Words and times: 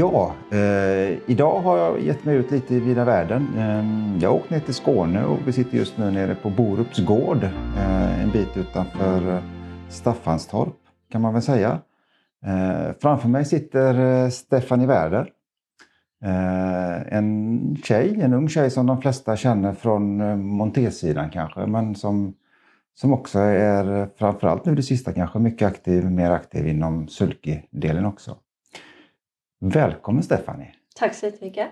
Ja, 0.00 0.34
eh, 0.50 1.18
idag 1.26 1.60
har 1.60 1.78
jag 1.78 2.00
gett 2.00 2.24
mig 2.24 2.36
ut 2.36 2.50
lite 2.50 2.74
i 2.74 2.80
vida 2.80 3.04
världen. 3.04 3.48
Eh, 3.56 4.22
jag 4.22 4.30
har 4.30 4.36
åkt 4.36 4.50
ner 4.50 4.60
till 4.60 4.74
Skåne 4.74 5.24
och 5.24 5.38
vi 5.46 5.52
sitter 5.52 5.76
just 5.76 5.98
nu 5.98 6.10
nere 6.10 6.34
på 6.34 6.50
Borups 6.50 6.98
gård. 6.98 7.44
Eh, 7.76 8.22
en 8.22 8.30
bit 8.30 8.56
utanför 8.56 9.34
eh, 9.34 9.42
Staffanstorp 9.88 10.76
kan 11.12 11.20
man 11.20 11.32
väl 11.32 11.42
säga. 11.42 11.80
Eh, 12.46 12.92
framför 13.00 13.28
mig 13.28 13.44
sitter 13.44 14.24
eh, 14.24 14.28
Stefanie 14.28 14.86
Werder. 14.86 15.30
Eh, 16.24 17.16
en 17.16 17.76
tjej, 17.84 18.20
en 18.20 18.32
ung 18.32 18.48
tjej 18.48 18.70
som 18.70 18.86
de 18.86 19.00
flesta 19.00 19.36
känner 19.36 19.72
från 19.72 20.20
eh, 20.20 20.36
Montesidan 20.36 21.30
kanske, 21.30 21.66
men 21.66 21.94
som, 21.94 22.34
som 22.94 23.12
också 23.12 23.38
är 23.38 24.00
eh, 24.00 24.06
framförallt 24.18 24.64
nu 24.64 24.74
det 24.74 24.82
sista 24.82 25.12
kanske 25.12 25.38
mycket 25.38 25.68
aktiv, 25.68 26.10
mer 26.10 26.30
aktiv 26.30 26.68
inom 26.68 27.08
sulky-delen 27.08 28.06
också. 28.06 28.36
Välkommen 29.62 30.22
Stefanie! 30.22 30.74
Tack 30.96 31.14
så 31.14 31.26
jättemycket. 31.26 31.68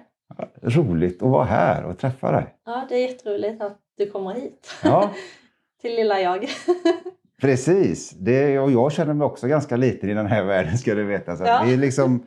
Roligt 0.62 1.22
att 1.22 1.28
vara 1.28 1.44
här 1.44 1.84
och 1.84 1.98
träffa 1.98 2.32
dig. 2.32 2.54
Ja, 2.66 2.86
det 2.88 2.94
är 2.94 3.08
jätteroligt 3.08 3.62
att 3.62 3.78
du 3.96 4.10
kommer 4.10 4.34
hit. 4.34 4.74
Ja, 4.84 5.10
Till 5.80 5.94
lilla 5.96 6.20
jag. 6.20 6.48
precis. 7.40 8.10
Det, 8.10 8.58
och 8.58 8.70
jag 8.70 8.92
känner 8.92 9.14
mig 9.14 9.24
också 9.24 9.46
ganska 9.46 9.76
liten 9.76 10.10
i 10.10 10.14
den 10.14 10.26
här 10.26 10.44
världen 10.44 10.78
ska 10.78 10.94
du 10.94 11.04
veta. 11.04 11.36
Så 11.36 11.44
Ja. 11.44 11.62
vi 11.66 11.72
är 11.72 11.76
liksom, 11.76 12.26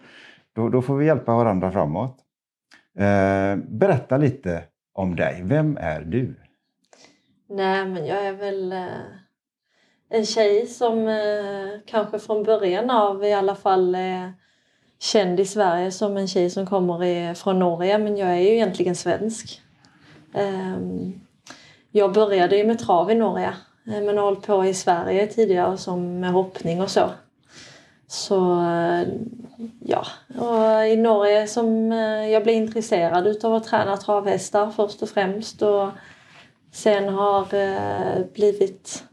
då, 0.55 0.69
då 0.69 0.81
får 0.81 0.95
vi 0.97 1.05
hjälpa 1.05 1.35
varandra 1.35 1.71
framåt. 1.71 2.17
Eh, 2.97 3.55
berätta 3.69 4.17
lite 4.17 4.63
om 4.93 5.15
dig. 5.15 5.41
Vem 5.43 5.77
är 5.81 6.01
du? 6.01 6.35
Nej, 7.49 7.85
men 7.85 8.05
jag 8.05 8.25
är 8.25 8.33
väl 8.33 8.71
eh, 8.71 8.85
en 10.09 10.25
tjej 10.25 10.67
som 10.67 11.07
eh, 11.07 11.79
kanske 11.87 12.19
från 12.19 12.43
början 12.43 12.89
av 12.89 13.23
i 13.23 13.33
alla 13.33 13.55
fall 13.55 13.95
känd 15.01 15.39
i 15.39 15.45
Sverige 15.45 15.91
som 15.91 16.17
en 16.17 16.27
tjej 16.27 16.49
som 16.49 16.65
kommer 16.65 17.33
från 17.33 17.59
Norge. 17.59 17.97
Men 17.97 18.17
jag 18.17 18.29
är 18.29 18.39
ju 18.39 18.49
egentligen 18.49 18.95
svensk. 18.95 19.61
Ehm, 20.33 21.21
jag 21.91 22.13
började 22.13 22.57
ju 22.57 22.67
med 22.67 22.79
trav 22.79 23.11
i 23.11 23.15
Norge 23.15 23.53
eh, 23.87 24.01
men 24.01 24.17
har 24.17 24.23
hållit 24.23 24.47
på 24.47 24.65
i 24.65 24.73
Sverige 24.73 25.27
tidigare 25.27 25.77
som 25.77 26.19
med 26.19 26.31
hoppning 26.31 26.81
och 26.81 26.91
så. 26.91 27.09
Så 28.07 28.61
eh, 28.61 29.07
ja, 29.79 30.05
och 30.39 30.87
i 30.87 30.97
Norge 30.97 31.47
som 31.47 31.91
eh, 31.91 32.29
jag 32.29 32.43
blev 32.43 32.55
intresserad 32.55 33.27
utav 33.27 33.53
att 33.53 33.63
träna 33.63 33.97
travhästar 33.97 34.71
först 34.71 35.01
och 35.01 35.09
främst. 35.09 35.61
Och 35.61 35.89
sen 36.71 37.09
har 37.09 37.45
blivit, 38.33 39.03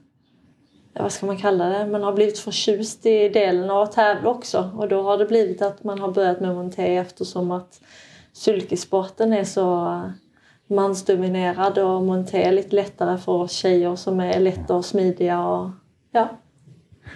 vad 0.98 1.12
ska 1.12 1.26
man 1.26 1.36
kalla 1.36 1.68
det, 1.68 1.86
man 1.86 2.02
har 2.02 2.12
blivit 2.12 2.38
förtjust 2.38 3.06
i 3.06 3.28
delen 3.28 3.70
av 3.70 3.82
att 3.82 3.92
tävla 3.92 4.28
också. 4.30 4.70
Och 4.76 4.88
då 4.88 5.02
har 5.02 5.18
det 5.18 5.26
blivit 5.26 5.62
att 5.62 5.84
man 5.84 5.98
har 5.98 6.12
börjat 6.12 6.40
med 6.40 6.54
monté 6.54 6.96
eftersom 6.96 7.50
att 7.50 7.80
sulkesporten 8.32 9.32
är 9.32 9.44
så 9.44 9.86
eh, 9.86 10.10
mansdominerad 10.66 11.78
och 11.78 12.02
monté 12.02 12.42
är 12.42 12.52
lite 12.52 12.76
lättare 12.76 13.18
för 13.18 13.32
oss 13.32 13.52
tjejer 13.52 13.96
som 13.96 14.20
är 14.20 14.40
lätta 14.40 14.74
och 14.74 14.84
smidiga 14.84 15.46
och 15.46 15.70
ja. 16.10 16.28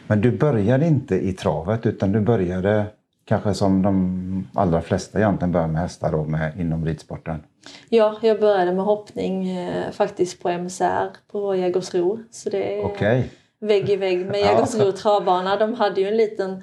Men 0.07 0.21
du 0.21 0.31
började 0.39 0.87
inte 0.87 1.15
i 1.15 1.33
travet 1.33 1.87
utan 1.87 2.13
du 2.13 2.21
började 2.21 2.87
kanske 3.25 3.55
som 3.55 3.83
de 3.83 4.49
allra 4.55 4.83
flesta 4.83 5.19
egentligen 5.19 5.53
börjar 5.53 5.69
med 5.69 5.81
hästar 5.81 6.13
då, 6.13 6.25
med, 6.25 6.61
inom 6.61 6.85
ridsporten. 6.85 7.43
Ja, 7.89 8.19
jag 8.23 8.41
började 8.41 8.73
med 8.73 8.85
hoppning 8.85 9.51
eh, 9.51 9.91
faktiskt 9.91 10.43
på 10.43 10.49
MCR 10.49 11.09
på 11.33 11.57
Jägersro. 11.57 12.19
Så 12.31 12.51
det 12.51 12.79
är 12.79 12.85
Okej. 12.85 13.31
Vägg 13.63 13.91
i 13.91 13.97
vägg 13.97 14.27
med 14.27 14.41
Ja. 14.41 14.45
Jägersro 14.45 14.93
travbana. 14.93 15.57
De 15.57 15.75
hade 15.75 16.01
ju 16.01 16.09
en 16.09 16.17
liten 16.17 16.63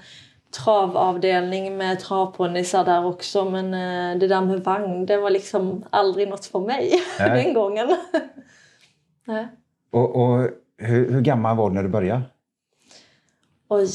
travavdelning 0.51 1.77
med 1.77 1.99
travponnysar 1.99 2.85
där 2.85 3.05
också 3.05 3.45
men 3.45 3.73
eh, 3.73 4.19
det 4.19 4.27
där 4.27 4.41
med 4.41 4.63
vagn 4.63 5.05
det 5.05 5.17
var 5.17 5.29
liksom 5.29 5.85
aldrig 5.89 6.27
något 6.27 6.45
för 6.45 6.59
mig 6.59 7.01
Nej. 7.19 7.43
den 7.43 7.53
gången. 7.53 7.95
Nej. 9.25 9.47
Och, 9.91 10.15
och 10.15 10.49
hur, 10.77 11.11
hur 11.11 11.21
gammal 11.21 11.57
var 11.57 11.69
du 11.69 11.75
när 11.75 11.83
du 11.83 11.89
började? 11.89 12.21
Oj, 13.69 13.87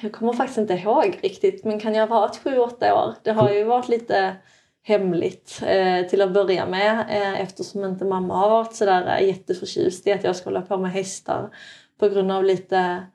jag 0.00 0.12
kommer 0.12 0.32
faktiskt 0.32 0.58
inte 0.58 0.74
ihåg 0.74 1.18
riktigt 1.22 1.64
men 1.64 1.80
kan 1.80 1.94
jag 1.94 2.06
ha 2.06 2.20
varit 2.20 2.36
sju, 2.44 2.58
åtta 2.58 2.94
år? 2.94 3.14
Det 3.22 3.32
har 3.32 3.50
ju 3.50 3.64
varit 3.64 3.88
lite 3.88 4.36
hemligt 4.82 5.62
eh, 5.66 6.06
till 6.06 6.22
att 6.22 6.32
börja 6.32 6.66
med 6.66 7.00
eh, 7.00 7.40
eftersom 7.40 7.84
inte 7.84 8.04
mamma 8.04 8.36
har 8.36 8.50
varit 8.50 8.74
sådär 8.74 9.16
eh, 9.18 9.26
jätteförtjust 9.26 10.06
i 10.06 10.12
att 10.12 10.24
jag 10.24 10.36
ska 10.36 10.50
hålla 10.50 10.62
på 10.62 10.76
med 10.78 10.92
hästar 10.92 11.50
på 11.98 12.08
grund 12.08 12.32
av 12.32 12.44
lite, 12.44 13.06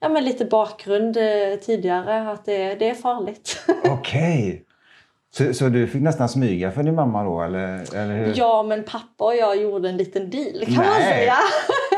ja, 0.00 0.08
men 0.08 0.24
lite 0.24 0.44
bakgrund 0.44 1.16
eh, 1.16 1.54
tidigare 1.62 2.30
att 2.30 2.44
det, 2.44 2.74
det 2.74 2.90
är 2.90 2.94
farligt. 2.94 3.66
Okej. 3.84 4.62
Så, 5.30 5.54
så 5.54 5.68
du 5.68 5.86
fick 5.86 6.02
nästan 6.02 6.28
smyga 6.28 6.72
för 6.72 6.82
din 6.82 6.94
mamma 6.94 7.24
då 7.24 7.42
eller? 7.42 7.94
eller 7.94 8.16
hur? 8.16 8.32
ja 8.36 8.62
men 8.62 8.84
pappa 8.84 9.24
och 9.24 9.36
jag 9.36 9.62
gjorde 9.62 9.88
en 9.88 9.96
liten 9.96 10.30
deal 10.30 10.66
kan 10.66 10.74
man 10.74 11.00
Nej. 11.00 11.02
säga. 11.02 11.34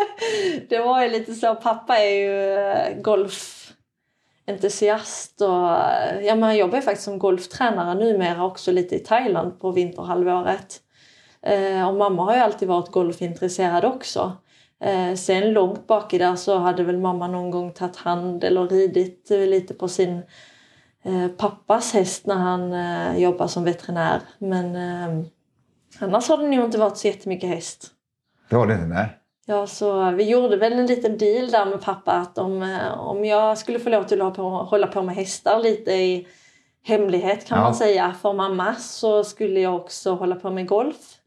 det 0.69 0.79
var 0.79 1.03
ju 1.03 1.11
lite 1.11 1.35
så, 1.35 1.55
pappa 1.55 1.99
är 1.99 2.15
ju 2.15 2.55
eh, 2.55 3.03
golfentusiast 3.03 5.41
och 5.41 5.71
eh, 5.71 6.21
ja, 6.21 6.35
men 6.35 6.43
han 6.43 6.57
jobbar 6.57 6.77
ju 6.77 6.83
faktiskt 6.83 7.05
som 7.05 7.19
golftränare 7.19 7.95
numera 7.95 8.45
också 8.45 8.73
lite 8.73 8.95
i 8.95 8.99
Thailand 8.99 9.61
på 9.61 9.71
vinterhalvåret. 9.71 10.81
Eh, 11.43 11.89
och 11.89 11.95
mamma 11.95 12.25
har 12.25 12.35
ju 12.35 12.41
alltid 12.41 12.69
varit 12.69 12.91
golfintresserad 12.91 13.85
också. 13.85 14.37
Eh, 14.81 15.15
sen 15.15 15.53
långt 15.53 15.87
bak 15.87 16.15
i 16.15 16.19
där 16.19 16.37
så 16.37 16.59
hade 16.59 16.85
väl 16.85 16.99
mamma 16.99 17.27
någon 17.29 17.51
gång 17.51 17.73
tagit 17.73 17.97
hand 17.97 18.45
eller 18.45 18.69
ridit 18.69 19.31
eh, 19.31 19.39
lite 19.39 19.75
på 19.75 19.89
sin 19.89 20.23
eh, 21.03 21.29
pappas 21.37 21.93
häst 21.93 22.27
när 22.27 22.35
han 22.35 22.73
eh, 22.73 23.19
jobbar 23.23 23.47
som 23.47 23.65
veterinär. 23.65 24.21
Men 24.39 24.77
eh, 24.77 25.25
annars 26.01 26.29
har 26.29 26.39
det 26.39 26.49
nog 26.49 26.65
inte 26.65 26.79
varit 26.79 26.97
så 26.97 27.07
jättemycket 27.07 27.49
häst. 27.51 27.91
Det 28.51 28.57
var 28.57 28.67
det 28.67 28.75
inte? 28.75 28.87
Nej. 28.87 29.07
Ja, 29.47 29.67
så 29.67 30.11
vi 30.11 30.25
gjorde 30.31 30.57
väl 30.57 30.73
en 30.73 30.87
liten 30.87 31.19
deal 31.19 31.51
där 31.51 31.67
med 31.67 31.81
pappa 31.83 32.13
att 32.13 32.39
om, 32.39 32.63
eh, 32.63 32.99
om 33.01 33.25
jag 33.25 33.59
skulle 33.59 33.79
få 33.79 33.89
lov 33.91 34.03
till 34.05 34.23
att 34.23 34.37
hålla 34.37 34.87
på 34.87 35.03
med 35.03 35.15
hästar 35.15 35.61
lite 35.61 35.93
i 35.93 36.27
hemlighet 36.83 37.47
kan 37.47 37.59
Ja. 37.59 37.65
man 37.65 37.75
säga 37.75 38.15
för 38.23 38.33
mamma 38.33 38.75
så 38.75 39.25
skulle 39.25 39.61
jag 39.61 39.77
också 39.77 40.15
hålla 40.15 40.35
på 40.35 40.51
med 40.51 40.69
golf. 40.69 41.18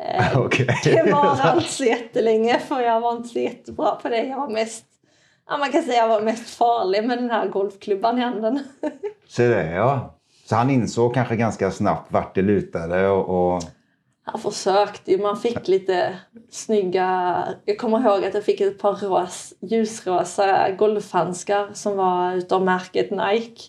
Eh, 0.00 0.38
Okej. 0.40 0.80
det 0.84 1.12
var 1.12 1.54
inte 1.56 1.72
så 1.72 1.84
jättelänge 1.84 2.58
för 2.58 2.80
jag 2.80 3.00
var 3.00 3.12
inte 3.16 3.28
så 3.28 3.38
jättebra 3.38 3.94
på 3.94 4.08
det. 4.08 4.24
Jag 4.24 4.36
var 4.36 4.48
mest, 4.48 4.84
ja, 5.48 5.56
man 5.56 5.72
kan 5.72 5.82
säga 5.82 5.98
jag 5.98 6.08
var 6.08 6.20
mest 6.20 6.56
farlig 6.56 7.04
med 7.04 7.18
den 7.18 7.30
här 7.30 7.48
golfklubban 7.48 8.18
i 8.18 8.20
handen. 8.20 8.64
Så 9.28 9.42
det, 9.42 9.70
ja. 9.70 10.18
Så 10.44 10.56
han 10.56 10.70
insåg 10.70 11.14
kanske 11.14 11.36
ganska 11.36 11.70
snabbt 11.70 12.12
vart 12.12 12.34
det 12.34 12.42
lutade 12.42 13.08
och... 13.08 13.54
och... 13.54 13.62
Han 14.24 14.40
försökte 14.40 15.10
ju, 15.10 15.18
man 15.18 15.36
fick 15.36 15.68
lite 15.68 16.18
snygga... 16.50 17.44
Jag 17.64 17.78
kommer 17.78 18.00
ihåg 18.00 18.24
att 18.24 18.34
jag 18.34 18.44
fick 18.44 18.60
ett 18.60 18.78
par 18.78 18.94
ros, 18.94 19.54
ljusrosa 19.60 20.70
golfhandskar 20.70 21.70
som 21.72 21.96
var 21.96 22.34
utav 22.34 22.64
märket 22.64 23.10
Nike. 23.10 23.62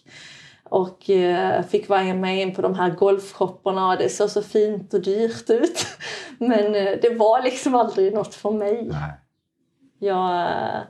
Och 0.73 1.09
eh, 1.09 1.63
fick 1.63 1.89
vara 1.89 2.13
med 2.13 2.41
in 2.41 2.55
på 2.55 2.61
de 2.61 2.75
här 2.75 2.89
golfshopparna 2.89 3.87
och 3.87 3.97
det 3.97 4.09
såg 4.09 4.29
så 4.29 4.41
fint 4.41 4.93
och 4.93 5.01
dyrt 5.01 5.49
ut. 5.49 5.85
Men 6.37 6.75
eh, 6.75 6.91
det 7.01 7.15
var 7.17 7.43
liksom 7.43 7.75
aldrig 7.75 8.13
något 8.13 8.35
för 8.35 8.51
mig. 8.51 8.83
Nej. 8.83 9.11
Jag, 9.99 10.41
eh, 10.41 10.81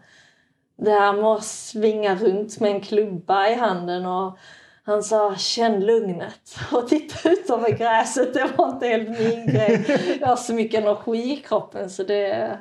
det 0.77 0.91
här 0.91 1.13
med 1.13 1.25
att 1.25 1.43
svinga 1.43 2.15
runt 2.15 2.59
med 2.59 2.71
en 2.71 2.81
klubba 2.81 3.47
i 3.47 3.53
handen 3.53 4.05
och 4.05 4.37
han 4.83 5.03
sa 5.03 5.35
känn 5.35 5.85
lugnet 5.85 6.55
och 6.71 6.87
titta 6.87 7.29
ut 7.29 7.49
över 7.49 7.69
gräset. 7.69 8.33
Det 8.33 8.51
var 8.57 8.69
inte 8.69 8.87
helt 8.87 9.09
min 9.09 9.47
grej. 9.53 9.85
Jag 10.19 10.27
har 10.27 10.35
så 10.35 10.53
mycket 10.53 10.81
energi 10.81 11.33
i 11.33 11.37
kroppen 11.37 11.89
så 11.89 12.03
det... 12.03 12.57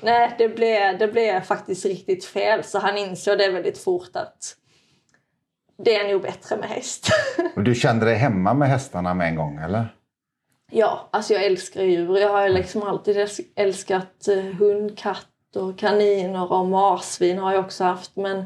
Nej, 0.00 0.34
det 0.38 0.48
blev, 0.48 0.98
det 0.98 1.08
blev 1.08 1.40
faktiskt 1.40 1.84
riktigt 1.84 2.24
fel. 2.24 2.64
Så 2.64 2.78
han 2.78 2.98
insåg 2.98 3.38
det 3.38 3.50
väldigt 3.50 3.78
fort 3.78 4.16
att 4.16 4.56
det 5.78 5.96
är 5.96 6.12
nog 6.12 6.22
bättre 6.22 6.56
med 6.56 6.68
häst. 6.68 7.08
Och 7.56 7.62
du 7.62 7.74
kände 7.74 8.06
dig 8.06 8.14
hemma 8.14 8.54
med 8.54 8.68
hästarna 8.68 9.14
med 9.14 9.28
en 9.28 9.36
gång 9.36 9.58
eller? 9.58 9.94
Ja, 10.70 11.08
alltså 11.10 11.32
jag 11.34 11.44
älskar 11.44 11.82
djur. 11.82 12.18
Jag 12.18 12.28
har 12.28 12.48
ju 12.48 12.54
liksom 12.54 12.82
alltid 12.82 13.16
äls- 13.16 13.44
älskat 13.56 14.28
eh, 14.28 14.44
hund, 14.44 14.98
katt 14.98 15.26
och 15.56 15.78
kaniner 15.78 16.52
och 16.52 16.66
marsvin 16.66 17.38
har 17.38 17.52
jag 17.52 17.64
också 17.64 17.84
haft. 17.84 18.16
Men 18.16 18.38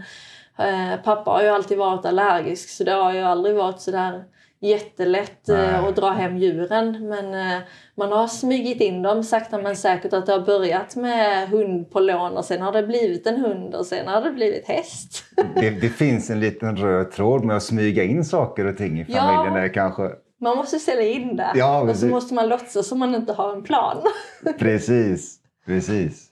eh, 0.58 1.00
pappa 1.04 1.30
har 1.30 1.42
ju 1.42 1.48
alltid 1.48 1.78
varit 1.78 2.06
allergisk 2.06 2.68
så 2.68 2.84
det 2.84 2.92
har 2.92 3.12
ju 3.12 3.20
aldrig 3.20 3.54
varit 3.56 3.80
sådär 3.80 4.24
jättelätt 4.60 5.48
eh, 5.48 5.56
Nej. 5.56 5.74
att 5.88 5.96
dra 5.96 6.10
hem 6.10 6.36
djuren. 6.36 7.08
Men 7.08 7.34
eh, 7.34 7.58
man 7.96 8.12
har 8.12 8.26
smugit 8.26 8.80
in 8.80 9.02
dem 9.02 9.22
sakta 9.22 9.58
men 9.58 9.76
säkert 9.76 10.12
att 10.12 10.26
det 10.26 10.32
har 10.32 10.40
börjat 10.46 10.96
med 10.96 11.48
hund 11.48 11.90
på 11.90 12.00
lån 12.00 12.36
och 12.36 12.44
sen 12.44 12.62
har 12.62 12.72
det 12.72 12.82
blivit 12.82 13.26
en 13.26 13.40
hund 13.40 13.74
och 13.74 13.86
sen 13.86 14.08
har 14.08 14.22
det 14.22 14.30
blivit 14.30 14.68
häst. 14.68 15.24
Det, 15.54 15.70
det 15.70 15.88
finns 15.88 16.30
en 16.30 16.40
liten 16.40 16.76
röd 16.76 17.10
tråd 17.10 17.44
med 17.44 17.56
att 17.56 17.62
smyga 17.62 18.04
in 18.04 18.24
saker 18.24 18.66
och 18.66 18.76
ting 18.76 19.00
i 19.00 19.06
Ja. 19.08 19.20
familjen. 19.20 19.54
Där 19.62 19.74
kanske... 19.74 20.10
Man 20.40 20.56
måste 20.56 20.78
ställa 20.78 21.02
in 21.02 21.36
det 21.36 21.52
Ja, 21.54 21.80
och 21.80 21.96
så 21.96 22.06
måste 22.06 22.34
man 22.34 22.48
låtsas 22.48 22.86
som 22.88 22.98
man 22.98 23.14
inte 23.14 23.32
har 23.32 23.52
en 23.52 23.62
plan. 23.62 23.96
Precis, 24.58 25.36
precis. 25.66 26.26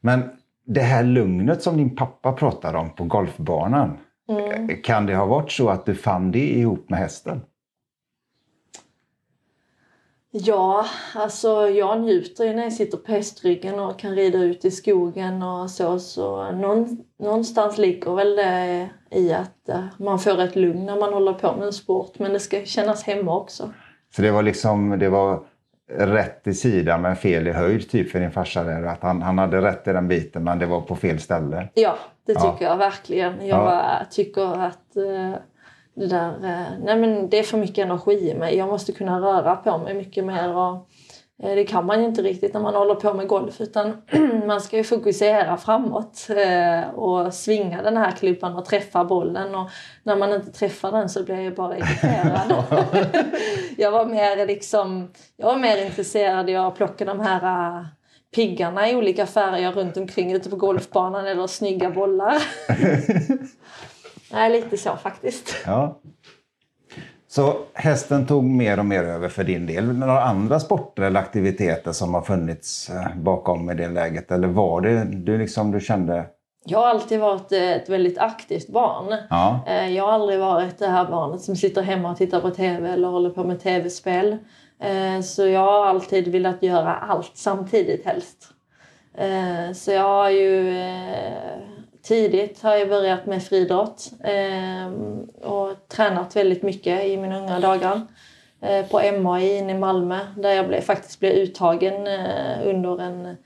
Men 0.00 0.22
det 0.66 0.80
här 0.80 1.02
lugnet 1.02 1.62
som 1.62 1.76
din 1.76 1.96
pappa 1.96 2.32
pratar 2.32 2.74
om 2.74 2.90
på 2.94 3.04
golfbanan. 3.04 3.98
Mm. 4.28 4.82
Kan 4.82 5.06
det 5.06 5.14
ha 5.14 5.26
varit 5.26 5.52
så 5.52 5.68
att 5.68 5.86
du 5.86 5.94
fann 5.94 6.30
det 6.30 6.38
ihop 6.58 6.90
med 6.90 6.98
hästen? 6.98 7.40
Ja, 10.34 10.86
alltså 11.14 11.68
jag 11.68 12.00
njuter 12.00 12.44
ju 12.44 12.52
när 12.52 12.62
jag 12.62 12.72
sitter 12.72 12.98
på 12.98 13.12
hästryggen 13.12 13.80
och 13.80 13.98
kan 13.98 14.14
rida 14.14 14.38
ut 14.38 14.64
i 14.64 14.70
skogen 14.70 15.42
och 15.42 15.70
så. 15.70 15.98
Så 15.98 16.52
någonstans 17.18 17.78
ligger 17.78 18.14
väl 18.14 18.36
det 18.36 18.88
i 19.10 19.32
att 19.32 19.68
eh, 19.68 19.84
man 19.98 20.18
får 20.18 20.40
ett 20.40 20.56
lugn 20.56 20.86
när 20.86 20.96
man 20.96 21.12
håller 21.12 21.32
på 21.32 21.56
med 21.56 21.66
en 21.66 21.72
sport. 21.72 22.18
Men 22.18 22.32
det 22.32 22.40
ska 22.40 22.64
kännas 22.64 23.04
hemma 23.04 23.36
också. 23.36 23.72
Så 24.16 24.22
det 24.22 24.30
var 24.30 24.42
liksom, 24.42 24.98
det 24.98 25.08
var 25.08 25.42
rätt 25.98 26.46
i 26.46 26.54
sidan 26.54 27.02
men 27.02 27.16
fel 27.16 27.48
i 27.48 27.52
höjd 27.52 27.90
typ 27.90 28.10
för 28.10 28.20
din 28.20 28.30
farsa 28.30 28.64
där? 28.64 28.82
Att 28.82 29.02
han, 29.02 29.22
han 29.22 29.38
hade 29.38 29.60
rätt 29.60 29.88
i 29.88 29.92
den 29.92 30.08
biten 30.08 30.44
men 30.44 30.58
det 30.58 30.66
var 30.66 30.80
på 30.80 30.96
fel 30.96 31.18
ställe? 31.18 31.68
Ja, 31.74 31.96
det 32.26 32.34
tycker 32.34 32.56
ja. 32.60 32.70
jag 32.70 32.76
verkligen. 32.76 33.46
Jag 33.46 33.58
ja. 33.58 34.06
tycker 34.10 34.60
att 34.60 34.96
eh, 34.96 35.34
det 35.94 36.06
där, 36.06 36.28
eh, 36.28 36.78
nej 36.84 36.96
men 36.96 37.28
det 37.30 37.38
är 37.38 37.42
för 37.42 37.58
mycket 37.58 37.84
energi 37.84 38.30
i 38.30 38.34
mig. 38.34 38.56
Jag 38.56 38.68
måste 38.68 38.92
kunna 38.92 39.20
röra 39.20 39.56
på 39.56 39.78
mig 39.78 39.94
mycket 39.94 40.24
mer. 40.24 40.56
Och, 40.56 40.74
eh, 41.42 41.54
det 41.54 41.64
kan 41.64 41.86
man 41.86 42.00
ju 42.00 42.06
inte 42.06 42.22
riktigt 42.22 42.54
när 42.54 42.60
man 42.60 42.74
håller 42.74 42.94
på 42.94 43.14
med 43.14 43.28
golf 43.28 43.60
utan 43.60 44.02
man 44.46 44.60
ska 44.60 44.76
ju 44.76 44.84
fokusera 44.84 45.56
framåt 45.56 46.28
eh, 46.30 46.94
och 46.94 47.34
svinga 47.34 47.82
den 47.82 47.96
här 47.96 48.10
klubban 48.10 48.56
och 48.56 48.64
träffa 48.64 49.04
bollen. 49.04 49.54
Och 49.54 49.70
när 50.02 50.16
man 50.16 50.32
inte 50.32 50.52
träffar 50.52 50.92
den 50.92 51.08
så 51.08 51.24
blir 51.24 51.40
jag 51.40 51.54
bara 51.54 51.76
irriterad. 51.78 52.64
jag, 53.76 53.90
var 53.90 54.06
mer 54.06 54.46
liksom, 54.46 55.10
jag 55.36 55.46
var 55.46 55.56
mer 55.56 55.84
intresserad 55.84 56.50
av 56.50 56.66
att 56.66 56.74
plocka 56.74 57.04
de 57.04 57.20
här 57.20 57.86
piggarna 58.34 58.90
i 58.90 58.96
olika 58.96 59.26
färger 59.26 59.72
runt 59.72 59.96
omkring 59.96 60.32
ute 60.32 60.50
på 60.50 60.56
golfbanan 60.56 61.26
eller 61.26 61.46
snygga 61.46 61.90
bollar. 61.90 62.42
Nej, 64.32 64.50
lite 64.50 64.76
så 64.76 64.96
faktiskt. 64.96 65.56
Ja. 65.66 65.98
Så 67.28 67.56
hästen 67.74 68.26
tog 68.26 68.44
mer 68.44 68.78
och 68.78 68.84
mer 68.84 69.02
över 69.02 69.28
för 69.28 69.44
din 69.44 69.66
del. 69.66 69.92
Några 69.92 70.22
andra 70.22 70.60
sporter 70.60 71.02
eller 71.02 71.20
aktiviteter 71.20 71.92
som 71.92 72.14
har 72.14 72.22
funnits 72.22 72.90
eh, 72.90 73.16
bakom 73.16 73.70
i 73.70 73.74
det 73.74 73.88
läget? 73.88 74.30
Eller 74.30 74.48
var 74.48 74.80
det 74.80 75.04
du, 75.04 75.38
liksom, 75.38 75.70
du 75.70 75.80
kände? 75.80 76.26
Jag 76.64 76.78
har 76.78 76.86
alltid 76.86 77.20
varit 77.20 77.52
ett 77.52 77.88
väldigt 77.88 78.18
aktivt 78.18 78.68
barn. 78.68 79.16
Ja. 79.30 79.60
Eh, 79.66 79.88
jag 79.88 80.04
har 80.04 80.12
aldrig 80.12 80.40
varit 80.40 80.78
det 80.78 80.88
här 80.88 81.04
barnet 81.10 81.40
som 81.40 81.56
sitter 81.56 81.82
hemma 81.82 82.10
och 82.10 82.16
tittar 82.16 82.40
på 82.40 82.50
tv 82.50 82.88
eller 82.88 83.08
håller 83.08 83.30
på 83.30 83.44
med 83.44 83.60
tv-spel. 83.60 84.36
Eh, 84.80 85.22
så 85.22 85.46
jag 85.46 85.60
har 85.60 85.86
alltid 85.86 86.28
velat 86.28 86.62
göra 86.62 86.94
allt 86.94 87.32
samtidigt 87.34 88.06
helst. 88.06 88.48
Så 89.74 89.92
jag 89.92 90.02
har 90.02 90.30
ju 90.30 90.74
tidigt 92.02 92.62
har 92.62 92.76
jag 92.76 92.88
börjat 92.88 93.26
med 93.26 93.42
friidrott 93.42 94.12
eh, 94.24 94.92
och 95.50 95.88
tränat 95.88 96.36
väldigt 96.36 96.62
mycket 96.62 97.04
i 97.04 97.16
mina 97.16 97.38
unga 97.38 97.60
dagar. 97.60 98.00
Eh, 98.62 98.86
på 98.86 99.12
MAI 99.20 99.58
inne 99.58 99.72
i 99.72 99.78
Malmö 99.78 100.18
där 100.36 100.50
jag 100.50 100.68
blev, 100.68 100.80
faktiskt 100.80 101.20
blev 101.20 101.32
uttagen 101.32 102.06
eh, 102.06 102.68
under 102.68 103.00
en 103.00 103.36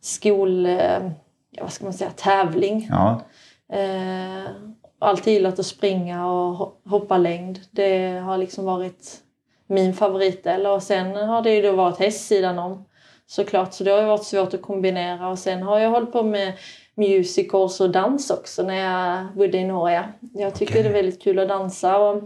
skol... 0.00 0.66
Eh, 0.66 1.10
vad 1.60 1.72
ska 1.72 1.84
man 1.84 1.94
säga? 1.94 2.10
Tävling. 2.10 2.88
Ja. 2.90 3.20
Alltid 4.98 5.32
gillat 5.32 5.58
att 5.58 5.66
springa 5.66 6.32
och 6.32 6.80
hoppa 6.84 7.18
längd. 7.18 7.60
Det 7.70 8.08
har 8.08 8.38
liksom 8.38 8.64
varit 8.64 9.16
min 9.66 9.94
favoritdel 9.94 10.66
och 10.66 10.82
sen 10.82 11.16
har 11.16 11.42
det 11.42 11.54
ju 11.54 11.62
då 11.62 11.72
varit 11.72 11.98
hästsidan 11.98 12.58
om 12.58 12.84
såklart. 13.26 13.72
Så 13.72 13.84
det 13.84 13.90
har 13.90 14.02
varit 14.02 14.24
svårt 14.24 14.54
att 14.54 14.62
kombinera 14.62 15.28
och 15.28 15.38
sen 15.38 15.62
har 15.62 15.78
jag 15.78 15.90
hållit 15.90 16.12
på 16.12 16.22
med 16.22 16.52
musicals 16.94 17.80
och 17.80 17.90
dans 17.90 18.30
också 18.30 18.62
när 18.62 18.74
jag 18.74 19.26
bodde 19.34 19.58
i 19.58 19.64
Norge. 19.64 20.08
Jag 20.34 20.54
tycker 20.54 20.72
okay. 20.72 20.82
det 20.82 20.88
är 20.88 20.92
väldigt 20.92 21.22
kul 21.22 21.38
att 21.38 21.48
dansa. 21.48 21.98
Och, 21.98 22.16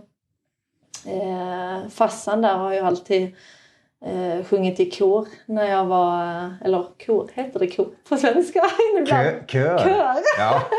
eh, 1.06 1.88
farsan 1.90 2.42
där 2.42 2.54
har 2.54 2.74
ju 2.74 2.80
alltid 2.80 3.34
eh, 4.04 4.44
sjungit 4.44 4.80
i 4.80 4.90
kor 4.90 5.28
när 5.46 5.70
jag 5.70 5.84
var... 5.84 6.50
Eller 6.64 6.86
kor, 7.06 7.30
heter 7.34 7.58
det 7.58 7.66
kor 7.66 7.88
på 8.08 8.16
svenska? 8.16 8.60
Kör. 9.08 9.44
Kör. 9.48 9.78
kör. 9.78 10.14
Ja. 10.38 10.62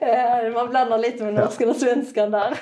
Eh, 0.00 0.52
man 0.52 0.70
blandar 0.70 0.98
lite 0.98 1.24
med 1.24 1.34
norskan 1.34 1.68
och 1.68 1.76
svenskan 1.76 2.30
där. 2.30 2.58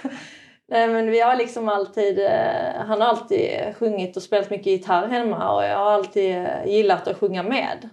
Nej, 0.69 0.89
men 0.89 1.11
vi 1.11 1.21
har 1.21 1.37
liksom 1.37 1.69
alltid, 1.69 2.19
eh, 2.19 2.87
han 2.87 3.01
har 3.01 3.09
alltid 3.09 3.51
sjungit 3.79 4.17
och 4.17 4.23
spelat 4.23 4.51
mycket 4.51 4.67
gitarr 4.67 5.09
hemma 5.09 5.55
och 5.55 5.65
jag 5.65 5.79
har 5.79 5.93
alltid 5.93 6.37
eh, 6.37 6.67
gillat 6.67 7.09
att 7.09 7.19
sjunga 7.19 7.43
med. 7.43 7.89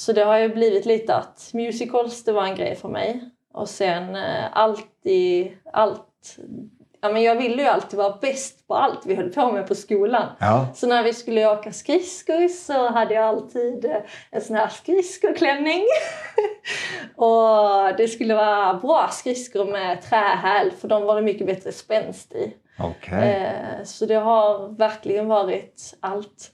Så 0.00 0.12
det 0.12 0.24
har 0.24 0.38
ju 0.38 0.48
blivit 0.48 0.86
lite 0.86 1.14
att 1.14 1.50
musicals, 1.52 2.24
det 2.24 2.32
var 2.32 2.44
en 2.44 2.54
grej 2.54 2.76
för 2.76 2.88
mig. 2.88 3.20
Och 3.52 3.68
sen 3.68 4.16
eh, 4.16 4.44
alltid, 4.52 5.56
allt. 5.72 6.36
Ja, 7.00 7.12
men 7.12 7.22
jag 7.22 7.36
ville 7.36 7.62
ju 7.62 7.68
alltid 7.68 7.98
vara 7.98 8.18
bäst 8.20 8.68
på 8.68 8.74
allt 8.74 9.06
vi 9.06 9.14
höll 9.14 9.30
på 9.30 9.52
med 9.52 9.68
på 9.68 9.74
skolan. 9.74 10.26
Ja. 10.38 10.68
Så 10.74 10.86
när 10.86 11.02
vi 11.02 11.12
skulle 11.12 11.46
åka 11.46 11.72
skridskor 11.72 12.48
så 12.48 12.90
hade 12.90 13.14
jag 13.14 13.24
alltid 13.24 13.84
eh, 13.84 13.96
en 14.30 14.40
sån 14.40 14.56
här 14.56 14.68
skridskoklänning. 14.68 15.82
och 17.16 17.96
det 17.96 18.08
skulle 18.08 18.34
vara 18.34 18.74
bra 18.74 19.08
skridskor 19.12 19.64
med 19.64 20.02
trähäl 20.02 20.70
för 20.70 20.88
de 20.88 21.02
var 21.02 21.16
det 21.16 21.22
mycket 21.22 21.46
bättre 21.46 21.72
spänst 21.72 22.32
i. 22.32 22.54
Okay. 22.78 23.28
Eh, 23.28 23.84
så 23.84 24.06
det 24.06 24.14
har 24.14 24.68
verkligen 24.68 25.28
varit 25.28 25.96
allt. 26.00 26.52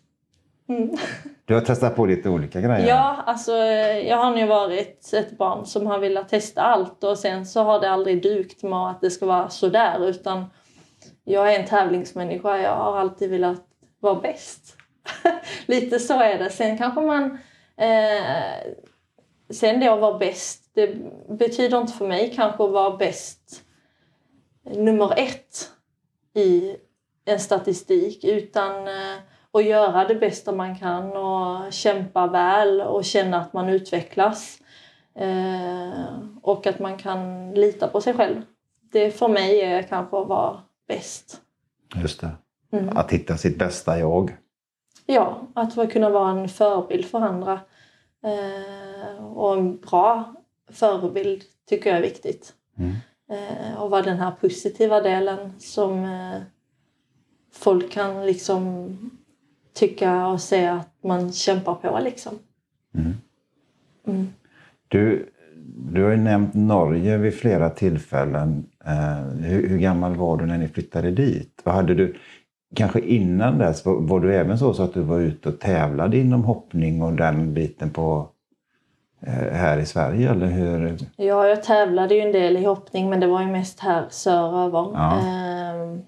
Mm. 0.69 0.97
Du 1.45 1.55
har 1.55 1.61
testat 1.61 1.97
på 1.97 2.07
lite 2.07 2.29
olika 2.29 2.61
grejer? 2.61 2.89
Ja, 2.89 3.23
alltså 3.27 3.53
jag 3.53 4.17
har 4.17 4.35
nu 4.35 4.47
varit 4.47 5.11
ett 5.13 5.39
barn 5.39 5.67
som 5.67 5.87
har 5.87 5.99
velat 5.99 6.29
testa 6.29 6.63
allt 6.63 7.05
och 7.05 7.19
sen 7.19 7.47
så 7.47 7.63
har 7.63 7.81
det 7.81 7.91
aldrig 7.91 8.23
dukt 8.23 8.63
med 8.63 8.91
att 8.91 9.01
det 9.01 9.11
ska 9.11 9.27
vara 9.27 9.49
sådär 9.49 10.09
utan 10.09 10.45
jag 11.25 11.55
är 11.55 11.61
en 11.61 11.67
tävlingsmänniska. 11.67 12.59
Jag 12.59 12.77
har 12.77 12.99
alltid 12.99 13.31
velat 13.31 13.63
vara 14.01 14.21
bäst. 14.21 14.77
lite 15.67 15.99
så 15.99 16.21
är 16.21 16.39
det. 16.39 16.51
Sen 16.51 16.79
kanske 16.79 17.01
man... 17.01 17.39
Eh, 17.77 18.73
sen 19.51 19.81
det 19.81 19.89
att 19.89 20.01
vara 20.01 20.19
bäst, 20.19 20.71
det 20.75 20.97
betyder 21.29 21.81
inte 21.81 21.93
för 21.93 22.09
mig 22.09 22.33
kanske 22.37 22.65
att 22.65 22.71
vara 22.71 22.97
bäst 22.97 23.63
nummer 24.63 25.13
ett 25.17 25.71
i 26.35 26.77
en 27.25 27.41
statistik 27.41 28.25
utan 28.25 28.89
eh, 28.89 29.17
och 29.51 29.63
göra 29.63 30.05
det 30.05 30.15
bästa 30.15 30.53
man 30.53 30.79
kan 30.79 31.17
och 31.17 31.73
kämpa 31.73 32.27
väl 32.27 32.81
och 32.81 33.05
känna 33.05 33.41
att 33.41 33.53
man 33.53 33.69
utvecklas. 33.69 34.59
Eh, 35.15 36.19
och 36.43 36.67
att 36.67 36.79
man 36.79 36.97
kan 36.97 37.51
lita 37.55 37.89
på 37.89 38.01
sig 38.01 38.15
själv. 38.15 38.43
Det 38.93 39.11
för 39.11 39.29
mig 39.29 39.61
är 39.61 39.83
kanske 39.83 40.19
att 40.19 40.29
vara 40.29 40.61
bäst. 40.89 41.41
Just 41.95 42.21
det. 42.21 42.31
Mm. 42.73 42.97
Att 42.97 43.13
hitta 43.13 43.37
sitt 43.37 43.59
bästa 43.59 43.99
jag. 43.99 44.37
Ja, 45.07 45.41
att 45.55 45.93
kunna 45.93 46.11
vara 46.11 46.31
en 46.31 46.49
förebild 46.49 47.05
för 47.05 47.21
andra. 47.21 47.61
Eh, 48.25 49.27
och 49.27 49.57
en 49.57 49.77
bra 49.77 50.35
förebild 50.69 51.43
tycker 51.69 51.91
jag 51.91 51.99
är 51.99 52.03
viktigt. 52.03 52.55
Mm. 52.79 52.95
Eh, 53.31 53.83
och 53.83 53.91
vara 53.91 54.03
den 54.03 54.19
här 54.19 54.31
positiva 54.31 55.01
delen 55.01 55.53
som 55.59 56.05
eh, 56.05 56.43
folk 57.53 57.93
kan 57.93 58.27
liksom 58.27 58.99
tycka 59.77 60.27
och 60.27 60.41
se 60.41 60.67
att 60.67 60.89
man 61.05 61.33
kämpar 61.33 61.75
på 61.75 61.99
liksom. 61.99 62.33
Mm. 62.95 63.15
Mm. 64.07 64.29
Du, 64.89 65.33
du 65.93 66.05
har 66.05 66.11
ju 66.11 66.17
nämnt 66.17 66.55
Norge 66.55 67.17
vid 67.17 67.35
flera 67.35 67.71
tillfällen. 67.71 68.67
Eh, 68.85 69.45
hur, 69.45 69.69
hur, 69.69 69.79
gammal 69.79 70.15
var 70.15 70.37
du 70.37 70.47
när 70.47 70.59
ni 70.59 70.69
flyttade 70.69 71.11
dit? 71.11 71.61
Vad 71.65 71.75
hade 71.75 71.95
du, 71.95 72.15
kanske 72.75 73.01
innan 73.01 73.59
dess, 73.59 73.85
var, 73.85 74.01
var, 74.01 74.21
du 74.21 74.35
även 74.35 74.59
så, 74.59 74.75
så 74.75 74.83
att 74.83 74.95
du 74.95 75.01
var 75.01 75.19
ute 75.19 75.49
och 75.49 75.61
tävlade 75.61 76.17
inom 76.17 76.45
hoppning 76.45 77.03
och 77.03 77.13
den 77.13 77.55
biten 77.55 77.91
på 77.91 78.29
eh, 79.21 79.53
här 79.53 79.79
i 79.79 79.87
Sverige 79.87 80.31
eller 80.31 80.47
hur? 80.47 80.99
Ja, 81.17 81.49
jag 81.49 81.63
tävlade 81.63 82.15
ju 82.15 82.21
en 82.21 82.33
del 82.33 82.57
i 82.57 82.65
hoppning 82.65 83.11
men 83.11 83.21
det 83.21 83.27
var 83.27 83.43
ju 83.43 83.49
mest 83.49 83.81
här 83.81 84.07
söderöver. 84.11 84.91
Ja. 84.95 85.19
Eh, 85.19 85.99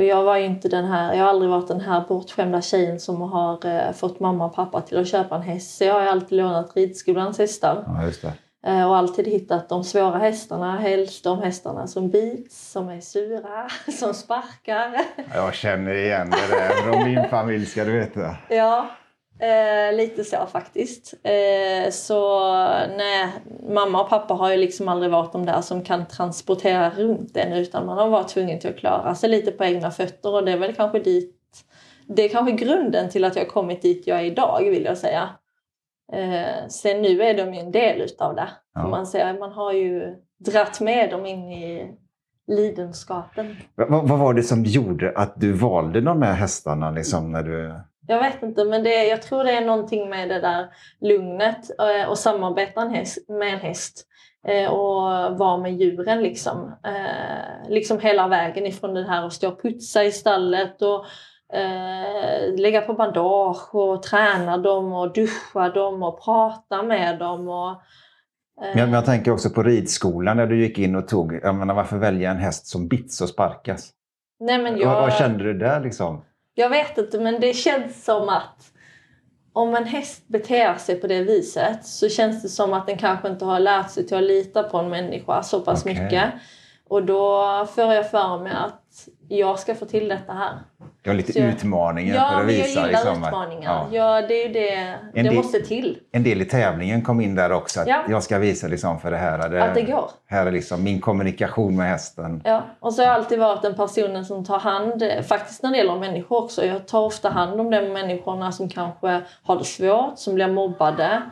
och 0.00 0.06
jag 0.06 0.24
var 0.24 0.36
inte 0.36 0.68
den 0.68 0.84
här, 0.84 1.14
jag 1.14 1.22
har 1.22 1.30
aldrig 1.30 1.50
varit 1.50 1.68
den 1.68 1.80
här 1.80 2.04
bortskämda 2.08 2.62
tjejen 2.62 3.00
som 3.00 3.20
har 3.20 3.66
eh, 3.66 3.92
fått 3.92 4.20
mamma 4.20 4.44
och 4.44 4.54
pappa 4.54 4.80
till 4.80 4.98
att 4.98 5.08
köpa 5.08 5.36
en 5.36 5.42
häst. 5.42 5.76
Så 5.76 5.84
jag 5.84 5.94
har 5.94 6.00
alltid 6.00 6.38
lånat 6.38 6.76
ridskolans 6.76 7.38
hästar. 7.38 7.84
Ja. 8.22 8.30
Eh, 8.70 8.88
och 8.88 8.96
alltid 8.96 9.26
hittat 9.26 9.68
de 9.68 9.84
svåra 9.84 10.18
hästarna, 10.18 10.78
helst 10.78 11.24
de 11.24 11.38
hästarna 11.38 11.86
som 11.86 12.10
bits, 12.10 12.70
som 12.70 12.88
är 12.88 13.00
sura, 13.00 13.68
som 13.98 14.14
sparkar. 14.14 15.00
Jag 15.34 15.54
känner 15.54 15.94
igen 15.94 16.30
det 16.30 16.56
där 16.56 16.68
från 16.68 17.04
min 17.04 17.28
familj 17.28 17.66
ska 17.66 17.84
du 17.84 17.92
veta. 17.92 18.36
Ja, 18.48 18.86
Eh, 19.40 19.96
lite 19.96 20.24
så 20.24 20.46
faktiskt. 20.52 21.14
Eh, 21.22 21.90
så 21.90 22.40
nej, 22.96 23.26
mamma 23.68 24.02
och 24.02 24.08
pappa 24.08 24.34
har 24.34 24.50
ju 24.50 24.56
liksom 24.56 24.88
aldrig 24.88 25.12
varit 25.12 25.32
de 25.32 25.46
där 25.46 25.60
som 25.60 25.82
kan 25.82 26.06
transportera 26.06 26.90
runt 26.90 27.36
en 27.36 27.52
utan 27.52 27.86
man 27.86 27.98
har 27.98 28.08
varit 28.08 28.28
tvungen 28.28 28.60
till 28.60 28.70
att 28.70 28.78
klara 28.78 29.14
sig 29.14 29.30
lite 29.30 29.50
på 29.50 29.64
egna 29.64 29.90
fötter 29.90 30.34
och 30.34 30.44
det 30.44 30.52
är 30.52 30.56
väl 30.56 30.74
kanske 30.74 30.98
dit 30.98 31.36
det 32.16 32.24
är 32.24 32.28
kanske 32.28 32.52
grunden 32.52 33.10
till 33.10 33.24
att 33.24 33.36
jag 33.36 33.48
kommit 33.48 33.82
dit 33.82 34.06
jag 34.06 34.20
är 34.20 34.24
idag 34.24 34.70
vill 34.70 34.84
jag 34.84 34.98
säga. 34.98 35.28
Eh, 36.12 36.68
sen 36.68 37.02
nu 37.02 37.22
är 37.22 37.34
de 37.34 37.54
ju 37.54 37.60
en 37.60 37.72
del 37.72 38.00
utav 38.00 38.34
det. 38.34 38.48
Ja. 38.74 38.88
Man, 38.88 39.06
säger, 39.06 39.38
man 39.38 39.52
har 39.52 39.72
ju 39.72 40.16
dratt 40.38 40.80
med 40.80 41.10
dem 41.10 41.26
in 41.26 41.52
i 41.52 41.94
lidenskapen. 42.46 43.56
Vad, 43.74 44.08
vad 44.08 44.18
var 44.18 44.34
det 44.34 44.42
som 44.42 44.64
gjorde 44.64 45.12
att 45.16 45.40
du 45.40 45.52
valde 45.52 46.00
de 46.00 46.22
här 46.22 46.32
hästarna 46.32 46.90
liksom, 46.90 47.32
när 47.32 47.42
du 47.42 47.80
Jag 48.10 48.22
vet 48.22 48.42
inte, 48.42 48.64
men 48.64 48.82
det, 48.82 49.04
jag 49.04 49.22
tror 49.22 49.44
det 49.44 49.52
är 49.52 49.66
någonting 49.66 50.10
med 50.10 50.28
det 50.28 50.40
där 50.40 50.68
lugnet 51.00 51.70
eh, 51.80 52.08
och 52.08 52.18
samarbeta 52.18 52.84
med 53.28 53.54
en 53.54 53.58
häst 53.58 54.06
eh, 54.46 54.70
och 54.70 55.38
vara 55.38 55.56
med 55.56 55.72
djuren 55.72 56.22
liksom. 56.22 56.76
Eh, 56.86 57.70
liksom 57.70 58.00
hela 58.00 58.28
vägen 58.28 58.66
ifrån 58.66 58.94
det 58.94 59.08
här 59.08 59.26
att 59.26 59.32
stå 59.32 59.48
och 59.48 59.62
putsa 59.62 60.04
i 60.04 60.12
stallet 60.12 60.82
och 60.82 61.04
lägga 62.58 62.80
på 62.80 62.94
bandage 62.94 63.74
och 63.74 64.02
träna 64.02 64.58
dem 64.58 64.92
och 64.92 65.12
duscha 65.12 65.68
dem 65.68 66.02
och 66.02 66.24
prata 66.24 66.82
med 66.82 67.18
dem. 67.18 67.48
Och, 67.48 67.82
men 68.74 68.92
jag 68.92 69.04
tänker 69.04 69.32
också 69.32 69.50
på 69.50 69.62
ridskolan 69.62 70.36
där 70.36 70.46
du 70.46 70.60
gick 70.60 70.78
in 70.78 70.96
och 70.96 71.08
tog, 71.08 71.40
jag 71.42 71.54
menar, 71.54 71.74
varför 71.74 71.98
välja 71.98 72.30
en 72.30 72.38
häst 72.38 72.66
som 72.66 72.88
bits 72.88 73.20
och 73.20 73.28
sparkas? 73.28 73.90
Nej, 74.40 74.58
men 74.58 74.78
jag... 74.78 74.86
vad, 74.86 75.02
vad 75.02 75.12
kände 75.12 75.44
du 75.44 75.58
där 75.58 75.80
liksom? 75.80 76.24
Jag 76.60 76.70
vet 76.70 76.98
inte, 76.98 77.18
men 77.18 77.40
det 77.40 77.54
känns 77.54 78.04
som 78.04 78.28
att 78.28 78.72
om 79.52 79.74
en 79.74 79.84
häst 79.84 80.22
beter 80.26 80.74
sig 80.74 81.00
på 81.00 81.06
det 81.06 81.22
viset 81.22 81.86
så 81.86 82.08
känns 82.08 82.42
det 82.42 82.48
som 82.48 82.72
att 82.72 82.86
den 82.86 82.98
kanske 82.98 83.28
inte 83.28 83.44
har 83.44 83.60
lärt 83.60 83.90
sig 83.90 84.06
till 84.06 84.16
att 84.16 84.22
lita 84.22 84.62
på 84.62 84.78
en 84.78 84.88
människa 84.88 85.42
så 85.42 85.60
pass 85.60 85.84
okay. 85.84 85.94
mycket. 85.94 86.32
Och 86.90 87.04
då 87.04 87.66
får 87.74 87.94
jag 87.94 88.10
för 88.10 88.38
mig 88.38 88.52
att 88.52 89.08
jag 89.28 89.58
ska 89.58 89.74
få 89.74 89.86
till 89.86 90.08
detta 90.08 90.32
här. 90.32 90.58
Du 91.02 91.10
har 91.10 91.14
lite 91.14 91.38
jag, 91.38 91.48
utmaningar 91.48 92.14
ja, 92.14 92.30
för 92.32 92.40
att 92.40 92.46
visa. 92.46 92.60
Ja, 92.60 92.66
jag 92.66 92.86
gillar 92.86 92.88
liksom, 92.88 93.24
utmaningar. 93.24 93.88
Ja. 93.90 94.20
ja. 94.20 94.26
det 94.26 94.34
är 94.34 94.46
ju 94.46 94.52
det. 94.52 94.74
En 94.74 94.98
det 95.12 95.22
del, 95.22 95.34
måste 95.34 95.60
till. 95.60 95.98
En 96.12 96.22
del 96.22 96.42
i 96.42 96.44
tävlingen 96.44 97.02
kom 97.02 97.20
in 97.20 97.34
där 97.34 97.52
också. 97.52 97.80
Att 97.80 97.88
ja. 97.88 98.04
Jag 98.08 98.22
ska 98.22 98.38
visa 98.38 98.68
liksom 98.68 99.00
för 99.00 99.10
det 99.10 99.16
här. 99.16 99.48
Det, 99.48 99.64
att 99.64 99.74
det 99.74 99.82
går. 99.82 100.10
Här 100.26 100.46
är 100.46 100.50
liksom 100.50 100.84
min 100.84 101.00
kommunikation 101.00 101.76
med 101.76 101.86
hästen. 101.86 102.42
Ja, 102.44 102.62
och 102.80 102.94
så 102.94 103.02
har 103.02 103.06
jag 103.06 103.14
alltid 103.14 103.38
varit 103.38 103.62
den 103.62 103.74
personen 103.74 104.24
som 104.24 104.44
tar 104.44 104.58
hand, 104.58 105.02
faktiskt 105.28 105.62
när 105.62 105.70
det 105.70 105.76
gäller 105.76 105.98
människor 105.98 106.44
också. 106.44 106.64
Jag 106.64 106.88
tar 106.88 107.00
ofta 107.00 107.28
hand 107.28 107.60
om 107.60 107.70
de 107.70 107.80
människorna 107.80 108.52
som 108.52 108.68
kanske 108.68 109.22
har 109.42 109.56
det 109.56 109.64
svårt, 109.64 110.18
som 110.18 110.34
blir 110.34 110.48
mobbade, 110.48 111.22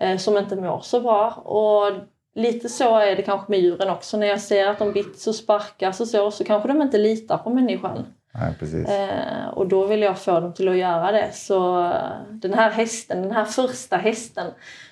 eh, 0.00 0.16
som 0.16 0.36
inte 0.36 0.56
mår 0.56 0.80
så 0.80 1.00
bra. 1.00 1.30
Och 1.30 1.92
lite 2.38 2.68
så 2.68 2.98
är 2.98 3.16
det 3.16 3.22
kanske 3.22 3.50
med 3.50 3.60
djuren 3.60 3.90
också. 3.90 4.16
När 4.16 4.26
jag 4.26 4.40
ser 4.40 4.66
att 4.66 4.78
de 4.78 4.92
bits 4.92 5.26
och 5.26 5.34
sparkas 5.34 6.00
och 6.00 6.08
så, 6.08 6.30
så 6.30 6.44
kanske 6.44 6.68
de 6.68 6.82
inte 6.82 6.98
litar 6.98 7.38
på 7.38 7.50
människan. 7.50 8.06
Nej, 8.34 8.54
precis. 8.58 8.88
Eh, 8.88 9.48
och 9.48 9.68
då 9.68 9.86
vill 9.86 10.02
jag 10.02 10.18
få 10.18 10.40
dem 10.40 10.54
till 10.54 10.68
att 10.68 10.76
göra 10.76 11.12
det. 11.12 11.30
Så 11.32 11.86
eh, 11.86 11.92
den 12.30 12.54
här 12.54 12.70
hästen, 12.70 13.22
den 13.22 13.32
här 13.32 13.44
första 13.44 13.96
hästen 13.96 14.46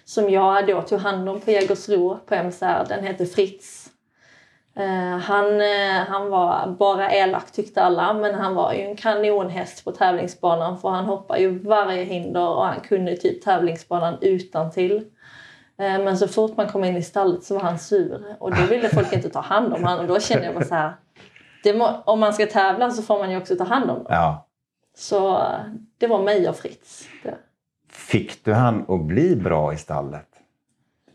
som 0.04 0.30
jag 0.30 0.66
då 0.66 0.82
tog 0.82 1.00
hand 1.00 1.28
om 1.28 1.40
på 1.40 1.50
Jägersro 1.50 2.18
på 2.26 2.34
MSR, 2.34 2.84
den 2.88 3.04
heter 3.04 3.24
Fritz. 3.24 3.90
Eh, 4.76 5.18
han, 5.18 5.60
eh, 5.60 6.04
han 6.08 6.30
var 6.30 6.76
bara 6.78 7.12
elak 7.12 7.52
tyckte 7.52 7.82
alla, 7.82 8.14
men 8.14 8.34
han 8.34 8.54
var 8.54 8.72
ju 8.72 8.80
en 8.80 8.96
kanonhäst 8.96 9.84
på 9.84 9.92
tävlingsbanan 9.92 10.78
för 10.78 10.88
han 10.88 11.04
hoppade 11.04 11.40
ju 11.40 11.58
varje 11.58 12.04
hinder 12.04 12.48
och 12.48 12.66
han 12.66 12.80
kunde 12.80 13.16
typ 13.16 13.42
tävlingsbanan 13.42 14.18
utan 14.20 14.70
till. 14.70 15.04
Eh, 15.78 15.98
men 16.04 16.18
så 16.18 16.28
fort 16.28 16.56
man 16.56 16.68
kom 16.68 16.84
in 16.84 16.96
i 16.96 17.02
stallet 17.02 17.44
så 17.44 17.54
var 17.54 17.62
han 17.62 17.78
sur 17.78 18.36
och 18.38 18.54
då 18.54 18.62
ville 18.62 18.88
folk 18.88 19.12
inte 19.12 19.28
ta 19.30 19.40
hand 19.40 19.74
om 19.74 19.84
honom 19.84 20.00
och 20.00 20.06
då 20.06 20.20
kände 20.20 20.44
jag 20.44 20.54
bara 20.54 20.64
så 20.64 20.74
här, 20.74 20.94
må, 21.74 22.02
om 22.04 22.20
man 22.20 22.32
ska 22.32 22.46
tävla 22.46 22.90
så 22.90 23.02
får 23.02 23.18
man 23.18 23.30
ju 23.30 23.36
också 23.36 23.56
ta 23.56 23.64
hand 23.64 23.90
om 23.90 23.96
dem. 23.96 24.06
Ja. 24.08 24.46
Så 24.96 25.42
det 25.98 26.06
var 26.06 26.22
mig 26.22 26.48
och 26.48 26.56
Fritz. 26.56 27.08
Det. 27.22 27.34
Fick 27.90 28.44
du 28.44 28.52
han 28.52 28.84
att 28.88 29.00
bli 29.00 29.36
bra 29.36 29.72
i 29.72 29.76
stallet? 29.76 30.28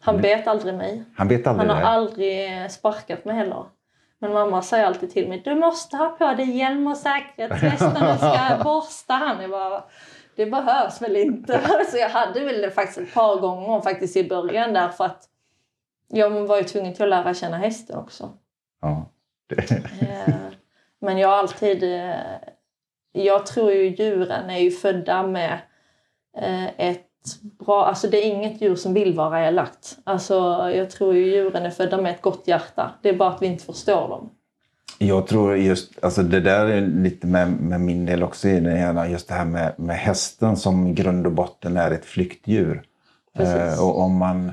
Han 0.02 0.22
bet 0.22 0.48
aldrig 0.48 0.76
mig. 0.76 1.04
Han 1.16 1.28
bet 1.28 1.48
aldrig 1.48 1.70
Han 1.70 1.78
har 1.78 1.84
dig. 1.84 1.94
aldrig 1.94 2.72
sparkat 2.72 3.26
mig 3.26 3.36
heller. 3.36 3.66
Men 4.20 4.34
mamma 4.34 4.62
säger 4.62 4.86
alltid 4.86 5.12
till 5.12 5.30
mig, 5.30 5.42
du 5.46 5.56
måste 5.56 5.98
ha 5.98 6.10
på 6.10 6.34
dig 6.34 6.58
hjälm 6.58 6.88
och 6.88 6.98
säkerhetsväst 6.98 7.82
när 7.82 8.12
du 8.12 8.18
ska 8.18 8.64
borsta 8.64 9.14
han. 9.14 9.42
Jag 9.42 9.50
bara, 9.50 9.84
det 10.42 10.52
behövs 10.52 11.02
väl 11.02 11.16
inte. 11.16 11.62
Så 11.92 11.98
jag 11.98 12.10
hade 12.10 12.40
väl 12.40 12.62
det 12.62 12.72
faktiskt 12.72 12.98
ett 12.98 13.14
par 13.14 13.40
gånger 13.40 13.82
faktiskt 13.82 14.18
i 14.18 14.30
början 14.30 14.74
där 14.74 14.90
för 14.90 15.06
att 15.06 15.30
jag 16.08 16.30
var 16.30 16.58
ju 16.58 16.64
tvungen 16.64 16.94
till 16.94 17.04
att 17.04 17.10
lära 17.10 17.34
känna 17.34 17.58
hästen 17.58 17.98
också. 17.98 18.34
Ja. 18.82 19.06
Eh, 20.02 20.36
men 21.00 21.18
jag 21.18 21.28
har 21.28 21.36
alltid... 21.36 21.84
Eh, 21.84 22.16
jag 23.12 23.46
tror 23.46 23.72
ju 23.72 23.96
djuren 23.96 24.50
är 24.50 24.60
ju 24.60 24.72
födda 24.72 25.28
med 25.28 25.60
eh, 26.38 26.90
ett 26.90 27.08
bra... 27.42 27.86
Alltså 27.86 28.08
det 28.08 28.18
är 28.18 28.26
inget 28.26 28.62
djur 28.62 28.76
som 28.76 28.94
vill 28.94 29.14
vara 29.14 29.48
elakt. 29.48 29.98
Alltså 30.04 30.36
jag 30.76 30.90
tror 30.90 31.16
ju 31.16 31.26
djuren 31.26 31.66
är 31.66 31.70
födda 31.70 32.02
med 32.02 32.12
ett 32.12 32.22
gott 32.22 32.48
hjärta. 32.48 32.92
Det 33.02 33.10
är 33.10 33.14
bara 33.14 33.30
att 33.30 33.42
vi 33.42 33.48
inte 33.48 33.66
förstår 33.66 34.10
dem. 34.10 34.30
Jag 35.04 35.28
tror 35.28 35.58
just, 35.58 36.04
alltså 36.04 36.24
det 36.24 36.40
där 36.40 36.66
är 36.66 36.82
lite 36.82 37.28
med, 37.28 37.52
med 37.52 37.82
min 37.82 38.06
del 38.06 38.24
också 38.24 38.48
i 38.48 38.60
det 38.60 38.78
hela, 38.78 39.08
just 39.08 39.28
det 39.28 39.34
här 39.34 39.46
med, 39.46 39.74
med 39.78 39.96
hästen 39.96 40.58
som 40.58 40.88
i 40.88 40.94
grund 40.94 41.26
och 41.26 41.32
botten 41.32 41.78
är 41.78 41.92
ett 41.92 42.06
flyktdjur. 42.06 42.84
Eh, 43.40 43.84
och 43.84 44.00
om 44.00 44.18
man, 44.18 44.52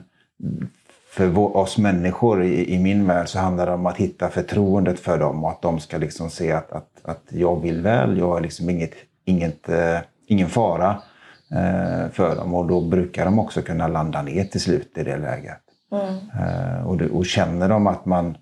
för 1.10 1.56
oss 1.56 1.78
människor 1.78 2.44
i, 2.44 2.74
i, 2.74 2.78
min 2.78 3.06
värld 3.06 3.28
så 3.28 3.38
handlar 3.38 3.66
det 3.66 3.72
om 3.72 3.86
att 3.86 3.96
hitta 3.96 4.28
förtroendet 4.28 5.00
för 5.00 5.18
dem 5.18 5.44
och 5.44 5.50
att 5.50 5.62
de 5.62 5.80
ska 5.80 5.98
liksom 5.98 6.30
se 6.30 6.52
att, 6.52 6.72
att, 6.72 6.90
att 7.02 7.22
jag 7.28 7.62
vill 7.62 7.80
väl, 7.80 8.18
jag 8.18 8.38
är 8.38 8.42
liksom 8.42 8.70
inget, 8.70 8.94
inget, 9.24 9.68
eh, 9.68 9.98
ingen 10.26 10.48
fara 10.48 10.90
eh, 11.50 12.10
för 12.12 12.36
dem 12.36 12.54
och 12.54 12.66
då 12.66 12.80
brukar 12.80 13.24
de 13.24 13.38
också 13.38 13.62
kunna 13.62 13.88
landa 13.88 14.22
ner 14.22 14.44
till 14.44 14.60
slut 14.60 14.98
i 14.98 15.04
det 15.04 15.16
läget. 15.16 15.60
Mm. 15.92 16.14
Eh, 16.14 16.86
och, 16.86 16.96
det, 16.96 17.08
och 17.08 17.26
känner 17.26 17.68
de 17.68 17.86
att 17.86 18.04
man 18.04 18.36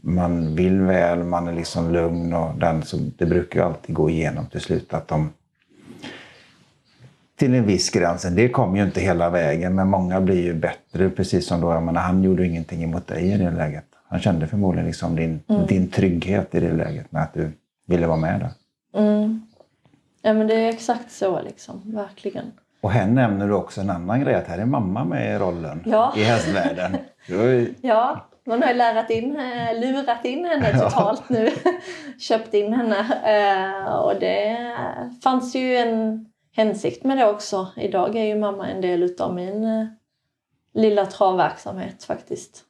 man 0.00 0.56
vill 0.56 0.80
väl, 0.80 1.24
man 1.24 1.48
är 1.48 1.52
liksom 1.52 1.92
lugn 1.92 2.34
och 2.34 2.54
den, 2.58 2.82
så 2.82 2.96
det 2.96 3.26
brukar 3.26 3.60
ju 3.60 3.66
alltid 3.66 3.94
gå 3.94 4.10
igenom 4.10 4.46
till 4.46 4.60
slut 4.60 4.94
att 4.94 5.08
de 5.08 5.30
till 7.36 7.54
en 7.54 7.66
viss 7.66 7.90
gräns. 7.90 8.22
Det 8.22 8.48
kommer 8.48 8.78
ju 8.78 8.84
inte 8.84 9.00
hela 9.00 9.30
vägen, 9.30 9.74
men 9.74 9.88
många 9.88 10.20
blir 10.20 10.42
ju 10.42 10.54
bättre. 10.54 11.10
Precis 11.10 11.46
som 11.46 11.60
då, 11.60 11.72
jag 11.72 11.82
menar, 11.82 12.00
han 12.00 12.22
gjorde 12.22 12.46
ingenting 12.46 12.82
emot 12.82 13.06
dig 13.06 13.32
i 13.32 13.36
det 13.36 13.50
läget. 13.50 13.84
Han 14.08 14.20
kände 14.20 14.46
förmodligen 14.46 14.86
liksom 14.86 15.16
din, 15.16 15.40
mm. 15.48 15.66
din 15.66 15.88
trygghet 15.90 16.54
i 16.54 16.60
det 16.60 16.72
läget 16.72 17.12
med 17.12 17.22
att 17.22 17.34
du 17.34 17.52
ville 17.86 18.06
vara 18.06 18.16
med 18.16 18.40
där. 18.40 18.50
Mm. 19.00 19.46
Ja 20.22 20.32
men 20.32 20.46
det 20.46 20.54
är 20.54 20.68
exakt 20.68 21.12
så 21.12 21.42
liksom, 21.42 21.82
verkligen. 21.84 22.44
Och 22.80 22.90
här 22.90 23.06
nämner 23.06 23.48
du 23.48 23.54
också 23.54 23.80
en 23.80 23.90
annan 23.90 24.20
grej, 24.20 24.34
att 24.34 24.46
här 24.46 24.58
är 24.58 24.66
mamma 24.66 25.04
med 25.04 25.34
i 25.34 25.38
rollen 25.38 25.82
ja. 25.86 26.14
i 26.16 26.22
hästvärlden. 26.22 26.96
ja, 27.80 28.26
man 28.46 28.62
har 28.62 28.68
ju 28.68 28.74
lärat 28.74 29.10
in, 29.10 29.32
lurat 29.74 30.24
in 30.24 30.44
henne 30.44 30.78
totalt 30.78 31.28
nu. 31.28 31.50
Köpt 32.18 32.54
in 32.54 32.72
henne. 32.72 32.98
Eh, 33.24 33.94
och 33.94 34.20
det 34.20 34.56
fanns 35.22 35.54
ju 35.54 35.76
en 35.76 36.26
hänsikt 36.56 37.04
med 37.04 37.18
det 37.18 37.26
också. 37.26 37.66
Idag 37.76 38.16
är 38.16 38.24
ju 38.24 38.34
mamma 38.34 38.68
en 38.68 38.80
del 38.80 39.02
utav 39.02 39.34
min 39.34 39.64
eh, 39.64 39.86
lilla 40.74 41.06
travverksamhet 41.06 42.04
faktiskt. 42.04 42.64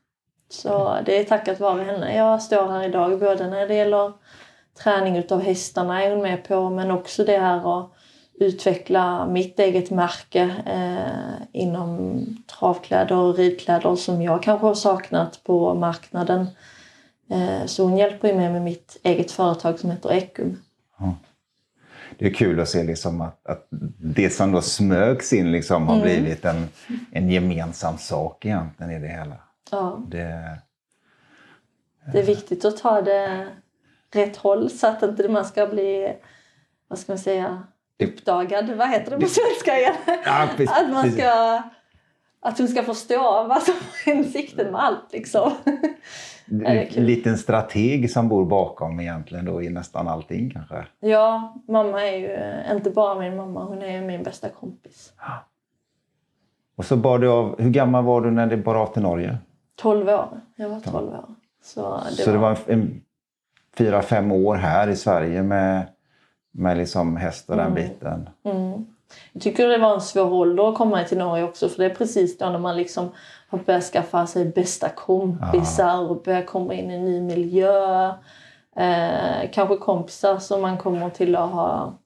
Så 0.48 0.98
det 1.06 1.18
är 1.18 1.24
tack 1.24 1.60
vare 1.60 1.82
henne 1.82 2.16
jag 2.16 2.42
står 2.42 2.68
här 2.68 2.84
idag. 2.84 3.18
Både 3.20 3.46
när 3.46 3.68
det 3.68 3.74
gäller 3.74 4.12
träning 4.82 5.16
utav 5.16 5.40
hästarna 5.40 6.04
är 6.04 6.10
hon 6.10 6.22
med 6.22 6.44
på 6.44 6.70
men 6.70 6.90
också 6.90 7.24
det 7.24 7.38
här 7.38 7.80
att 7.80 7.92
utveckla 8.42 9.26
mitt 9.26 9.58
eget 9.58 9.90
märke 9.90 10.42
eh, 10.66 11.46
inom 11.52 12.26
travkläder 12.58 13.16
och 13.16 13.36
ridkläder 13.36 13.96
som 13.96 14.22
jag 14.22 14.42
kanske 14.42 14.66
har 14.66 14.74
saknat 14.74 15.40
på 15.44 15.74
marknaden. 15.74 16.46
Eh, 17.30 17.66
så 17.66 17.84
hon 17.84 17.96
hjälper 17.96 18.34
mig 18.34 18.50
med 18.50 18.62
mitt 18.62 19.00
eget 19.02 19.30
företag 19.30 19.78
som 19.78 19.90
heter 19.90 20.12
Ekum. 20.12 20.58
Det 22.18 22.26
är 22.26 22.34
kul 22.34 22.60
att 22.60 22.68
se 22.68 22.82
liksom 22.82 23.20
att, 23.20 23.46
att 23.46 23.66
det 23.98 24.30
som 24.30 24.52
då 24.52 24.62
smögs 24.62 25.32
in 25.32 25.52
liksom 25.52 25.88
har 25.88 25.94
mm. 25.94 26.06
blivit 26.06 26.44
en, 26.44 26.68
en 27.12 27.30
gemensam 27.30 27.98
sak 27.98 28.44
egentligen 28.44 28.92
i 28.92 28.98
det 28.98 29.08
hela. 29.08 29.36
Ja. 29.70 30.00
Det, 30.08 30.58
det 32.12 32.18
är 32.18 32.26
viktigt 32.26 32.64
att 32.64 32.76
ta 32.76 33.02
det 33.02 33.48
rätt 34.14 34.36
håll 34.36 34.70
så 34.70 34.86
att 34.86 35.02
inte 35.02 35.28
man 35.28 35.44
ska 35.44 35.66
bli, 35.66 36.16
vad 36.88 36.98
ska 36.98 37.12
man 37.12 37.18
säga, 37.18 37.62
uppdagad, 38.04 38.70
vad 38.70 38.88
heter 38.88 39.10
det 39.10 39.20
på 39.20 39.28
svenska 39.28 39.78
igen? 39.78 39.94
Ja, 40.24 40.48
att 40.66 40.90
man 40.90 41.12
ska 41.12 41.62
att 42.44 42.58
hon 42.58 42.68
ska 42.68 42.82
förstå 42.82 43.46
vad 43.48 43.62
som 43.62 43.74
är 44.06 44.22
sikten 44.22 44.72
med 44.72 44.84
allt. 44.84 45.12
Liksom. 45.12 45.52
En 46.64 47.04
liten 47.06 47.38
strateg 47.38 48.10
som 48.10 48.28
bor 48.28 48.44
bakom 48.44 49.00
egentligen 49.00 49.44
då 49.44 49.62
i 49.62 49.70
nästan 49.70 50.08
allting 50.08 50.50
kanske? 50.50 50.86
Ja, 51.00 51.54
mamma 51.68 52.02
är 52.02 52.16
ju 52.16 52.74
inte 52.76 52.90
bara 52.90 53.20
min 53.20 53.36
mamma, 53.36 53.64
hon 53.64 53.82
är 53.82 54.02
min 54.02 54.22
bästa 54.22 54.48
kompis. 54.48 55.12
Och 56.76 56.84
så 56.84 56.96
bar 56.96 57.18
du 57.18 57.28
av, 57.28 57.60
hur 57.60 57.70
gammal 57.70 58.04
var 58.04 58.20
du 58.20 58.30
när 58.30 58.46
det 58.46 58.56
bar 58.56 58.74
av 58.74 58.86
till 58.86 59.02
Norge? 59.02 59.38
12 59.76 60.08
år. 60.08 60.40
Jag 60.56 60.68
var 60.68 60.80
12 60.80 61.08
år. 61.08 61.24
Så 61.62 62.00
det 62.10 62.22
så 62.22 62.30
var, 62.30 62.32
det 62.32 62.38
var 62.38 62.58
en, 62.66 63.00
fyra, 63.78 64.02
fem 64.02 64.32
år 64.32 64.56
här 64.56 64.88
i 64.88 64.96
Sverige 64.96 65.42
med 65.42 65.86
med 66.52 66.76
liksom 66.76 67.16
häst 67.16 67.50
och 67.50 67.56
den 67.56 67.66
mm. 67.66 67.74
biten. 67.74 68.28
Mm. 68.44 68.86
Jag 69.32 69.42
tycker 69.42 69.68
det 69.68 69.78
var 69.78 69.94
en 69.94 70.00
svår 70.00 70.32
ålder 70.32 70.68
att 70.68 70.74
komma 70.74 71.04
till 71.04 71.18
Norge 71.18 71.44
också 71.44 71.68
för 71.68 71.78
det 71.78 71.90
är 71.90 71.94
precis 71.94 72.38
då 72.38 72.48
när 72.48 72.58
man 72.58 72.76
liksom 72.76 73.10
har 73.48 73.58
börjat 73.58 73.84
skaffa 73.84 74.26
sig 74.26 74.44
bästa 74.44 74.88
kompisar 74.88 75.88
ja. 75.88 75.98
och 75.98 76.22
börjar 76.22 76.42
komma 76.42 76.74
in 76.74 76.90
i 76.90 76.94
en 76.94 77.04
ny 77.04 77.20
miljö. 77.20 78.06
Eh, 78.76 79.50
kanske 79.52 79.76
kompisar 79.76 80.38
som 80.38 80.62
man 80.62 80.78
kommer 80.78 81.10
till 81.10 81.36
att 81.36 81.50
ha 81.50 81.98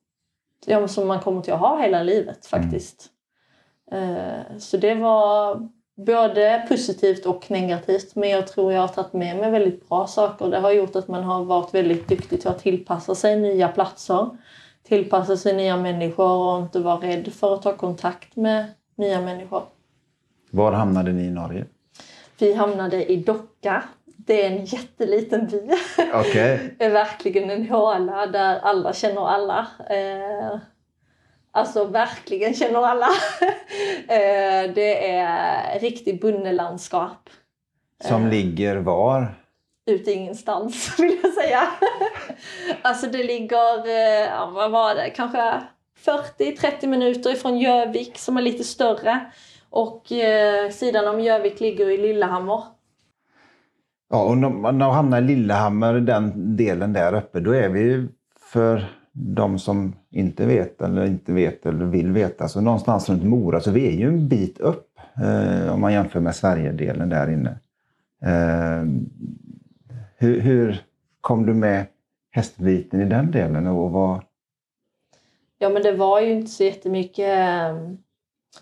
ja, 0.66 0.88
som 0.88 1.08
man 1.08 1.20
kommer 1.20 1.42
till 1.42 1.52
att 1.52 1.60
ha 1.60 1.80
hela 1.80 2.02
livet 2.02 2.46
faktiskt. 2.46 3.06
Mm. 3.92 4.60
Så 4.60 4.76
det 4.76 4.94
var 4.94 5.68
både 5.96 6.66
positivt 6.68 7.26
och 7.26 7.50
negativt. 7.50 8.14
Men 8.14 8.28
jag 8.28 8.46
tror 8.46 8.72
jag 8.72 8.80
har 8.80 8.88
tagit 8.88 9.12
med 9.12 9.36
mig 9.36 9.50
väldigt 9.50 9.88
bra 9.88 10.06
saker. 10.06 10.48
Det 10.48 10.58
har 10.58 10.72
gjort 10.72 10.96
att 10.96 11.08
man 11.08 11.24
har 11.24 11.44
varit 11.44 11.74
väldigt 11.74 12.08
duktig 12.08 12.40
till 12.40 12.50
att 12.50 12.58
tillpassa 12.58 13.14
sig 13.14 13.40
nya 13.40 13.68
platser. 13.68 14.28
Tillpassa 14.82 15.36
sig 15.36 15.56
nya 15.56 15.76
människor 15.76 16.30
och 16.30 16.62
inte 16.62 16.78
vara 16.78 16.96
rädd 16.96 17.32
för 17.32 17.54
att 17.54 17.62
ta 17.62 17.76
kontakt 17.76 18.36
med 18.36 18.66
nya 18.96 19.20
människor. 19.20 19.62
Var 20.50 20.72
hamnade 20.72 21.12
ni 21.12 21.22
i 21.22 21.30
Norge? 21.30 21.66
Vi 22.38 22.54
hamnade 22.54 23.12
i 23.12 23.16
Docka. 23.16 23.82
Det 24.04 24.44
är 24.44 24.50
en 24.50 24.64
jätteliten 24.64 25.46
by. 25.46 25.70
Okay. 26.20 26.58
det 26.78 26.84
är 26.84 26.90
verkligen 26.90 27.50
en 27.50 27.68
håla 27.68 28.26
där 28.26 28.58
alla 28.58 28.92
känner 28.92 29.28
alla. 29.28 29.66
Alltså 31.56 31.84
verkligen 31.84 32.54
känner 32.54 32.82
alla. 32.82 33.08
Eh, 34.08 34.72
det 34.74 35.10
är 35.10 35.80
riktigt 35.80 36.20
bundelandskap. 36.20 37.30
Som 38.04 38.24
eh. 38.24 38.30
ligger 38.30 38.76
var? 38.76 39.34
Ute 39.86 40.12
ingenstans 40.12 40.94
vill 40.98 41.18
jag 41.22 41.32
säga. 41.32 41.68
alltså 42.82 43.06
det 43.06 43.24
ligger, 43.24 43.86
eh, 43.86 44.26
ja, 44.30 44.50
vad 44.54 44.70
var 44.70 44.94
det, 44.94 45.10
kanske 45.10 45.62
40-30 46.38 46.86
minuter 46.86 47.32
ifrån 47.32 47.58
Jövik 47.58 48.18
som 48.18 48.36
är 48.36 48.42
lite 48.42 48.64
större. 48.64 49.20
Och 49.70 50.12
eh, 50.12 50.70
sidan 50.70 51.14
om 51.14 51.20
Jövik 51.20 51.60
ligger 51.60 51.90
i 51.90 51.96
Lillehammer. 51.96 52.62
Ja, 54.10 54.22
och 54.22 54.38
när 54.38 54.48
man 54.48 54.80
hamnar 54.80 55.18
i 55.18 55.24
Lillehammer, 55.24 55.94
den 55.94 56.56
delen 56.56 56.92
där 56.92 57.14
uppe, 57.14 57.40
då 57.40 57.52
är 57.52 57.68
vi 57.68 58.08
för 58.52 58.95
de 59.18 59.58
som 59.58 59.94
inte 60.10 60.46
vet 60.46 60.82
eller 60.82 61.06
inte 61.06 61.32
vet 61.32 61.66
eller 61.66 61.84
vill 61.84 62.12
veta, 62.12 62.48
så 62.48 62.60
någonstans 62.60 63.08
runt 63.08 63.24
Mora, 63.24 63.60
så 63.60 63.70
vi 63.70 63.86
är 63.88 63.92
ju 63.92 64.08
en 64.08 64.28
bit 64.28 64.60
upp 64.60 64.98
eh, 65.22 65.74
om 65.74 65.80
man 65.80 65.92
jämför 65.92 66.20
med 66.20 66.36
Sverigedelen 66.36 67.08
där 67.08 67.30
inne. 67.30 67.58
Eh, 68.22 68.84
hur, 70.16 70.40
hur, 70.40 70.82
kom 71.20 71.46
du 71.46 71.54
med 71.54 71.86
hästbiten 72.30 73.00
i 73.00 73.04
den 73.04 73.30
delen? 73.30 73.66
Och 73.66 73.90
vad... 73.90 74.20
Ja, 75.58 75.68
men 75.68 75.82
det 75.82 75.92
var 75.92 76.20
ju 76.20 76.32
inte 76.32 76.50
så 76.50 76.64
jättemycket 76.64 77.38
eh, 77.38 77.90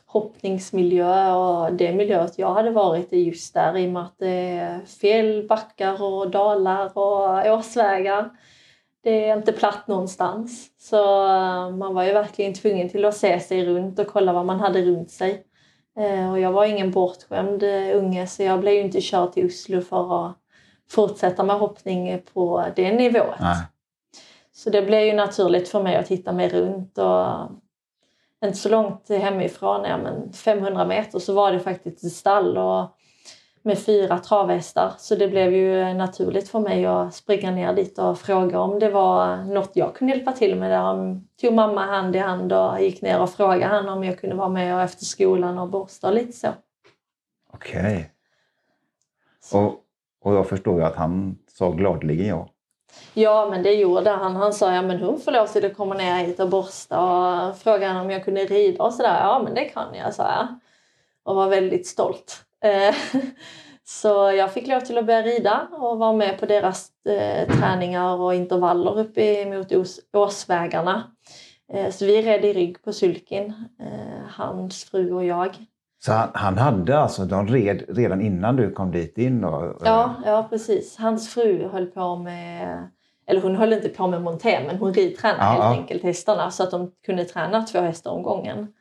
hoppningsmiljö 0.07 1.33
och 1.33 1.73
det 1.73 1.95
miljöet 1.95 2.39
jag 2.39 2.55
hade 2.55 2.71
varit 2.71 3.13
i 3.13 3.23
just 3.23 3.55
där 3.55 3.77
i 3.77 3.87
och 3.87 3.93
med 3.93 4.03
att 4.03 4.19
det 4.19 4.29
är 4.29 4.81
fel 4.81 5.47
backar 5.49 6.03
och 6.03 6.31
dalar 6.31 6.99
och 6.99 7.53
årsvägar 7.59 8.31
det 9.05 9.29
är 9.29 9.37
inte 9.37 9.53
platt 9.53 9.89
någonstans. 9.89 10.71
Så 10.79 11.27
eh, 11.27 11.71
man 11.71 11.95
var 11.95 12.05
ju 12.05 12.13
verkligen 12.13 12.55
tvungen 12.55 12.89
till 12.89 13.05
att 13.05 13.17
se 13.17 13.41
sig 13.41 13.67
runt 13.67 13.99
och 13.99 14.07
kolla 14.07 14.33
vad 14.33 14.47
man 14.47 14.61
hade 14.61 14.83
runt 14.83 15.11
sig. 15.11 15.43
Eh, 15.99 16.31
och 16.31 16.41
jag 16.41 16.53
var 16.53 16.65
ingen 16.65 16.91
bortskämd 16.91 17.63
eh, 17.63 17.97
unge 17.97 18.27
så 18.27 18.43
jag 18.43 18.61
blev 18.61 18.75
ju 18.75 18.81
inte 18.81 19.01
körd 19.01 19.33
till 19.33 19.47
Oslo 19.47 19.81
för 19.81 20.27
att 20.27 20.37
fortsätta 20.91 21.45
med 21.45 21.57
hoppning 21.57 22.23
på 22.35 22.65
det 22.77 22.93
nivået. 22.93 23.41
Nej. 23.41 23.57
Så 24.53 24.71
det 24.71 24.83
blev 24.83 25.01
ju 25.01 25.13
naturligt 25.13 25.69
för 25.69 25.83
mig 25.83 25.97
att 25.97 26.07
titta 26.07 26.33
mig 26.33 26.49
runt 26.49 26.99
och 26.99 27.27
inte 28.45 28.59
så 28.59 28.69
långt 28.69 29.09
hemifrån, 29.09 29.85
ja, 29.85 29.97
men 29.97 30.33
500 30.33 30.85
meter, 30.85 31.19
så 31.19 31.35
var 31.35 31.53
det 31.53 31.61
faktiskt 31.61 32.05
ett 32.05 32.13
stall. 32.13 32.59
Och 32.59 32.97
med 33.65 33.79
fyra 33.79 34.19
travhästar. 34.19 34.93
Så 34.99 35.15
det 35.15 35.29
blev 35.29 35.53
ju 35.53 35.95
naturligt 35.95 36.49
för 36.49 36.61
mig 36.61 36.87
att 36.87 37.15
springa 37.15 37.51
ner 37.51 37.73
dit 37.73 37.99
och 37.99 38.19
fråga 38.19 38.61
om 38.61 38.79
det 38.79 38.91
var 38.91 39.37
något 39.37 39.71
jag 39.75 39.95
kunde 39.95 40.15
hjälpa 40.15 40.33
till 40.33 40.57
med. 40.57 40.71
Där 40.71 41.21
tog 41.41 41.53
mamma 41.53 41.87
hand 41.87 42.17
i 42.17 42.19
hand 42.19 42.53
och 42.53 42.81
gick 42.81 43.03
ner 43.03 43.21
och 43.21 43.31
frågade 43.31 43.65
han 43.65 43.89
om 43.89 44.05
jag 44.05 44.21
kunde 44.21 44.37
vara 44.37 44.49
med 44.49 44.75
och 44.75 44.83
efter 44.83 45.05
skolan 45.05 45.59
och 45.59 45.69
borsta 45.69 46.09
och 46.09 46.15
lite 46.15 46.33
så. 46.33 46.49
Okej. 47.53 47.81
Okay. 47.81 49.61
Och, 49.61 49.75
och 50.25 50.35
jag 50.35 50.49
förstår 50.49 50.81
ju 50.81 50.87
att 50.87 50.97
han 50.97 51.39
sa 51.49 51.71
gladeligen 51.71 52.27
ja. 52.27 52.49
Ja, 53.15 53.49
men 53.51 53.63
det 53.63 53.73
gjorde 53.73 54.11
han. 54.11 54.37
Han 54.37 54.53
sa 54.53 54.75
ja 54.75 54.83
men 54.83 55.01
hon 55.01 55.21
får 55.21 55.33
lov 55.33 55.47
till 55.47 55.65
att 55.65 55.77
komma 55.77 55.95
ner 55.95 56.25
hit 56.25 56.41
och 56.41 56.49
borsta 56.49 57.01
och 57.01 57.57
frågade 57.57 58.01
om 58.01 58.11
jag 58.11 58.25
kunde 58.25 58.45
rida 58.45 58.85
och 58.85 58.95
sådär. 58.95 59.21
Ja 59.21 59.41
men 59.45 59.55
det 59.55 59.65
kan 59.65 59.95
jag, 59.95 60.15
sa 60.15 60.23
jag. 60.23 60.47
Och 61.23 61.37
var 61.37 61.49
väldigt 61.49 61.87
stolt. 61.87 62.45
Eh, 62.65 62.95
så 63.85 64.33
jag 64.33 64.53
fick 64.53 64.67
lov 64.67 64.81
till 64.81 64.99
att 64.99 65.07
börja 65.07 65.23
rida 65.23 65.69
och 65.73 65.99
vara 65.99 66.13
med 66.13 66.41
på 66.41 66.47
deras 66.47 66.89
eh, 67.09 67.57
träningar 67.59 68.17
och 68.17 68.35
intervaller 68.35 68.99
uppe 68.99 69.47
mot 69.47 69.73
Ås, 69.73 70.01
Åsvägarna. 70.13 71.03
Eh, 71.73 71.91
så 71.91 72.05
vi 72.05 72.23
red 72.23 72.45
i 72.45 72.53
rygg 72.53 72.83
på 72.83 72.93
sulkin, 72.93 73.55
hans 74.29 74.85
fru 74.85 75.13
och 75.13 75.25
jag. 75.25 75.57
Så 76.05 76.13
han, 76.13 76.31
han, 76.35 76.59
hade 76.59 76.99
alltså, 76.99 77.25
de 77.25 77.47
red 77.47 77.83
redan 77.89 78.21
innan 78.21 78.57
du 78.57 78.71
kom 78.71 78.93
dit 78.93 79.19
in? 79.19 79.45
Och, 79.45 79.77
ja, 79.85 80.15
ja, 80.25 80.47
precis. 80.51 80.97
Hans 80.97 81.35
fru 81.35 81.69
höll 81.69 81.87
på 81.87 82.17
med 82.17 82.89
eller 83.27 83.41
hon 83.41 83.57
höll 83.57 83.73
inte 83.73 83.89
på 83.89 84.07
med 84.07 84.23
monté 84.23 84.61
men 84.67 84.79
hon 84.79 84.95
ridtränade 84.95 85.45
ja, 85.45 85.63
helt 85.63 85.81
enkelt 85.81 86.03
hästarna 86.03 86.51
så 86.51 86.63
att 86.63 86.71
de 86.71 86.93
kunde 87.07 87.25
träna 87.25 87.63
två 87.63 87.81
hästar 87.81 88.11
om 88.11 88.23
gången. 88.23 88.73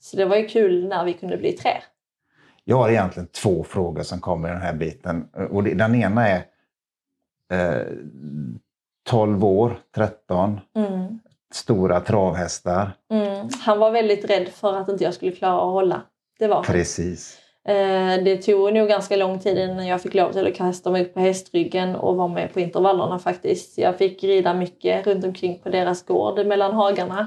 Så 0.00 0.16
det 0.16 0.24
var 0.24 0.36
ju 0.36 0.46
kul 0.46 0.88
när 0.88 1.04
vi 1.04 1.12
kunde 1.12 1.36
bli 1.36 1.52
tre. 1.52 1.70
Jag 2.64 2.76
har 2.76 2.90
egentligen 2.90 3.28
två 3.28 3.64
frågor 3.64 4.02
som 4.02 4.20
kommer 4.20 4.48
i 4.48 4.52
den 4.52 4.62
här 4.62 4.74
biten. 4.74 5.28
Och 5.50 5.64
den 5.64 5.94
ena 5.94 6.28
är 6.28 6.44
eh, 7.52 7.86
12 9.10 9.44
år, 9.44 9.78
13, 9.94 10.60
mm. 10.76 11.20
stora 11.54 12.00
travhästar. 12.00 12.92
Mm. 13.10 13.48
Han 13.60 13.78
var 13.78 13.90
väldigt 13.90 14.30
rädd 14.30 14.48
för 14.48 14.76
att 14.76 14.88
inte 14.88 15.04
jag 15.04 15.14
skulle 15.14 15.32
klara 15.32 15.56
att 15.56 15.72
hålla. 15.72 16.02
Det 16.38 16.46
var 16.46 16.62
Precis. 16.62 17.40
Eh, 17.68 18.24
det 18.24 18.42
tog 18.42 18.72
nog 18.72 18.88
ganska 18.88 19.16
lång 19.16 19.38
tid 19.38 19.58
innan 19.58 19.86
jag 19.86 20.02
fick 20.02 20.14
lov 20.14 20.32
till 20.32 20.46
att 20.46 20.54
kasta 20.54 20.90
mig 20.90 21.02
upp 21.02 21.14
på 21.14 21.20
hästryggen 21.20 21.96
och 21.96 22.16
vara 22.16 22.28
med 22.28 22.52
på 22.52 22.60
intervallerna 22.60 23.18
faktiskt. 23.18 23.78
Jag 23.78 23.98
fick 23.98 24.24
rida 24.24 24.54
mycket 24.54 25.06
runt 25.06 25.24
omkring 25.24 25.58
på 25.58 25.68
deras 25.68 26.06
gård 26.06 26.46
mellan 26.46 26.72
hagarna 26.72 27.26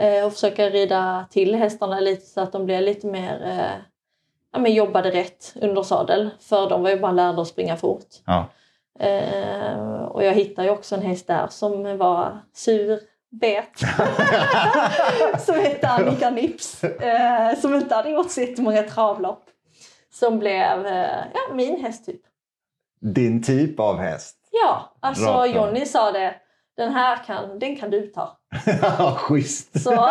eh, 0.00 0.26
och 0.26 0.32
försöka 0.32 0.70
rida 0.70 1.26
till 1.30 1.54
hästarna 1.54 2.00
lite 2.00 2.26
så 2.26 2.40
att 2.40 2.52
de 2.52 2.64
blev 2.64 2.82
lite 2.82 3.06
mer 3.06 3.42
eh, 3.46 3.91
ja, 4.52 4.58
men 4.58 4.74
jobbade 4.74 5.10
rätt 5.10 5.54
under 5.60 5.82
sadel. 5.82 6.30
För 6.40 6.68
de 6.68 6.82
var 6.82 6.90
ju 6.90 7.00
bara 7.00 7.12
lärda 7.12 7.42
att 7.42 7.48
springa 7.48 7.76
fort. 7.76 8.08
Ja. 8.26 8.46
Eh, 9.00 10.02
och 10.04 10.24
jag 10.24 10.32
hittade 10.32 10.68
ju 10.68 10.74
också 10.74 10.94
en 10.94 11.02
häst 11.02 11.26
där 11.26 11.46
som 11.50 11.98
var 11.98 12.40
sur, 12.54 13.00
bet. 13.30 13.78
som 15.38 15.54
hette 15.54 15.88
Annika 15.88 16.30
Nips. 16.30 16.84
Eh, 16.84 17.58
som 17.58 17.74
inte 17.74 17.94
hade 17.94 18.10
gjort 18.10 18.30
så 18.30 18.40
jättemånga 18.40 18.82
travlopp. 18.82 19.44
Som 20.12 20.38
blev 20.38 20.86
eh, 20.86 21.24
ja, 21.34 21.54
min 21.54 21.80
häst 21.80 22.06
typ. 22.06 22.20
Din 23.00 23.42
typ 23.42 23.80
av 23.80 23.98
häst? 23.98 24.36
Ja, 24.50 24.92
alltså 25.00 25.46
Jonny 25.46 25.86
sa 25.86 26.12
det. 26.12 26.34
Den 26.76 26.92
här 26.92 27.24
kan, 27.24 27.58
den 27.58 27.76
kan 27.76 27.90
du 27.90 28.06
ta. 28.06 28.38
Schysst! 29.16 29.82
Så, 29.82 29.90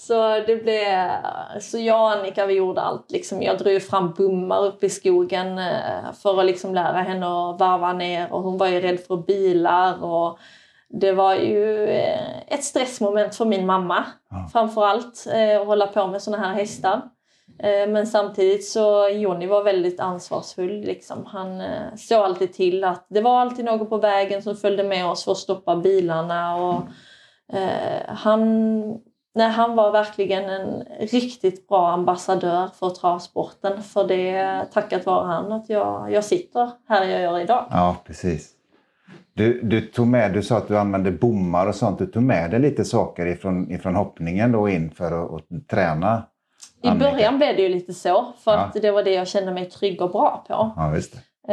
så, 0.00 0.40
det 0.46 0.56
blev, 0.62 1.08
så 1.60 1.78
jag 1.78 2.00
och 2.00 2.10
Annika 2.10 2.46
vi 2.46 2.54
gjorde 2.54 2.80
allt. 2.80 3.10
Liksom. 3.10 3.42
Jag 3.42 3.58
drog 3.58 3.82
fram 3.82 4.12
bummar 4.12 4.64
upp 4.64 4.84
i 4.84 4.88
skogen 4.88 5.58
eh, 5.58 6.12
för 6.22 6.40
att 6.40 6.46
liksom 6.46 6.74
lära 6.74 7.00
henne 7.00 7.26
att 7.26 7.60
varva 7.60 7.92
ner. 7.92 8.32
Och 8.32 8.42
hon 8.42 8.58
var 8.58 8.66
ju 8.66 8.80
rädd 8.80 9.00
för 9.00 9.16
bilar. 9.16 10.04
Och 10.04 10.38
det 10.88 11.12
var 11.12 11.34
ju 11.34 11.84
eh, 11.88 12.38
ett 12.48 12.64
stressmoment 12.64 13.34
för 13.34 13.44
min 13.44 13.66
mamma 13.66 14.04
ja. 14.30 14.48
framför 14.52 14.86
allt. 14.86 15.26
Eh, 15.34 15.60
att 15.60 15.66
hålla 15.66 15.86
på 15.86 16.06
med 16.06 16.22
såna 16.22 16.38
här 16.38 16.54
hästar. 16.54 17.02
Men 17.88 18.06
samtidigt 18.06 18.68
så 18.68 19.08
Jonny 19.08 19.46
var 19.46 19.62
väldigt 19.62 20.00
ansvarsfull. 20.00 20.80
Liksom. 20.80 21.26
Han 21.26 21.62
såg 21.96 22.18
alltid 22.18 22.52
till 22.52 22.84
att 22.84 23.06
det 23.08 23.20
var 23.20 23.40
alltid 23.40 23.64
någon 23.64 23.88
på 23.88 23.96
vägen 23.96 24.42
som 24.42 24.56
följde 24.56 24.84
med 24.84 25.06
oss 25.06 25.24
för 25.24 25.32
att 25.32 25.38
stoppa 25.38 25.76
bilarna. 25.76 26.56
Och, 26.56 26.82
han 28.06 28.40
nej, 29.34 29.50
han 29.50 29.76
var 29.76 29.92
verkligen 29.92 30.50
en 30.50 30.84
riktigt 31.00 31.68
bra 31.68 31.92
ambassadör 31.92 32.68
för 32.78 32.90
travsporten. 32.90 33.82
För 33.82 34.08
det 34.08 34.30
är 34.30 34.64
tackat 34.64 35.06
vare 35.06 35.26
han 35.26 35.52
att 35.52 35.68
jag, 35.68 36.12
jag 36.12 36.24
sitter 36.24 36.70
här 36.88 37.04
jag 37.04 37.22
gör 37.22 37.38
idag. 37.38 37.66
Ja, 37.70 37.96
precis. 38.06 38.56
Du, 39.34 39.60
du, 39.62 39.80
tog 39.80 40.06
med, 40.06 40.32
du 40.32 40.42
sa 40.42 40.56
att 40.56 40.68
du 40.68 40.78
använde 40.78 41.10
bommar 41.10 41.66
och 41.66 41.74
sånt. 41.74 41.98
Du 41.98 42.06
tog 42.06 42.22
med 42.22 42.50
dig 42.50 42.60
lite 42.60 42.84
saker 42.84 43.26
ifrån, 43.26 43.70
ifrån 43.70 43.94
hoppningen 43.94 44.52
då 44.52 44.68
in 44.68 44.90
för 44.90 45.24
att, 45.24 45.34
att 45.34 45.68
träna? 45.68 46.22
I 46.82 46.90
början 46.90 47.38
blev 47.38 47.56
det 47.56 47.62
ju 47.62 47.68
lite 47.68 47.94
så, 47.94 48.32
för 48.44 48.52
ja. 48.52 48.58
att 48.58 48.72
det 48.72 48.90
var 48.90 49.02
det 49.02 49.12
jag 49.12 49.28
kände 49.28 49.52
mig 49.52 49.70
trygg 49.70 50.02
och 50.02 50.10
bra 50.10 50.44
på. 50.48 50.72
Ja. 50.76 50.96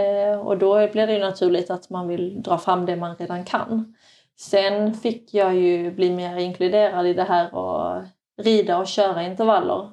Eh, 0.02 0.40
och 0.40 0.58
då 0.58 0.88
blir 0.92 1.08
det 1.08 1.14
ju 1.14 1.20
naturligt 1.20 1.70
att 1.70 1.90
man 1.90 2.08
vill 2.08 2.42
dra 2.42 2.58
fram 2.58 2.86
det 2.86 2.96
man 2.96 3.16
redan 3.16 3.44
kan. 3.44 3.96
Sen 4.40 4.94
fick 4.94 5.34
jag 5.34 5.56
ju 5.56 5.92
bli 5.92 6.10
mer 6.16 6.38
inkluderad 6.38 7.08
i 7.08 7.14
det 7.14 7.24
här 7.24 7.56
och 7.56 8.04
rida 8.42 8.78
och 8.78 8.88
köra 8.88 9.24
intervaller. 9.24 9.90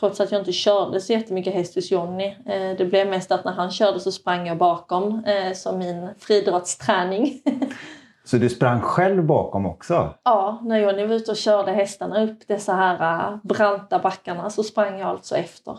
Trots 0.00 0.20
att 0.20 0.32
jag 0.32 0.40
inte 0.40 0.52
körde 0.52 1.00
så 1.00 1.12
jättemycket 1.12 1.54
häst 1.54 1.74
hos 1.74 1.90
Jonny. 1.90 2.26
Eh, 2.46 2.76
det 2.78 2.84
blev 2.90 3.08
mest 3.08 3.32
att 3.32 3.44
när 3.44 3.52
han 3.52 3.70
körde 3.70 4.00
så 4.00 4.12
sprang 4.12 4.46
jag 4.46 4.58
bakom 4.58 5.24
eh, 5.24 5.52
som 5.52 5.78
min 5.78 6.08
friidrottsträning. 6.18 7.42
Så 8.24 8.36
du 8.36 8.48
sprang 8.48 8.80
själv 8.80 9.24
bakom 9.24 9.66
också? 9.66 10.14
Ja, 10.24 10.60
när 10.64 10.78
Johnny 10.78 11.06
var 11.06 11.14
ute 11.14 11.30
och 11.30 11.36
körde 11.36 11.72
hästarna 11.72 12.22
upp 12.24 12.38
dessa 12.48 12.74
här 12.74 13.30
äh, 13.32 13.38
branta 13.42 13.98
backarna 13.98 14.50
så 14.50 14.62
sprang 14.62 14.98
jag 14.98 15.08
alltså 15.08 15.36
efter. 15.36 15.78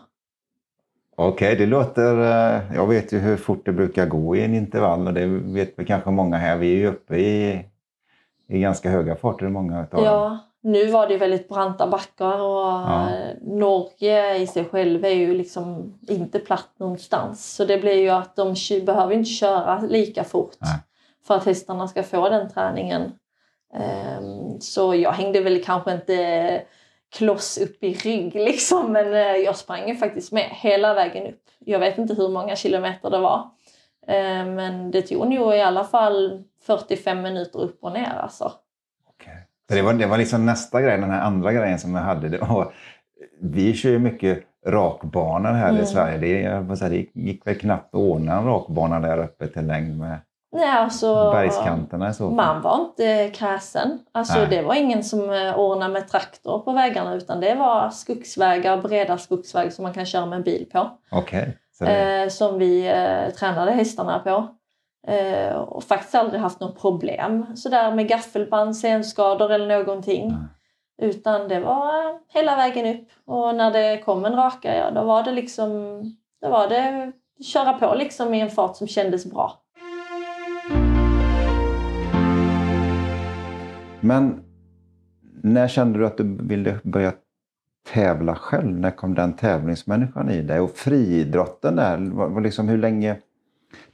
Okej, 1.16 1.56
det 1.56 1.66
låter... 1.66 2.22
eh, 2.22 2.76
Jag 2.76 2.88
vet 2.88 3.12
ju 3.14 3.20
hur 3.20 3.38
fort 3.38 3.66
det 3.66 3.72
brukar 3.72 4.06
gå 4.06 4.36
i 4.36 4.44
en 4.44 4.56
intervall 4.56 5.08
och 5.08 5.14
det 5.14 5.26
vet 5.26 5.80
väl 5.80 5.86
kanske 5.86 6.10
många 6.12 6.38
här. 6.38 6.58
Vi 6.58 6.72
är 6.74 6.78
ju 6.78 6.88
uppe 6.88 7.16
i, 7.18 7.66
i 8.50 8.60
ganska 8.60 8.90
höga 8.90 9.16
farter 9.16 9.50
många 9.50 9.84
utav 9.84 10.04
dem. 10.04 10.06
Ja, 10.14 10.38
nu 10.62 10.86
var 10.92 11.08
det 11.08 11.18
väldigt 11.18 11.50
branta 11.50 11.88
backar 11.88 12.42
och 12.42 12.58
Ja. 12.62 13.10
äh, 13.10 13.36
Norge 13.42 14.36
i 14.38 14.48
sig 14.48 14.66
själv 14.66 15.06
är 15.06 15.10
ju 15.10 15.34
liksom 15.38 15.94
inte 16.08 16.40
platt 16.40 16.70
någonstans. 16.78 17.56
Så 17.56 17.66
det 17.66 17.78
blir 17.78 17.94
ju 18.02 18.10
att 18.10 18.36
de 18.36 18.56
behöver 18.86 19.14
inte 19.14 19.30
köra 19.30 19.80
lika 19.80 20.24
fort 20.24 20.52
Nej. 20.60 20.80
för 21.28 21.36
att 21.36 21.46
hästarna 21.46 21.88
ska 21.88 22.04
få 22.04 22.30
den 22.30 22.50
träningen. 22.50 23.12
Ehm, 23.74 24.60
Så 24.62 24.96
jag 24.96 25.12
hängde 25.12 25.42
väl 25.42 25.64
kanske 25.64 25.92
inte 25.94 26.62
kloss 27.18 27.58
upp 27.58 27.84
i 27.84 27.94
rygg 27.94 28.36
liksom 28.36 28.92
men 28.94 29.14
eh, 29.14 29.20
jag 29.36 29.56
sprang 29.56 29.88
ju 29.90 29.96
faktiskt 29.96 30.32
med 30.32 30.44
hela 30.52 30.94
vägen 30.94 31.28
upp. 31.28 31.42
Jag 31.60 31.80
vet 31.80 31.98
inte 31.98 32.14
hur 32.14 32.30
många 32.30 32.56
kilometer 32.56 33.10
det 33.10 33.20
var. 33.20 33.50
Eh, 34.08 34.46
Men 34.46 34.92
det 34.92 35.02
tog 35.02 35.28
nog 35.28 35.56
i 35.56 35.62
alla 35.62 35.84
fall 35.84 36.44
45 36.68 37.22
minuter 37.22 37.60
upp 37.60 37.84
och 37.84 37.92
ner 37.92 38.14
alltså. 38.22 38.52
Så 39.70 39.76
Det 39.76 39.82
var, 39.82 39.94
det 39.94 40.06
var 40.06 40.18
liksom 40.18 40.46
nästa 40.46 40.82
grej, 40.82 40.98
den 40.98 41.12
här 41.12 41.22
andra 41.22 41.54
grejen 41.54 41.80
som 41.80 41.96
jag 41.96 42.02
hade. 42.02 42.30
Det 42.30 42.38
var, 42.38 42.74
vi 43.42 43.74
kör 43.74 43.90
ju 43.90 44.00
mycket 44.00 44.44
rakbanor 44.68 45.52
här 45.52 45.70
Mm. 45.70 45.82
i 45.82 45.86
Sverige. 45.86 46.18
Det, 46.60 46.78
säga, 46.78 46.90
det 46.90 47.22
gick 47.22 47.48
väl 47.48 47.56
knappt 47.60 47.96
att 47.96 48.00
ordna 48.00 48.38
en 48.38 48.46
rakbana 48.46 49.00
där 49.00 49.18
uppe 49.24 49.48
till 49.48 49.66
längd 49.68 49.98
med 50.00 50.20
Nej, 50.52 50.70
alltså, 50.70 51.32
bergskanterna 51.32 52.14
så. 52.14 52.30
Man 52.30 52.62
var 52.62 52.82
inte 52.82 53.30
kräsen. 53.36 54.00
Alltså, 54.12 54.38
Nej. 54.38 54.48
det 54.50 54.62
var 54.62 54.76
ingen 54.76 55.04
som 55.04 55.30
eh, 55.30 55.60
ordnade 55.60 55.94
med 55.94 56.08
traktor 56.08 56.60
på 56.60 56.72
vägarna 56.72 57.16
utan 57.16 57.40
det 57.40 57.56
var 57.56 57.90
skogsvägar, 57.90 58.78
breda 58.82 59.18
skogsvägar 59.18 59.70
som 59.70 59.84
man 59.84 59.94
kan 59.94 60.06
köra 60.06 60.26
med 60.26 60.38
en 60.38 60.44
bil 60.44 60.66
på. 60.72 60.90
Så 61.78 61.84
det, 61.86 62.22
Eh, 62.24 62.30
som 62.30 62.60
vi 62.60 62.88
eh, 62.88 63.34
tränade 63.34 63.72
hästarna 63.72 64.20
på. 64.20 64.48
Eh, 65.08 65.56
och 65.56 65.84
faktiskt 65.84 66.16
aldrig 66.16 66.42
haft 66.42 66.60
något 66.60 66.82
problem 66.82 67.46
sådär 67.56 67.96
med 67.96 68.08
gaffelband, 68.08 68.78
senskador 68.78 69.52
eller 69.52 69.86
någonting. 69.86 70.28
Nej. 70.28 71.10
Utan 71.10 71.48
det 71.48 71.60
var 71.60 71.88
eh, 71.88 72.18
hela 72.34 72.56
vägen 72.56 72.96
upp. 72.96 73.08
Och 73.26 73.56
när 73.56 73.72
det 73.72 73.98
kom 73.98 74.26
en 74.26 74.36
raka, 74.36 74.76
ja 74.76 74.92
då 74.92 75.04
var 75.04 75.24
det 75.24 75.32
liksom, 75.32 76.02
då 76.42 76.50
var 76.50 76.70
det 76.70 77.12
köra 77.44 77.74
på 77.74 77.96
liksom 77.96 78.34
i 78.34 78.42
en 78.42 78.50
fart 78.50 78.76
som 78.76 78.88
kändes 78.88 79.32
bra. 79.32 79.54
Men 84.00 84.44
när 85.44 85.68
kände 85.68 86.00
du 86.00 86.06
att 86.08 86.18
du 86.18 86.38
ville 86.42 86.80
börja 86.84 87.14
tävla 87.94 88.36
själv? 88.36 88.80
När 88.80 88.92
kom 88.92 89.16
den 89.16 89.34
tävlingsmänniskan 89.34 90.30
i 90.30 90.42
dig? 90.42 90.60
Och 90.60 90.72
friidrotten 90.72 91.76
där, 91.76 91.98
var, 91.98 92.30
var 92.30 92.42
liksom, 92.42 92.68
hur 92.68 92.78
länge 92.78 93.18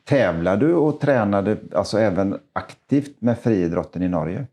tävlade 0.05 0.67
du 0.67 0.73
och 0.75 0.99
tränade 0.99 1.57
alltså 1.75 1.97
även 1.97 2.39
aktivt 2.53 3.21
med 3.21 3.39
friidrotten 3.39 4.03
i 4.03 4.07
Norge? 4.07 4.45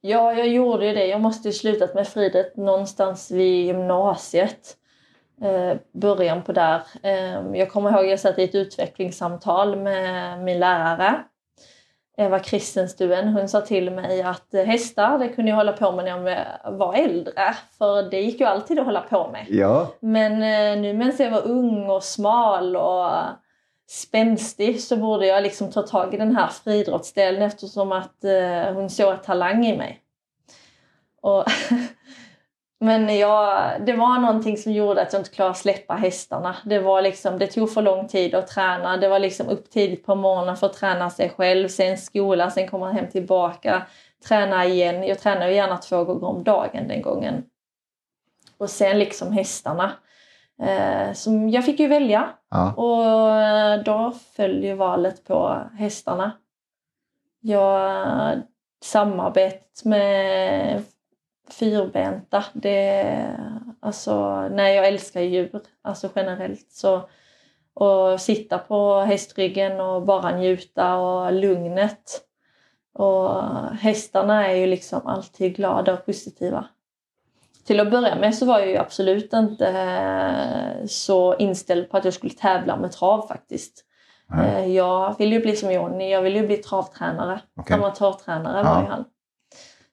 Ja, 0.00 0.32
jag 0.32 0.48
gjorde 0.48 0.86
ju 0.86 0.94
det. 0.94 1.06
Jag 1.06 1.20
måste 1.20 1.48
ju 1.48 1.52
slutat 1.52 1.94
med 1.94 2.08
friidrott 2.08 2.56
någonstans 2.56 3.30
vid 3.30 3.66
gymnasiet. 3.66 4.76
Eh, 5.42 5.76
början 5.92 6.42
på 6.42 6.52
där. 6.52 6.82
Eh, 7.02 7.58
jag 7.58 7.70
kommer 7.70 7.90
ihåg 7.90 8.04
att 8.04 8.10
jag 8.10 8.20
satt 8.20 8.38
i 8.38 8.44
ett 8.44 8.54
utvecklingssamtal 8.54 9.76
med 9.76 10.38
min 10.44 10.58
lärare. 10.58 11.24
Eva 12.16 12.38
Kristenstuen. 12.38 13.28
Hon 13.28 13.48
sa 13.48 13.60
till 13.60 13.90
mig 13.90 14.22
att 14.22 14.54
eh, 14.54 14.64
hästar, 14.64 15.18
det 15.18 15.28
kunde 15.28 15.50
jag 15.50 15.56
hålla 15.56 15.72
på 15.72 15.92
med 15.92 16.04
när 16.04 16.10
jag 16.10 16.72
var 16.72 16.94
äldre. 16.94 17.54
För 17.78 18.10
det 18.10 18.20
gick 18.20 18.40
ju 18.40 18.46
alltid 18.46 18.78
att 18.78 18.86
hålla 18.86 19.00
på 19.00 19.30
med. 19.32 19.46
Ja. 19.48 19.88
Men 20.00 20.32
eh, 20.32 20.82
nu 20.82 20.92
medan 20.92 21.12
jag 21.18 21.30
var 21.30 21.46
ung 21.46 21.90
och 21.90 22.04
smal 22.04 22.76
och 22.76 23.10
spänstig 23.90 24.80
så 24.80 24.96
borde 24.96 25.26
jag 25.26 25.42
liksom 25.42 25.70
ta 25.70 25.82
tag 25.82 26.14
i 26.14 26.16
den 26.16 26.36
här 26.36 26.48
friidrottsdelen 26.48 27.42
eftersom 27.42 27.92
att 27.92 28.24
eh, 28.24 28.74
hon 28.74 28.90
såg 28.90 29.22
talang 29.22 29.66
i 29.66 29.76
mig. 29.76 30.00
Och 31.22 31.44
Men 32.82 33.18
jag, 33.18 33.72
det 33.86 33.92
var 33.92 34.18
någonting 34.18 34.56
som 34.56 34.72
gjorde 34.72 35.02
att 35.02 35.12
jag 35.12 35.20
inte 35.20 35.30
klarade 35.30 35.50
att 35.50 35.58
släppa 35.58 35.94
hästarna. 35.94 36.56
Det, 36.64 36.78
var 36.78 37.02
liksom, 37.02 37.38
det 37.38 37.46
tog 37.46 37.72
för 37.72 37.82
lång 37.82 38.08
tid 38.08 38.34
att 38.34 38.46
träna. 38.46 38.96
Det 38.96 39.08
var 39.08 39.18
liksom 39.18 39.48
upp 39.48 39.70
tidigt 39.70 40.06
på 40.06 40.14
morgonen 40.14 40.56
för 40.56 40.66
att 40.66 40.72
träna 40.72 41.10
sig 41.10 41.30
själv, 41.30 41.68
sen 41.68 41.98
skola, 41.98 42.50
sen 42.50 42.68
komma 42.68 42.92
hem 42.92 43.10
tillbaka, 43.10 43.86
träna 44.28 44.66
igen. 44.66 45.02
Jag 45.02 45.18
tränade 45.18 45.50
ju 45.50 45.56
gärna 45.56 45.76
två 45.76 46.04
gånger 46.04 46.24
om 46.24 46.44
dagen 46.44 46.88
den 46.88 47.02
gången. 47.02 47.44
Och 48.58 48.70
sen 48.70 48.98
liksom 48.98 49.32
hästarna. 49.32 49.92
Eh, 50.62 51.12
som 51.12 51.50
jag 51.50 51.64
fick 51.64 51.80
ju 51.80 51.88
välja 51.88 52.28
ja. 52.50 52.72
och 52.72 53.34
eh, 53.34 53.82
då 53.82 54.12
föll 54.36 54.64
ju 54.64 54.74
valet 54.74 55.24
på 55.24 55.62
hästarna. 55.74 56.32
Jag 57.40 58.42
samarbetat 58.82 59.84
med 59.84 60.82
fyrbenta. 61.50 62.44
Det, 62.52 63.36
alltså, 63.80 64.40
nej, 64.48 64.76
jag 64.76 64.88
älskar 64.88 65.20
djur 65.20 65.60
alltså 65.82 66.08
generellt. 66.14 66.72
Så, 66.72 67.08
och 67.74 68.20
sitta 68.20 68.58
på 68.58 69.00
hästryggen 69.00 69.80
och 69.80 70.02
bara 70.02 70.36
njuta 70.36 70.96
och 70.96 71.32
lugnet. 71.32 72.20
Och 72.92 73.42
hästarna 73.72 74.48
är 74.48 74.54
ju 74.54 74.66
liksom 74.66 75.06
alltid 75.06 75.56
glada 75.56 75.92
och 75.92 76.06
positiva. 76.06 76.68
Till 77.66 77.80
att 77.80 77.90
börja 77.90 78.14
med 78.16 78.34
så 78.34 78.46
var 78.46 78.58
jag 78.58 78.68
ju 78.68 78.76
absolut 78.76 79.32
inte 79.32 79.66
eh, 79.68 80.86
så 80.86 81.36
inställd 81.36 81.90
på 81.90 81.96
att 81.96 82.04
jag 82.04 82.14
skulle 82.14 82.32
tävla 82.32 82.76
med 82.76 82.92
trav 82.92 83.26
faktiskt. 83.28 83.84
Eh, 84.38 84.66
Jag 84.66 85.18
ville 85.18 85.34
ju 85.34 85.40
bli 85.42 85.56
som 85.56 85.72
Jonny, 85.72 86.10
jag 86.10 86.22
ville 86.22 86.38
ju 86.38 86.46
bli 86.46 86.56
travtränare. 86.56 87.40
Okej. 87.60 87.76
Amatörtränare 87.76 88.62
var 88.62 88.82
ju 88.82 88.88
han. 88.88 89.04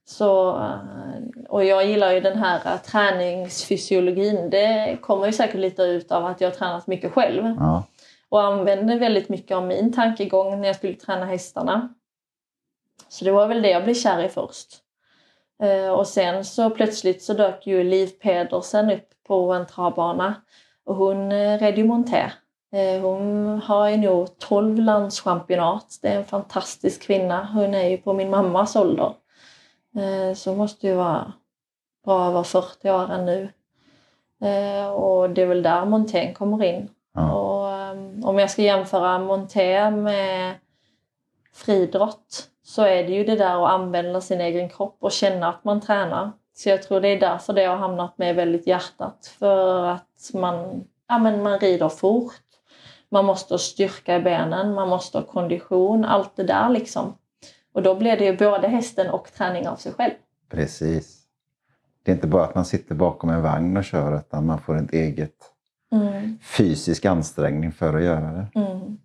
Så, 0.06 0.58
eh, 0.58 1.50
och 1.50 1.66
jag 1.66 1.86
gillar 1.86 2.12
ju 2.12 2.20
den 2.20 2.38
här 2.38 2.78
träningsfysiologin. 2.78 4.50
Det 4.50 4.98
kommer 5.02 5.26
ju 5.26 5.34
säkert 5.34 5.60
lite 5.60 5.82
ut 5.84 6.12
av 6.12 6.26
att 6.26 6.42
jag 6.42 6.50
har 6.50 6.56
tränat 6.56 6.88
mycket 6.88 7.14
själv. 7.14 7.56
Ja. 7.60 7.84
Och 8.30 8.44
använde 8.44 8.96
väldigt 8.96 9.30
mycket 9.30 9.58
av 9.58 9.64
min 9.68 9.94
tankegång 9.94 10.62
när 10.62 10.68
jag 10.68 10.76
skulle 10.76 10.94
träna 10.94 11.26
hästarna. 11.26 11.94
Så 13.10 13.26
det 13.26 13.32
var 13.32 13.48
väl 13.48 13.62
det 13.62 13.70
jag 13.70 13.84
blev 13.84 13.94
kär 13.94 14.24
i 14.24 14.30
först. 14.30 14.68
Eh, 15.64 15.90
Och 15.92 16.08
sen 16.08 16.46
så 16.46 16.70
plötsligt 16.70 17.24
så 17.24 17.34
dök 17.34 17.68
ju 17.68 17.84
Liv 17.84 18.08
Pedersen 18.08 18.92
upp 18.92 19.10
på 19.28 19.54
en 19.54 19.66
travbana. 19.68 20.36
Och 20.86 20.96
hon 20.96 21.32
eh, 21.32 21.60
red 21.60 21.78
ju 21.78 21.84
monté. 21.84 22.32
Eh, 22.74 23.02
Hon 23.02 23.48
har 23.62 23.90
ju 23.90 23.98
nog 23.98 24.40
12 24.40 24.80
landschampionat. 24.80 26.00
Det 26.02 26.08
är 26.08 26.18
en 26.18 26.26
fantastisk 26.26 27.02
kvinna. 27.02 27.46
Hon 27.54 27.74
är 27.74 27.90
ju 27.90 27.98
på 27.98 28.14
min 28.14 28.30
mammas 28.30 28.76
ålder. 28.76 29.14
Så 30.36 30.50
hon 30.50 30.58
måste 30.58 30.88
ju 30.88 30.94
vara 30.96 31.34
bra 32.06 32.28
över 32.28 32.44
40 32.44 32.90
år 32.92 33.12
ännu. 33.12 33.50
Och 34.94 35.30
det 35.30 35.42
är 35.42 35.46
väl 35.46 35.64
där 35.64 35.86
montén 35.86 36.34
kommer 36.34 36.64
in. 36.64 36.90
Ja. 37.14 37.34
Och, 37.34 37.92
um, 37.92 38.24
om 38.26 38.40
jag 38.40 38.52
ska 38.52 38.62
jämföra 38.62 39.20
monté 39.20 39.92
med 39.92 40.54
friidrott 41.54 42.48
så 42.68 42.82
är 42.82 43.04
det 43.04 43.14
ju 43.14 43.24
det 43.24 43.36
där 43.36 43.66
att 43.66 43.72
använda 43.72 44.22
sin 44.22 44.42
egen 44.42 44.70
kropp 44.70 44.98
och 45.00 45.12
känna 45.12 45.50
att 45.50 45.64
man 45.64 45.82
tränar. 45.82 46.32
Så 46.56 46.70
jag 46.70 46.84
tror 46.84 47.02
det 47.02 47.08
är 47.08 47.20
därför 47.20 47.54
det 47.54 47.66
har 47.66 47.78
hamnat 47.78 48.18
med 48.18 48.36
väldigt 48.36 48.68
hjärtat. 48.68 49.36
För 49.40 49.84
att 49.86 50.32
man, 50.34 50.84
ja, 51.08 51.18
men 51.18 51.44
man 51.44 51.60
rider 51.60 51.90
fort, 51.90 52.34
man 53.10 53.26
måste 53.26 53.54
ha 53.54 53.60
styrka 53.60 54.16
i 54.16 54.20
benen, 54.22 54.74
man 54.74 54.90
måste 54.90 55.18
ha 55.18 55.26
kondition, 55.26 56.06
allt 56.06 56.36
det 56.36 56.44
där 56.44 56.70
liksom. 56.70 57.14
Och 57.74 57.84
då 57.84 57.96
blir 57.96 58.18
det 58.18 58.26
ju 58.26 58.38
både 58.38 58.68
hästen 58.68 59.10
och 59.10 59.32
träning 59.34 59.68
av 59.68 59.76
sig 59.76 59.94
själv. 59.94 60.14
Precis. 60.50 61.18
Det 62.04 62.12
är 62.12 62.16
inte 62.16 62.28
bara 62.28 62.44
att 62.44 62.56
man 62.56 62.66
sitter 62.66 62.96
bakom 62.96 63.30
en 63.30 63.42
vagn 63.42 63.78
och 63.78 63.84
kör 63.84 64.18
utan 64.18 64.46
man 64.46 64.60
får 64.60 64.78
ett 64.78 64.94
eget 64.94 65.54
Mm, 65.92 66.40
fysisk 66.58 67.06
ansträngning 67.06 67.72
för 67.72 67.94
att 67.98 68.04
göra 68.04 68.32
det. 68.32 68.60
mm. 68.60 68.98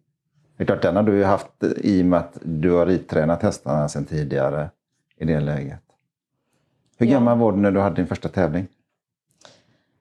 Det 0.63 0.65
är 0.65 0.67
klart, 0.67 0.83
den 0.83 0.97
har 0.97 1.03
du 1.03 1.17
ju 1.17 1.25
haft 1.25 1.65
i 1.77 2.03
och 2.03 2.07
med 2.07 2.19
att 2.21 2.39
du 2.43 2.71
har 2.71 2.87
ridtränat 2.87 3.43
hästarna 3.43 3.89
sedan 3.89 4.05
tidigare 4.05 4.71
i 5.17 5.25
det 5.25 5.41
läget. 5.41 5.81
Hur 6.99 7.07
Ja. 7.07 7.13
gammal 7.13 7.39
var 7.39 7.53
du 7.53 7.59
när 7.59 7.71
du 7.71 7.81
hade 7.81 7.97
din 7.97 8.07
första 8.07 8.29
tävling? 8.29 8.67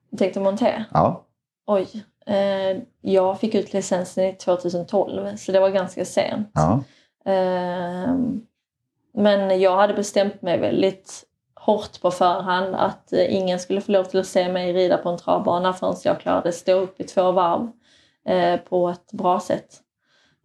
Jag 0.10 0.20
tänkte 0.20 0.40
monté. 0.40 0.84
Ja. 0.94 1.24
Oj. 1.66 1.88
Eh, 2.26 2.82
jag 3.02 3.40
fick 3.40 3.56
ut 3.56 3.74
licensen 3.74 4.24
i 4.24 4.34
2012 4.34 5.36
så 5.38 5.52
det 5.52 5.60
var 5.60 5.70
ganska 5.70 6.06
sent. 6.06 6.50
ja. 6.54 6.84
Eh, 7.32 8.16
men 9.14 9.62
jag 9.62 9.76
hade 9.78 9.94
bestämt 9.94 10.42
mig 10.42 10.58
väldigt 10.60 11.24
hårt 11.56 12.02
på 12.02 12.12
förhand 12.12 12.76
att 12.76 13.14
eh, 13.14 13.36
ingen 13.36 13.60
skulle 13.60 13.82
få 13.82 13.92
lov 13.92 14.04
till 14.04 14.20
att 14.20 14.28
se 14.28 14.52
mig 14.52 14.74
rida 14.74 14.98
på 14.98 15.10
en 15.10 15.18
travbana 15.18 15.74
förrän 15.74 15.96
jag 16.04 16.20
klarade 16.20 16.52
stå 16.52 16.72
upp 16.74 17.00
i 17.00 17.04
två 17.04 17.32
varv 17.32 17.72
eh, 18.26 18.60
på 18.60 18.90
ett 18.90 19.12
bra 19.12 19.40
sätt. 19.40 19.81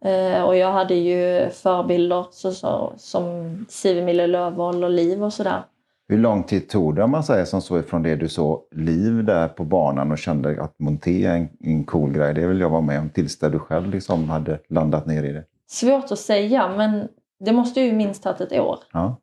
Eh, 0.05 0.43
och 0.43 0.57
jag 0.57 0.71
hade 0.71 0.95
ju 0.95 1.49
förebilder 1.49 2.25
så, 2.31 2.51
så, 2.51 2.93
som 2.97 3.65
Siv 3.69 3.97
Emilie 3.97 4.27
Löfvold 4.27 4.83
och 4.83 4.89
Liv 4.89 5.23
och 5.23 5.33
sådär. 5.33 5.63
Hur 6.09 6.17
lång 6.17 6.43
tid 6.43 6.69
tog 6.69 6.95
det 6.95 7.03
om 7.03 7.11
man 7.11 7.23
säger 7.23 7.45
som 7.45 7.61
så 7.61 7.79
ifrån 7.79 8.03
det 8.03 8.15
du 8.15 8.29
såg 8.29 8.61
Liv 8.71 9.23
där 9.25 9.47
på 9.47 9.63
banan 9.63 10.11
och 10.11 10.17
kände 10.17 10.63
att 10.63 10.79
monté 10.79 11.25
är 11.25 11.35
en, 11.35 11.49
en 11.59 11.83
cool 11.83 12.13
grej, 12.13 12.33
det 12.33 12.47
vill 12.47 12.59
jag 12.59 12.69
vara 12.69 12.81
med 12.81 12.99
om, 12.99 13.09
tills 13.09 13.39
där 13.39 13.49
du 13.49 13.59
själv 13.59 13.89
liksom 13.89 14.29
hade 14.29 14.59
landat 14.69 15.05
ner 15.05 15.23
i 15.23 15.31
det? 15.31 15.43
Svårt 15.67 16.11
att 16.11 16.19
säga 16.19 16.69
men 16.77 17.07
det 17.39 17.51
måste 17.51 17.81
ju 17.81 17.93
minst 17.93 18.23
tagit 18.23 18.41
ett 18.41 18.59
år. 18.59 18.79
Ja. 18.93 19.17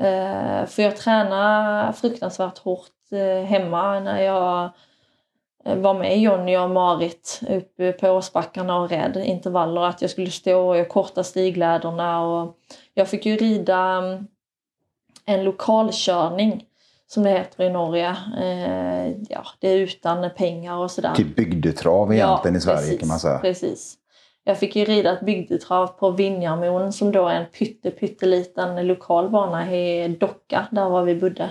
Eh, 0.00 0.66
för 0.66 0.82
jag 0.82 0.96
tränade 0.96 1.92
fruktansvärt 1.92 2.58
hårt 2.58 3.12
eh, 3.12 3.44
hemma 3.44 4.00
när 4.00 4.22
jag 4.22 4.70
var 5.74 5.94
med 5.94 6.20
Jonny 6.20 6.56
och 6.56 6.70
Marit 6.70 7.40
uppe 7.48 7.92
på 7.92 8.08
åsbackarna 8.08 8.78
och 8.78 8.90
red 8.90 9.16
intervaller. 9.16 9.80
Att 9.80 10.02
jag 10.02 10.10
skulle 10.10 10.30
stå 10.30 10.80
och 10.80 10.88
korta 10.88 11.24
stigläderna. 11.24 12.26
Och 12.26 12.56
jag 12.94 13.08
fick 13.08 13.26
ju 13.26 13.36
rida 13.36 13.78
mm, 13.78 14.26
en 15.24 15.44
lokalkörning 15.44 16.64
som 17.06 17.22
det 17.22 17.30
heter 17.30 17.64
i 17.64 17.70
Norge. 17.70 18.16
Eh, 18.40 19.08
ja, 19.28 19.46
det 19.60 19.68
är 19.68 19.76
utan 19.76 20.30
pengar 20.36 20.76
och 20.76 20.90
sådär. 20.90 21.14
Typ 21.14 21.36
bygdetrav 21.36 22.12
egentligen 22.12 22.54
Ja, 22.54 22.58
i 22.58 22.60
Sverige 22.60 22.78
precis, 22.78 22.98
kan 22.98 23.08
man 23.08 23.18
säga. 23.18 23.38
Precis. 23.38 23.98
Jag 24.44 24.58
fick 24.58 24.76
ju 24.76 24.84
rida 24.84 25.12
ett 25.12 25.26
bygdetrav 25.26 25.86
på 25.86 26.10
Vinjarmon 26.10 26.92
som 26.92 27.12
då 27.12 27.28
är 27.28 27.34
en 27.34 27.46
pytte, 27.46 27.90
pytteliten 27.90 28.86
lokal 28.86 29.30
bana 29.30 29.76
i 29.76 30.08
Docka, 30.08 30.66
där 30.70 30.88
var 30.88 31.02
vi 31.02 31.14
bodde. 31.14 31.50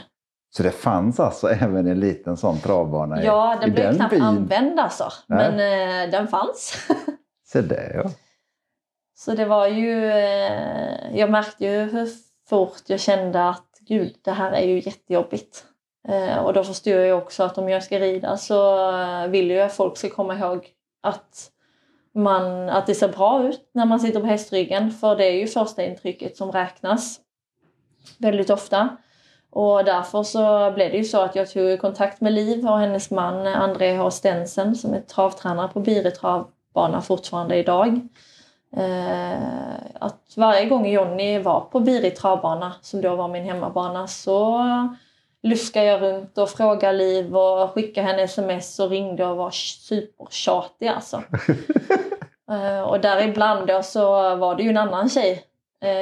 Så 0.57 0.63
det 0.63 0.71
fanns 0.71 1.19
alltså 1.19 1.47
även 1.47 1.87
en 1.87 1.99
liten 1.99 2.37
sån 2.37 2.59
travbana 2.59 3.21
i, 3.21 3.25
Ja, 3.25 3.57
den 3.61 3.69
i 3.69 3.73
blev 3.73 3.85
den 3.85 3.95
knappt 3.95 4.21
använd 4.21 4.79
alltså. 4.79 5.11
Men 5.27 5.53
eh, 5.53 6.11
den 6.11 6.27
fanns. 6.27 6.87
Så 7.51 7.61
det 7.61 7.91
ja. 7.93 8.09
Så 9.17 9.31
det 9.31 9.45
var 9.45 9.67
ju... 9.67 10.11
Eh, 10.11 11.17
jag 11.17 11.31
märkte 11.31 11.65
ju 11.65 11.79
hur 11.79 12.09
fort 12.49 12.81
jag 12.87 12.99
kände 12.99 13.49
att 13.49 13.67
gud, 13.79 14.15
det 14.21 14.31
här 14.31 14.51
är 14.51 14.65
ju 14.65 14.75
jättejobbigt. 14.75 15.65
Eh, 16.07 16.37
och 16.37 16.53
då 16.53 16.63
förstod 16.63 16.93
jag 16.93 17.05
ju 17.05 17.13
också 17.13 17.43
att 17.43 17.57
om 17.57 17.69
jag 17.69 17.83
ska 17.83 17.99
rida 17.99 18.37
så 18.37 18.91
eh, 18.91 19.27
vill 19.27 19.49
jag 19.49 19.65
att 19.65 19.73
folk 19.73 19.97
ska 19.97 20.09
komma 20.09 20.35
ihåg 20.35 20.67
att, 21.03 21.51
man, 22.13 22.69
att 22.69 22.87
det 22.87 22.95
ser 22.95 23.09
bra 23.09 23.43
ut 23.43 23.69
när 23.73 23.85
man 23.85 23.99
sitter 23.99 24.19
på 24.19 24.25
hästryggen. 24.25 24.91
För 24.91 25.15
det 25.15 25.25
är 25.25 25.33
ju 25.33 25.47
första 25.47 25.83
intrycket 25.83 26.37
som 26.37 26.51
räknas 26.51 27.19
väldigt 28.17 28.49
ofta. 28.49 28.97
Och 29.55 29.85
därför 29.85 30.23
så 30.23 30.71
blev 30.71 30.91
det 30.91 30.97
ju 30.97 31.03
så 31.03 31.21
att 31.21 31.35
jag 31.35 31.51
tog 31.51 31.81
kontakt 31.81 32.21
med 32.21 32.33
Liv 32.33 32.67
och 32.67 32.79
hennes 32.79 33.11
man 33.11 33.47
André 33.47 33.97
H. 33.97 34.11
Stensen 34.11 34.75
som 34.75 34.93
är 34.93 35.01
travtränare 35.01 35.67
på 35.67 35.79
Biri 35.79 36.11
travbana 36.11 37.01
fortfarande 37.01 37.55
idag. 37.55 37.99
Eh, 38.77 39.75
att 39.99 40.33
varje 40.35 40.65
gång 40.65 40.87
Jonny 40.87 41.39
var 41.39 41.61
på 41.61 41.79
Biri 41.79 42.11
travbana, 42.11 42.73
som 42.81 43.01
då 43.01 43.15
var 43.15 43.27
min 43.27 43.43
hemmabana, 43.43 44.07
så 44.07 44.63
luskade 45.43 45.85
jag 45.85 46.01
runt 46.01 46.37
och 46.37 46.49
frågade 46.49 46.97
Liv 46.97 47.37
och 47.37 47.71
skickade 47.71 48.07
henne 48.07 48.21
sms 48.21 48.79
och 48.79 48.89
ringde 48.89 49.25
och 49.25 49.37
var 49.37 49.51
supertjatig 49.51 50.87
alltså. 50.87 51.23
Eh, 52.51 52.81
och 52.81 52.99
däribland 52.99 53.67
då 53.67 53.83
så 53.83 54.35
var 54.35 54.55
det 54.55 54.63
ju 54.63 54.69
en 54.69 54.77
annan 54.77 55.09
tjej, 55.09 55.43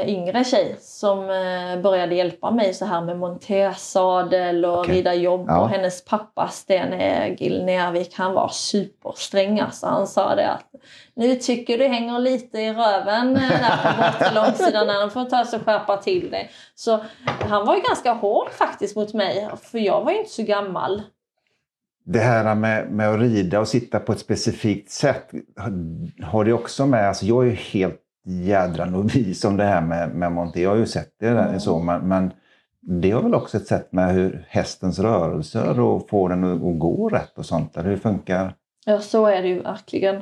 yngre 0.07 0.43
tjej, 0.43 0.75
som 0.79 1.19
eh, 1.19 1.81
började 1.81 2.15
hjälpa 2.15 2.51
mig 2.51 2.73
så 2.73 2.85
här 2.85 3.01
med 3.01 3.19
montersadel 3.19 4.65
och 4.65 4.87
rida 4.87 5.13
jobb. 5.13 5.45
Ja. 5.47 5.61
Och 5.61 5.69
hennes 5.69 6.05
pappa 6.05 6.47
Sten 6.47 6.93
Egil 6.93 7.65
Nervik, 7.65 8.13
han 8.17 8.33
var 8.33 8.47
supersträng 8.49 9.59
alltså. 9.59 9.87
Han 9.87 10.07
sa 10.07 10.35
det 10.35 10.49
att 10.49 10.65
nu 11.15 11.35
tycker 11.35 11.77
du 11.77 11.87
hänger 11.87 12.19
lite 12.19 12.59
i 12.59 12.73
röven 12.73 13.35
eh, 13.35 13.49
där 13.49 13.77
på 13.93 14.01
bortre 14.01 14.33
långsidan. 14.35 14.89
Han 14.89 15.11
får 15.11 15.25
ta 15.25 15.45
sig 15.45 15.59
och 15.59 15.65
skärpa 15.65 15.97
till 15.97 16.31
dig. 16.31 16.51
Så 16.75 16.99
han 17.39 17.65
var 17.65 17.75
ju 17.75 17.81
ganska 17.81 18.13
hård 18.13 18.49
faktiskt 18.49 18.95
mot 18.95 19.13
mig. 19.13 19.49
För 19.61 19.79
jag 19.79 20.03
var 20.03 20.11
ju 20.11 20.17
inte 20.17 20.31
så 20.31 20.43
gammal. 20.43 21.01
Det 22.05 22.19
här 22.19 22.55
med, 22.55 22.91
med 22.91 23.09
att 23.13 23.19
rida 23.19 23.59
och 23.59 23.67
sitta 23.67 23.99
på 23.99 24.11
ett 24.11 24.19
specifikt 24.19 24.91
sätt 24.91 25.31
har- 26.23 26.43
det 26.45 26.53
också 26.53 26.85
med, 26.85 27.07
alltså 27.07 27.25
jag 27.25 27.47
är 27.47 27.51
helt 27.51 27.99
jädra 28.23 28.85
novis 28.85 29.45
om 29.45 29.57
det 29.57 29.63
här 29.63 29.81
med, 29.81 30.09
med 30.09 30.31
monté. 30.31 30.61
Jag 30.61 30.69
har 30.69 30.77
ju 30.77 30.85
sett 30.85 31.13
det 31.19 31.27
Mm. 31.27 31.59
så, 31.59 31.79
men, 31.79 32.07
men 32.07 32.31
det 32.81 33.11
har 33.11 33.21
väl 33.21 33.35
också 33.35 33.57
ett 33.57 33.67
sätt 33.67 33.91
med 33.91 34.13
hur 34.13 34.45
hästens 34.49 34.99
rörelser 34.99 35.79
och 35.79 36.09
få 36.09 36.27
den 36.27 36.43
att, 36.43 36.79
gå 36.79 37.09
rätt 37.09 37.37
och 37.37 37.45
sånt. 37.45 37.73
Där. 37.73 37.83
Hur 37.83 37.97
funkar 37.97 38.53
Ja, 38.85 38.99
så 38.99 39.25
är 39.25 39.41
det 39.41 39.47
ju 39.47 39.61
verkligen. 39.61 40.15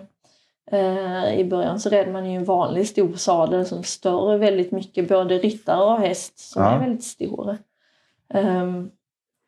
Eh, 0.71 1.33
I 1.39 1.47
början 1.49 1.79
så 1.79 1.89
red 1.89 2.11
man 2.11 2.29
ju 2.31 2.35
en 2.37 2.45
vanlig 2.45 2.87
stor 2.87 3.13
sadel 3.13 3.65
som 3.65 3.83
stör 3.83 4.37
väldigt 4.37 4.71
mycket 4.71 5.09
både 5.09 5.37
ryttare 5.37 5.83
och 5.93 5.99
häst 5.99 6.39
som 6.39 6.63
Ja. 6.63 6.69
är 6.71 6.79
väldigt 6.79 7.03
stor. 7.03 7.57
Ehm, 8.33 8.89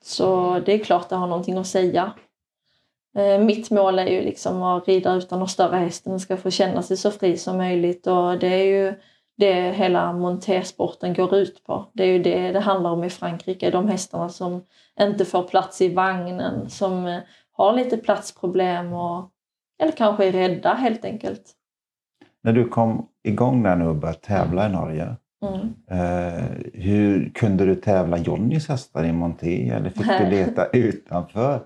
så 0.03 0.59
det 0.65 0.73
är 0.73 0.79
klart 0.83 1.09
det 1.09 1.15
har 1.15 1.27
någonting 1.27 1.57
att 1.57 1.67
säga. 1.67 2.11
Eh, 3.15 3.39
mitt 3.39 3.71
mål 3.71 3.99
är 3.99 4.05
ju 4.07 4.21
liksom 4.21 4.63
att 4.63 4.87
rida 4.87 5.13
utan 5.13 5.41
att 5.41 5.49
störa 5.49 5.77
hästen. 5.77 6.19
Ska 6.19 6.37
få 6.37 6.49
känna 6.51 6.81
sig 6.81 6.97
så 6.97 7.11
fri 7.11 7.37
som 7.37 7.57
möjligt 7.57 8.07
och 8.07 8.39
det 8.39 8.47
är 8.47 8.65
ju 8.65 8.93
det 9.37 9.71
hela 9.71 10.13
montersporten 10.13 11.13
går 11.13 11.35
ut 11.35 11.63
på. 11.63 11.85
Det 11.93 12.03
är 12.03 12.07
ju 12.07 12.23
det 12.23 12.51
det 12.51 12.59
handlar 12.59 12.89
om 12.91 13.03
i 13.03 13.09
Frankrike. 13.09 13.69
De 13.71 13.87
hästarna 13.87 14.29
som 14.29 14.61
inte 15.01 15.25
får 15.25 15.43
plats 15.43 15.81
i 15.81 15.93
vagnen, 15.93 16.69
som 16.69 17.05
eh, 17.05 17.19
har 17.51 17.73
lite 17.73 17.97
platsproblem 17.97 18.93
och, 18.93 19.29
eller 19.81 19.91
kanske 19.91 20.25
är 20.25 20.31
rädda 20.31 20.73
helt 20.73 21.05
enkelt. 21.05 21.41
När 22.43 22.53
du 22.53 22.67
kom 22.67 23.07
igång 23.23 23.63
där 23.63 23.75
nu 23.75 23.87
och 23.87 23.95
började 23.95 24.19
tävla 24.19 24.65
i 24.65 24.71
Norge, 24.71 25.15
Mm. 25.43 25.73
eh, 25.91 26.43
hur 26.73 27.29
kunde 27.29 27.65
du 27.65 27.75
tävla 27.75 28.17
Jonnys 28.17 28.67
hästar 28.69 29.03
i 29.05 29.11
monté 29.11 29.69
eller 29.69 29.89
fick 29.89 30.07
du 30.19 30.29
leta 30.29 30.65
utanför? 30.65 31.59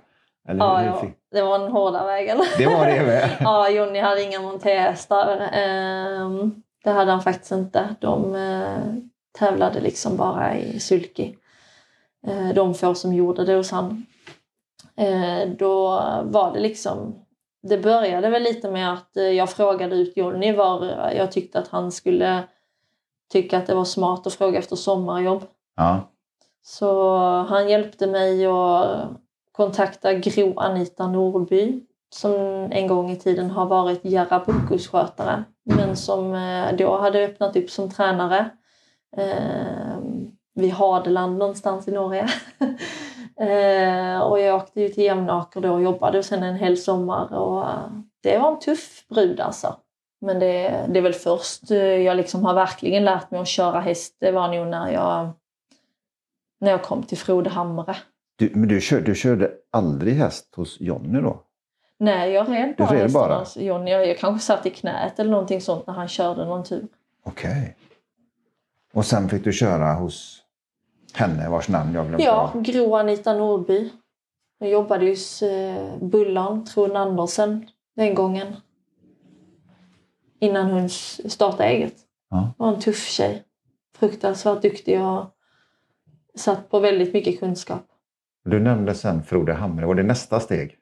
Eller 0.47 0.65
Ja, 0.65 0.77
hur 0.77 1.07
fick... 1.07 1.17
det 1.31 1.41
var 1.41 1.59
den 1.59 1.71
hårda 1.71 2.05
vägen. 2.05 2.37
Det 2.57 2.65
var 2.65 2.85
det 2.85 3.05
med? 3.05 3.37
ja, 3.39 3.69
Jonny 3.69 3.99
hade 3.99 4.23
inga 4.23 4.39
monterhästar. 4.39 5.49
Ehm, 5.53 6.61
det 6.83 6.89
hade 6.89 7.11
han 7.11 7.21
faktiskt 7.21 7.51
inte. 7.51 7.95
De 7.99 8.35
eh, 8.35 8.93
tävlade 9.39 9.79
liksom 9.79 10.17
bara 10.17 10.57
i 10.57 10.79
sulky. 10.79 11.33
Eh, 12.27 12.49
de 12.49 12.73
få 12.73 12.95
som 12.95 13.13
gjorde 13.13 13.45
det 13.45 13.53
hos 13.53 13.71
han. 13.71 14.05
Eh, 14.97 15.49
då 15.49 15.89
var 16.23 16.53
det 16.53 16.59
liksom... 16.59 17.15
Det 17.61 17.77
började 17.77 18.29
väl 18.29 18.43
lite 18.43 18.71
med 18.71 18.93
att 18.93 19.09
jag 19.13 19.49
frågade 19.49 19.95
ut 19.95 20.17
Jonny 20.17 20.55
var 20.55 20.85
jag 21.15 21.31
tyckte 21.31 21.59
att 21.59 21.67
han 21.67 21.91
skulle 21.91 22.43
tycka 23.31 23.57
att 23.57 23.67
det 23.67 23.75
var 23.75 23.85
smart 23.85 24.27
att 24.27 24.33
fråga 24.33 24.59
efter 24.59 24.75
sommarjobb. 24.75 25.43
Ja. 25.75 26.11
Så 26.61 27.17
han 27.49 27.69
hjälpte 27.69 28.07
mig 28.07 28.45
att 28.45 29.09
kontakta 29.57 30.13
Gro 30.13 30.59
Anita 30.59 31.07
Norby 31.07 31.81
som 32.09 32.33
en 32.71 32.87
gång 32.87 33.11
i 33.11 33.15
tiden 33.15 33.49
har 33.49 33.65
varit 33.65 34.05
Jarabukus-skötare 34.05 35.43
men 35.63 35.97
som 35.97 36.33
eh, 36.33 36.75
då 36.75 36.97
hade 36.97 37.25
öppnat 37.25 37.55
upp 37.55 37.69
som 37.69 37.91
tränare 37.91 38.49
eh, 39.17 39.97
vid 40.55 40.71
Hadeland 40.71 41.37
någonstans 41.37 41.87
i 41.87 41.91
Norge. 41.91 42.27
eh, 43.39 44.19
och 44.19 44.39
jag 44.39 44.55
åkte 44.55 44.81
ju 44.81 44.89
till 44.89 45.03
Jämnaker 45.03 45.61
då 45.61 45.73
och 45.73 45.81
jobbade 45.81 46.23
sen 46.23 46.43
en 46.43 46.55
hel 46.55 46.77
sommar 46.77 47.33
och 47.33 47.63
eh, 47.63 47.91
det 48.23 48.37
var 48.37 48.51
en 48.51 48.59
tuff 48.59 49.07
brud 49.09 49.39
alltså. 49.39 49.75
Men 50.21 50.39
det, 50.39 50.85
det 50.89 50.99
är 50.99 51.03
väl 51.03 51.13
först 51.13 51.71
eh, 51.71 51.77
jag 51.77 52.17
liksom 52.17 52.45
har 52.45 52.53
verkligen 52.53 53.05
lärt 53.05 53.31
mig 53.31 53.39
att 53.39 53.47
köra 53.47 53.79
häst. 53.79 54.17
Det 54.19 54.31
var 54.31 54.47
nog 54.47 54.67
när 54.67 54.91
jag, 54.91 55.29
när 56.59 56.71
jag 56.71 56.83
kom 56.83 57.03
till 57.03 57.17
Frode 57.17 57.49
Hamre. 57.49 57.95
Du, 58.37 58.51
men 58.53 58.67
du, 58.69 58.81
kör, 58.81 59.01
du 59.01 59.15
körde 59.15 59.51
aldrig 59.71 60.15
häst 60.15 60.55
hos 60.55 60.77
Jonny 60.79 61.21
då? 61.21 61.43
Nej, 61.99 62.31
jag 62.31 62.49
red 62.49 62.75
bara 62.77 62.93
red 62.93 63.01
hästarna 63.01 63.27
bara? 63.27 63.39
hos 63.39 63.57
Johnny. 63.57 63.91
Jag, 63.91 64.07
jag 64.07 64.17
kanske 64.17 64.45
satt 64.45 64.65
i 64.65 64.69
knät 64.69 65.19
eller 65.19 65.31
någonting 65.31 65.61
sånt 65.61 65.87
när 65.87 65.93
han 65.93 66.07
körde 66.07 66.45
någon 66.45 66.63
tur. 66.63 66.87
Okej. 67.23 67.75
Och 68.93 69.05
sen 69.05 69.29
fick 69.29 69.43
du 69.43 69.53
köra 69.53 69.93
hos 69.93 70.43
henne 71.13 71.49
vars 71.49 71.69
namn 71.69 71.93
jag 71.93 72.07
glömde 72.07 72.23
Ja. 72.25 72.53
Gro 72.55 72.95
Anita 72.95 73.33
Nordby. 73.33 73.89
Jag 74.59 74.69
jobbade 74.69 75.05
ju 75.05 75.11
hos 75.11 75.41
eh, 75.41 75.97
Bullan, 76.01 76.65
Tron 76.65 76.95
Andersen, 76.95 77.67
den 77.95 78.15
gången. 78.15 78.55
Innan 80.39 80.71
hon 80.71 80.89
startade 80.89 81.69
eget. 81.69 81.95
Ja. 82.29 82.53
var 82.57 82.73
en 82.73 82.79
tuff 82.79 83.07
tjej. 83.07 83.43
Fruktansvärt 83.97 84.61
duktig 84.61 85.01
och 85.01 85.25
satt 86.35 86.69
på 86.69 86.79
väldigt 86.79 87.13
mycket 87.13 87.39
kunskap. 87.39 87.85
Du 88.47 88.59
nämnde 88.59 88.93
sen 88.93 89.23
Frode 89.23 89.53
Hamre. 89.53 89.85
Var 89.85 89.95
det 89.95 90.03
nästa 90.03 90.39
steg? 90.39 90.75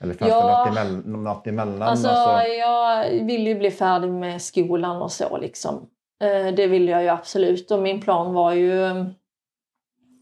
Eller 0.00 0.14
fanns 0.14 0.30
Ja. 0.30 0.64
det 0.64 0.70
något, 0.70 0.78
emell, 0.78 1.06
något 1.22 1.46
emellan? 1.46 1.82
Alltså, 1.82 2.08
Alltså, 2.08 2.46
jag 2.48 3.10
vill 3.24 3.46
ju 3.46 3.54
bli 3.54 3.70
färdig 3.70 4.08
med 4.10 4.42
skolan 4.42 5.02
och 5.02 5.12
så 5.12 5.38
liksom. 5.38 5.86
Eh, 6.22 6.54
Det 6.54 6.66
vill 6.66 6.88
jag 6.88 7.02
ju 7.02 7.08
absolut 7.08 7.70
och 7.70 7.82
min 7.82 8.00
plan 8.00 8.32
var 8.34 8.52
ju 8.52 8.84
eh, 8.84 9.04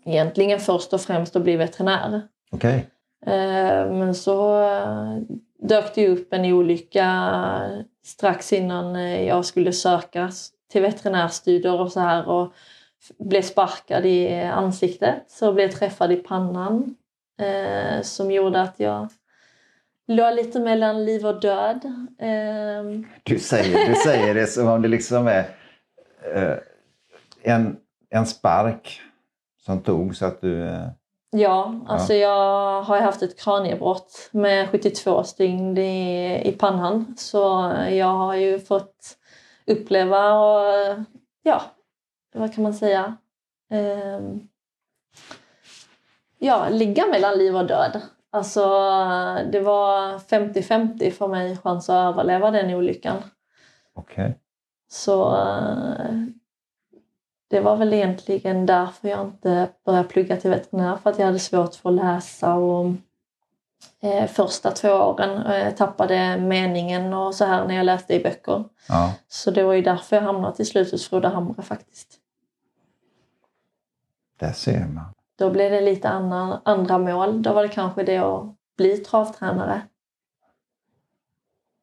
egentligen 0.05 0.61
först 0.61 0.93
och 0.93 1.01
främst 1.01 1.37
att 1.37 1.43
bli 1.43 1.57
veterinär. 1.57 2.23
Okej. 2.53 2.87
Eh, 3.27 3.87
Men 3.93 4.15
så 4.15 4.63
eh, 4.63 5.17
dök 5.59 5.95
det 5.95 6.09
upp 6.09 6.33
en 6.33 6.45
olycka 6.53 7.31
strax 8.05 8.53
innan 8.53 8.95
jag 9.25 9.45
skulle 9.45 9.73
söka 9.73 10.31
till 10.73 10.83
veterinärstudier 10.83 11.81
och 11.81 11.93
så 11.93 12.01
här 12.01 12.29
och 12.29 12.53
blev 13.19 13.43
sparkad 13.43 14.07
i 14.07 14.41
ansiktet 14.43 15.25
så 15.29 15.53
blev 15.53 15.69
träffad 15.69 16.13
i 16.13 16.17
pannan 16.17 16.95
eh, 17.41 18.03
som 18.03 18.31
gjorde 18.31 18.61
att 18.61 18.81
jag 18.81 19.09
låg 20.09 20.35
lite 20.35 20.61
mellan 20.61 21.05
liv 21.05 21.27
och 21.27 21.41
död. 21.41 21.85
Eh, 22.19 23.01
Du 23.23 23.39
säger, 23.39 23.89
du 23.89 23.95
säger 23.95 24.35
det 24.35 24.47
som 24.47 24.69
om 24.69 24.83
det 24.83 24.89
liksom 24.89 25.27
är 25.27 25.45
eh, 26.35 26.57
en, 27.43 27.77
en 28.11 28.27
spark 28.27 29.01
som 29.65 29.81
tog 29.83 30.17
så 30.17 30.27
att 30.27 30.41
du... 30.41 30.63
Eh, 30.69 30.87
Ja, 31.33 31.81
alltså 31.89 32.15
jag 32.15 32.83
har 32.83 33.01
haft 33.01 33.23
ett 33.23 33.41
kraniebrott 33.41 34.29
med 34.33 34.71
72 34.71 35.25
stygn 35.25 35.79
i, 35.79 36.43
i 36.49 36.53
pannan. 36.53 37.15
Så 37.19 37.39
jag 37.91 38.07
har 38.07 38.35
ju 38.35 38.59
fått 38.61 39.17
uppleva 39.67 40.33
och 40.35 40.99
ja, 41.43 41.63
vad 42.39 42.55
kan 42.55 42.63
man 42.63 42.75
säga? 42.75 43.17
Ehm, 43.71 44.49
ja, 46.39 46.69
ligga 46.69 47.07
mellan 47.07 47.39
liv 47.39 47.57
och 47.57 47.67
död. 47.67 48.01
Alltså 48.31 48.61
det 49.53 49.61
var 49.61 50.19
50-50 50.19 51.11
för 51.11 51.29
mig 51.29 51.57
chans 51.57 51.91
att 51.91 52.15
överleva 52.15 52.51
den 52.51 52.75
olyckan. 52.75 53.17
Okej. 53.95 54.39
Så 54.89 55.37
eh, 55.37 56.15
det 57.51 57.61
var 57.61 57.77
väl 57.77 57.93
egentligen 57.93 58.67
därför 58.67 59.09
jag 59.09 59.21
inte 59.21 59.69
började 59.85 60.09
plugga 60.09 60.37
till 60.37 60.51
veterinär 60.51 60.97
för 60.97 61.11
att 61.11 61.19
jag 61.19 61.27
hade 61.27 61.39
svårt 61.39 61.75
för 61.75 61.89
att 61.89 61.95
läsa 61.95 62.55
och 62.55 62.93
eh, 64.03 64.27
första 64.27 64.71
två 64.71 64.89
åren 64.89 65.47
eh, 65.47 65.75
tappade 65.75 66.37
meningen 66.37 67.15
och 67.15 67.35
så 67.35 67.45
här 67.45 67.67
när 67.67 67.75
jag 67.75 67.87
läste 67.87 68.15
i 68.15 68.23
böcker. 68.23 68.65
Ja. 68.89 69.13
Så 69.29 69.51
det 69.51 69.63
var 69.63 69.73
ju 69.73 69.83
därför 69.83 70.17
jag 70.17 70.23
hamnade 70.23 70.57
till 70.57 70.67
slut 70.67 70.91
hos 70.91 71.09
Frode 71.09 71.29
Hamre 71.29 71.63
faktiskt. 71.63 72.20
Där 74.41 74.53
ser 74.53 74.87
man. 74.87 75.05
Då 75.39 75.51
blev 75.51 75.71
det 75.71 75.81
lite 75.81 76.09
andra, 76.09 76.61
andra 76.65 76.99
mål. 76.99 77.43
Då 77.43 77.53
var 77.53 77.63
det 77.63 77.69
kanske 77.69 78.03
det 78.03 78.19
att 78.19 78.45
bli 78.77 78.97
travtränare. 78.97 79.83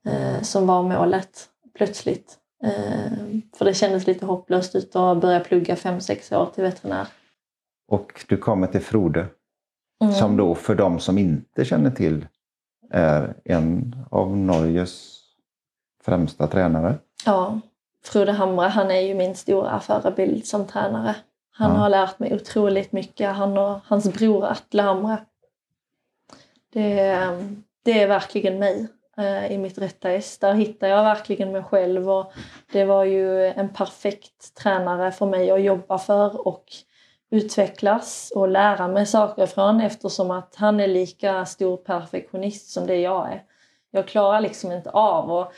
Eh, 0.07 0.41
som 0.41 0.67
var 0.67 0.83
målet 0.83 1.49
plötsligt. 1.75 2.37
Eh, 2.63 3.11
för 3.57 3.65
det 3.65 3.73
kändes 3.73 4.07
lite 4.07 4.25
hopplöst 4.25 4.75
ut 4.75 4.95
att 4.95 5.21
börja 5.21 5.39
plugga 5.39 5.75
5-6 5.75 6.35
år 6.35 6.45
till 6.45 6.63
veterinär. 6.63 7.07
Och 7.87 8.25
du 8.27 8.37
kommer 8.37 8.67
till 8.67 8.81
Frode 8.81 9.27
Mm. 10.01 10.13
som 10.13 10.37
då 10.37 10.55
för 10.55 10.75
de 10.75 10.99
som 10.99 11.17
inte 11.17 11.65
känner 11.65 11.91
till 11.91 12.27
är 12.91 13.33
en 13.45 13.95
av 14.11 14.37
Norges 14.37 15.19
främsta 16.03 16.47
tränare. 16.47 16.95
Ja, 17.25 17.59
Frode 18.05 18.31
Hamre 18.31 18.67
han 18.67 18.91
är 18.91 18.99
ju 18.99 19.15
min 19.15 19.35
stora 19.35 19.79
förebild 19.79 20.45
som 20.45 20.67
tränare. 20.67 21.15
Han 21.57 21.71
Ja. 21.71 21.77
har 21.77 21.89
lärt 21.89 22.19
mig 22.19 22.33
otroligt 22.35 22.91
mycket. 22.91 23.35
Han 23.35 23.57
och 23.57 23.79
hans 23.85 24.13
bror 24.13 24.45
Atle 24.45 24.81
Hamre. 24.81 25.17
Det, 26.73 27.17
det 27.85 28.01
är 28.01 28.07
verkligen 28.07 28.59
mig 28.59 28.87
eh, 29.17 29.51
i 29.51 29.57
mitt 29.57 29.77
rätta 29.77 30.11
ess. 30.11 30.37
Där 30.37 30.53
hittar 30.53 30.87
jag 30.87 31.03
verkligen 31.03 31.51
mig 31.51 31.63
själv 31.63 32.09
och 32.09 32.33
det 32.71 32.85
var 32.85 33.03
ju 33.03 33.45
en 33.45 33.69
perfekt 33.69 34.55
tränare 34.55 35.11
för 35.11 35.25
mig 35.25 35.51
att 35.51 35.61
jobba 35.61 35.97
för 35.97 36.47
och 36.47 36.63
utvecklas 37.29 38.31
och 38.35 38.47
lära 38.47 38.87
mig 38.87 39.05
saker 39.05 39.43
ifrån 39.43 39.81
eftersom 39.81 40.31
att 40.31 40.55
han 40.55 40.79
är 40.79 40.87
lika 40.87 41.45
stor 41.45 41.77
perfektionist 41.77 42.69
som 42.69 42.87
det 42.87 42.95
jag 42.95 43.31
är. 43.31 43.43
Jag 43.91 44.07
klarar 44.07 44.41
liksom 44.41 44.71
inte 44.71 44.89
av 44.89 45.31
och 45.31 45.53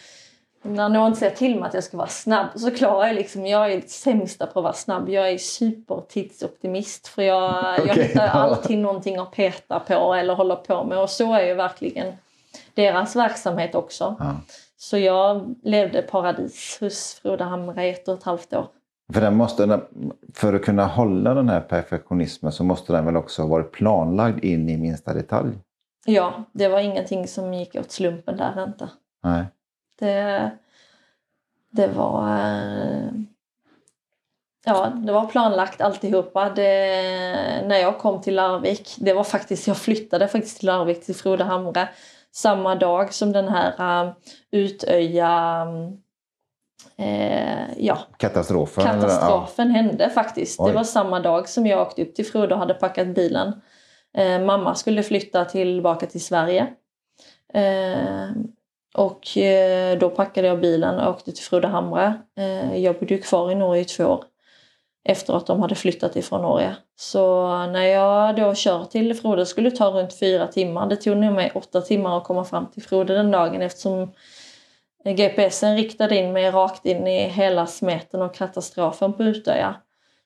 när 0.62 0.90
någon 0.90 1.16
säger 1.16 1.36
till 1.36 1.60
mig 1.60 1.68
att 1.68 1.74
jag 1.74 1.84
ska 1.84 1.98
vara 1.98 2.08
snabb 2.08 2.48
så 2.56 2.72
klarar 2.72 3.08
jag 3.08 3.16
liksom, 3.16 3.46
jag 3.46 3.72
är 3.72 3.82
sämsta 3.82 4.48
på 4.48 4.60
att 4.60 4.64
vara 4.64 4.74
snabb. 4.74 5.10
Jag 5.10 5.30
är 5.30 5.38
supertidsoptimist 5.38 7.08
för 7.08 7.22
jag, 7.22 7.54
jag 7.78 7.90
Okej, 7.90 8.04
hittar 8.04 8.28
alltid 8.28 8.80
någonting 8.80 9.18
att 9.18 9.32
peta 9.32 9.80
på 9.80 10.14
eller 10.14 10.36
hålla 10.36 10.56
på 10.56 10.84
med 10.84 10.98
och 10.98 11.10
så 11.10 11.34
är 11.34 11.46
ju 11.46 11.54
verkligen 11.54 12.14
deras 12.74 13.16
verksamhet 13.16 13.76
också. 13.76 14.16
Ja. 14.20 14.36
Så 14.78 14.98
jag 14.98 15.56
levde 15.64 16.02
paradis 16.02 16.78
hos 16.80 17.20
Frode 17.22 17.44
Hamre 17.44 17.88
i 17.88 17.90
ett 17.90 18.08
och 18.08 18.18
ett 18.18 18.24
halvt 18.24 18.54
år. 18.54 18.68
För, 19.14 19.22
den 19.22 19.36
måste, 19.36 19.82
för 20.34 20.54
att 20.54 20.66
kunna 20.66 20.86
hålla 20.86 21.34
den 21.34 21.50
här 21.50 21.62
perfektionismen 21.62 22.52
så 22.52 22.64
måste 22.64 22.94
den 22.94 23.06
väl 23.06 23.18
också 23.18 23.42
ha 23.42 23.50
varit 23.50 23.72
planlagd 23.72 24.44
in 24.44 24.70
i 24.70 24.78
minsta 24.78 25.14
detalj? 25.14 25.52
Ja, 26.06 26.44
det 26.52 26.68
var 26.68 26.80
ingenting 26.80 27.28
som 27.28 27.54
gick 27.54 27.76
åt 27.76 27.92
slumpen 27.92 28.38
där 28.38 28.64
inte. 28.64 28.90
Nej. 29.24 29.46
Det, 30.00 30.52
det 31.72 31.88
var... 31.88 32.38
eh, 32.38 33.12
Ja, 34.66 34.94
det 34.96 35.12
var 35.12 35.26
planlagt 35.26 35.82
alltihopa. 35.82 36.50
Det, 36.50 36.64
när 37.68 37.78
jag 37.78 37.98
kom 37.98 38.22
till 38.22 38.36
Larvik, 38.36 38.96
det 38.98 39.14
var 39.14 39.24
faktiskt, 39.24 39.68
jag 39.68 39.78
flyttade 39.78 40.28
faktiskt 40.28 40.58
till 40.58 40.68
Larvik 40.68 41.06
till 41.06 41.16
Frode 41.16 41.44
Hamre 41.44 41.90
samma 42.32 42.76
dag 42.76 43.14
som 43.14 43.32
den 43.32 43.48
här 43.48 44.04
uh, 44.06 44.14
Utöja 44.52 45.68
eh, 46.98 47.78
ja, 47.78 47.98
Katastrofen? 48.18 48.88
eller? 48.88 49.02
katastrofen 49.02 49.72
hände 49.72 50.10
faktiskt. 50.10 50.60
Oj. 50.60 50.70
Det 50.70 50.76
var 50.76 50.84
samma 50.84 51.20
dag 51.20 51.50
som 51.50 51.66
jag 51.66 51.82
åkte 51.82 52.02
upp 52.02 52.16
till 52.16 52.26
Frode 52.26 52.54
och 52.54 52.60
hade 52.60 52.74
packat 52.74 53.08
bilen. 53.08 53.62
Eh, 54.18 54.42
mamma 54.42 54.76
skulle 54.76 55.04
flytta 55.04 55.46
tillbaka 55.46 56.06
till 56.06 56.24
Sverige. 56.26 56.68
Eh, 57.54 58.30
och 58.94 59.38
eh, 59.38 59.98
då 59.98 60.10
packade 60.10 60.48
jag 60.48 60.62
bilen 60.62 61.00
och 61.00 61.10
åkte 61.10 61.32
till 61.32 61.44
Frodehamre. 61.44 62.14
Eh, 62.38 62.78
jag 62.78 63.00
bodde 63.00 63.14
ju 63.14 63.22
kvar 63.22 63.52
i 63.52 63.56
Norge 63.56 63.82
i 63.82 63.86
två 63.86 64.04
år 64.04 64.24
efter 65.04 65.34
att 65.34 65.48
de 65.48 65.62
hade 65.62 65.76
flyttat 65.76 66.16
ifrån 66.16 66.42
Norge. 66.42 66.76
Så 66.96 67.48
när 67.66 67.84
jag 67.84 68.36
då 68.36 68.56
kör 68.56 68.86
till 68.86 69.14
Frode 69.14 69.46
skulle 69.46 69.70
det 69.70 69.76
ta 69.76 69.92
runt 69.92 70.20
fyra 70.20 70.48
timmar. 70.48 70.88
Det 70.88 70.96
tog 70.96 71.18
nog 71.18 71.34
mig 71.34 71.52
åtta 71.56 71.82
timmar 71.82 72.18
att 72.18 72.24
komma 72.24 72.46
fram 72.46 72.72
till 72.72 72.84
Frode 72.84 73.16
den 73.16 73.32
dagen 73.32 73.62
eftersom 73.62 74.12
GPSen 75.06 75.76
riktade 75.76 76.16
in 76.16 76.34
mig 76.34 76.52
rakt 76.52 76.86
in 76.86 77.08
i 77.08 77.30
hela 77.30 77.68
smeten 77.68 78.22
och 78.22 78.36
katastrofen 78.36 79.14
på 79.14 79.24
Utöja. 79.24 79.76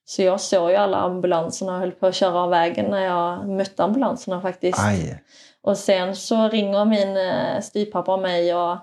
Så 0.05 0.21
jag 0.21 0.41
såg 0.41 0.69
ju 0.69 0.75
alla 0.75 0.97
ambulanserna 0.97 1.73
och 1.73 1.79
höll 1.79 1.91
på 1.91 2.07
att 2.07 2.15
köra 2.15 2.39
av 2.39 2.49
vägen 2.49 2.85
när 2.85 3.05
jag 3.05 3.49
mötte 3.49 3.83
ambulanserna 3.83 4.41
faktiskt. 4.41 4.79
Aj! 4.79 5.19
Och 5.63 5.77
sen 5.77 6.15
så 6.15 6.49
ringer 6.49 6.85
min 6.85 7.17
eh, 7.17 7.61
styvpappa 7.61 8.17
mig 8.17 8.55
och 8.55 8.77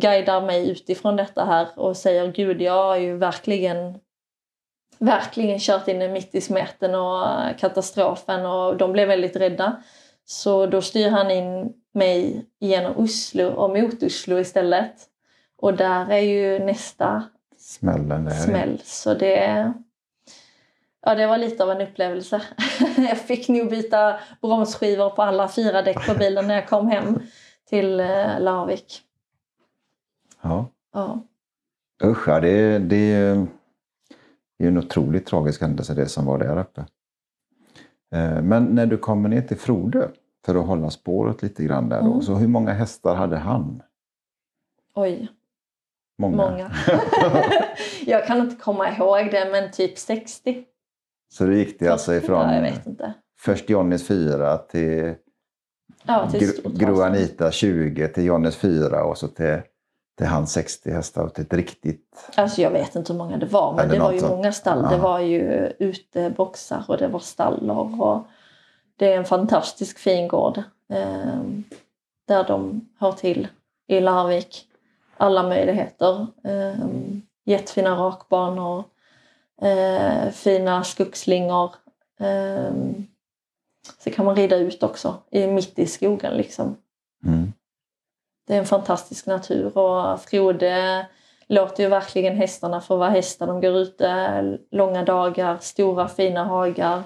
guidar 0.00 0.40
mig 0.40 0.70
utifrån 0.70 1.16
detta 1.16 1.44
här 1.44 1.68
och 1.76 1.96
säger 1.96 2.32
gud 2.32 2.62
jag 2.62 2.84
har 2.84 2.96
ju 2.96 3.16
verkligen 3.16 3.98
verkligen 4.98 5.58
kört 5.58 5.88
in 5.88 6.12
mitt 6.12 6.34
i 6.34 6.40
smeten 6.40 6.94
och 6.94 7.26
katastrofen 7.58 8.46
och 8.46 8.76
de 8.76 8.92
blev 8.92 9.08
väldigt 9.08 9.36
rädda. 9.36 9.82
Så 10.24 10.66
då 10.66 10.82
styr 10.82 11.08
han 11.08 11.30
in 11.30 11.72
mig 11.94 12.46
genom 12.60 12.96
Oslo 12.96 13.48
och 13.48 13.70
mot 13.70 14.02
Oslo 14.02 14.38
istället. 14.38 14.94
Och 15.58 15.74
där 15.74 16.10
är 16.10 16.18
ju 16.18 16.58
nästa 16.58 17.22
Smällen 17.58 18.24
där. 18.24 18.30
smäll. 18.30 18.80
Så 18.84 19.14
det, 19.14 19.72
ja, 21.02 21.14
det 21.14 21.26
var 21.26 21.38
lite 21.38 21.62
av 21.64 21.70
en 21.70 21.80
upplevelse. 21.80 22.42
jag 22.96 23.18
fick 23.18 23.48
nog 23.48 23.70
byta 23.70 24.20
bromsskivor 24.40 25.10
på 25.10 25.22
alla 25.22 25.48
fyra 25.48 25.82
däck 25.82 26.06
på 26.06 26.14
bilen 26.14 26.46
när 26.48 26.54
jag 26.54 26.68
kom 26.68 26.88
hem 26.88 27.18
till 27.68 28.00
eh, 28.00 28.40
Larvik. 28.40 29.00
Ja. 30.42 30.66
Ja. 30.92 31.22
Usch, 32.04 32.28
ja, 32.28 32.40
det, 32.40 32.78
det, 32.78 32.96
är- 33.12 33.46
det 34.58 34.64
är 34.64 34.68
en 34.68 34.78
otroligt 34.78 35.26
tragisk 35.26 35.60
händelse 35.60 35.94
det 35.94 36.06
som 36.06 36.26
var 36.26 36.38
där 36.38 36.58
uppe. 36.60 36.80
Eh, 38.14 38.42
Men 38.42 38.64
när 38.64 38.86
du 38.86 38.98
kommer 38.98 39.28
ner 39.28 39.42
till 39.42 39.58
Frode 39.58 40.08
för 40.46 40.54
att 40.54 40.66
hålla 40.66 40.90
spåret 40.90 41.42
lite 41.42 41.64
grann 41.64 41.88
där 41.88 42.00
då, 42.00 42.06
Mm. 42.06 42.22
så 42.22 42.34
hur 42.34 42.48
många 42.48 42.72
hästar 42.72 43.14
hade 43.14 43.36
han? 43.36 43.82
Oj, 44.94 45.28
Många. 46.18 46.36
många. 46.36 46.70
jag 48.06 48.26
kan 48.26 48.38
inte 48.38 48.56
komma 48.56 48.88
ihåg 48.92 49.30
det, 49.30 49.48
men 49.52 49.70
typ 49.72 49.98
60. 49.98 50.64
Så 51.32 51.44
det 51.44 51.56
gick 51.56 51.78
det 51.78 51.88
alltså 51.88 52.14
ifrån 52.14 52.64
Ja, 52.98 53.12
först 53.40 53.70
Johnnys 53.70 54.06
4 54.08 54.58
till 54.58 55.14
Ja, 56.06 56.30
till 56.30 56.52
Gro, 56.64 56.90
avstånd. 56.90 57.16
Anita 57.16 57.50
20 57.50 58.08
till 58.08 58.24
Johnnys 58.24 58.56
4 58.56 59.04
och 59.04 59.18
så 59.18 59.28
till, 59.28 59.60
till 60.18 60.26
hans 60.26 60.52
60 60.52 60.90
hästar 60.90 61.22
och 61.24 61.34
till 61.34 61.44
ett 61.44 61.52
riktigt... 61.54 62.30
Alltså 62.36 62.62
jag 62.62 62.70
vet 62.70 62.94
inte 62.94 63.12
hur 63.12 63.18
många 63.18 63.36
det 63.36 63.46
var, 63.46 63.72
men 63.72 63.84
Eller 63.84 63.94
det 63.94 64.00
var 64.00 64.12
ju 64.12 64.18
sånt. 64.18 64.32
många 64.32 64.52
stall. 64.52 64.80
Ja. 64.82 64.96
Det 64.96 65.02
var 65.02 65.18
ju 65.20 65.72
uteboxar 65.78 66.84
och 66.88 66.98
det 66.98 67.08
var 67.08 67.18
stallar. 67.18 68.00
Och 68.02 68.26
det 68.96 69.12
är 69.12 69.16
en 69.16 69.24
fantastisk 69.24 69.98
fin 69.98 70.28
gård 70.28 70.58
eh, 70.92 71.40
där 72.28 72.44
de 72.44 72.88
har 72.98 73.12
till 73.12 73.48
i 73.86 74.00
Larvik. 74.00 74.66
Alla 75.16 75.42
möjligheter. 75.42 76.26
Eh, 76.44 76.86
jättefina 77.44 77.94
rakbanor, 77.96 78.84
eh, 79.62 80.30
fina 80.30 80.84
skogsslingor. 80.84 81.74
Eh, 82.20 82.72
så 83.98 84.10
kan 84.10 84.24
man 84.24 84.36
rida 84.36 84.56
ut 84.56 84.82
också, 84.82 85.14
i, 85.30 85.46
mitt 85.46 85.78
i 85.78 85.86
skogen 85.86 86.36
liksom. 86.36 86.76
Mm. 87.24 87.52
det 88.46 88.54
är 88.54 88.58
en 88.58 88.66
fantastisk 88.66 89.26
natur 89.26 89.78
och 89.78 90.20
Frode 90.20 91.06
låter 91.48 91.82
ju 91.82 91.88
verkligen 91.88 92.36
hästarna 92.36 92.80
få 92.80 92.96
vara 92.96 93.10
hästar. 93.10 93.46
De 93.46 93.60
går 93.60 93.76
ute 93.76 94.58
långa 94.70 95.04
dagar, 95.04 95.58
stora 95.60 96.08
fina 96.08 96.44
hagar 96.44 97.02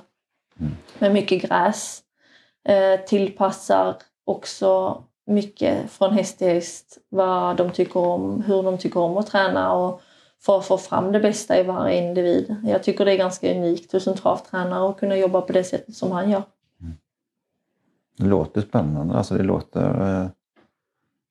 Mm. 0.60 0.76
med 0.98 1.12
mycket 1.12 1.42
gräs. 1.42 2.02
Eh, 2.68 3.00
tillpassar 3.00 3.96
också 4.24 5.02
mycket 5.26 5.90
från 5.90 6.12
häst 6.12 6.38
till 6.38 6.46
häst 6.46 6.98
vad 7.08 7.56
de 7.56 7.70
tycker 7.70 8.00
om, 8.00 8.42
hur 8.42 8.62
de 8.62 8.78
tycker 8.78 9.00
om 9.00 9.16
att 9.16 9.26
träna 9.26 9.72
och 9.72 10.00
för 10.42 10.58
att 10.58 10.64
få 10.64 10.78
fram 10.78 11.12
det 11.12 11.20
bästa 11.20 11.58
i 11.58 11.62
varje 11.62 12.08
individ. 12.08 12.56
Jag 12.64 12.82
tycker 12.82 13.04
det 13.04 13.12
är 13.12 13.16
ganska 13.16 13.54
unikt 13.54 13.92
hos 13.92 14.06
en 14.06 14.16
travtränare 14.16 14.88
att 14.90 14.98
kunna 14.98 15.16
jobba 15.16 15.40
på 15.40 15.52
det 15.52 15.64
sättet 15.64 15.96
som 15.96 16.12
han 16.12 16.30
gör. 16.30 16.42
Det 18.18 18.26
låter 18.26 18.60
spännande. 18.60 19.14
Alltså 19.14 19.34
det, 19.34 19.42
låter, 19.42 20.20
eh, 20.22 20.28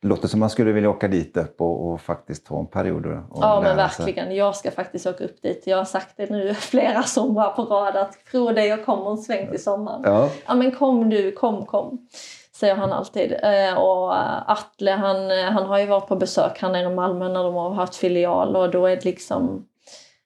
det 0.02 0.08
låter 0.08 0.28
som 0.28 0.40
man 0.40 0.50
skulle 0.50 0.72
vilja 0.72 0.90
åka 0.90 1.08
dit 1.08 1.38
upp 1.38 1.62
och, 1.62 1.92
och 1.92 2.02
faktiskt 2.02 2.46
ta 2.46 2.60
en 2.60 2.68
period. 2.68 3.06
Och 3.06 3.40
Ja 3.42 3.62
men 3.64 3.90
sig. 3.90 4.06
verkligen. 4.06 4.36
Jag 4.36 4.56
ska 4.56 4.72
faktiskt 4.72 5.08
åka 5.08 5.24
upp 5.24 5.42
dit. 5.42 5.64
Jag 5.66 5.78
har 5.78 5.86
sagt 5.86 6.18
det 6.18 6.30
nu 6.30 6.54
flera 6.54 7.04
somrar 7.04 7.52
på 7.52 7.64
rad 7.64 7.96
att 7.96 8.16
Frode 8.16 8.66
jag 8.66 8.86
kommer 8.86 9.12
en 9.12 9.18
sväng 9.18 9.50
till 9.50 9.64
sommaren. 9.64 10.02
Ja, 10.04 10.30
Ja 10.46 10.56
men 10.56 10.72
kom 10.72 11.10
du, 11.10 11.32
kom 11.32 11.66
kom. 11.66 12.08
Säger 12.56 12.76
han 12.76 12.92
alltid. 12.92 13.32
Eh, 13.32 13.78
och 13.78 14.16
eh, 14.16 14.50
Atle 14.50 14.92
han, 14.92 15.32
eh, 15.32 15.52
han 15.52 15.66
har 15.66 15.80
ju 15.80 15.86
varit 15.86 16.08
på 16.08 16.16
besök 16.16 16.62
här 16.62 16.70
nere 16.70 16.92
i 16.92 16.96
Malmö 16.96 17.30
när 17.30 17.44
de 17.44 17.56
har 17.56 17.74
haft 17.74 17.96
filial 17.96 18.56
och 18.56 18.72
då 18.72 18.86
är 18.86 18.96
det 18.96 19.06
liksom 19.06 19.68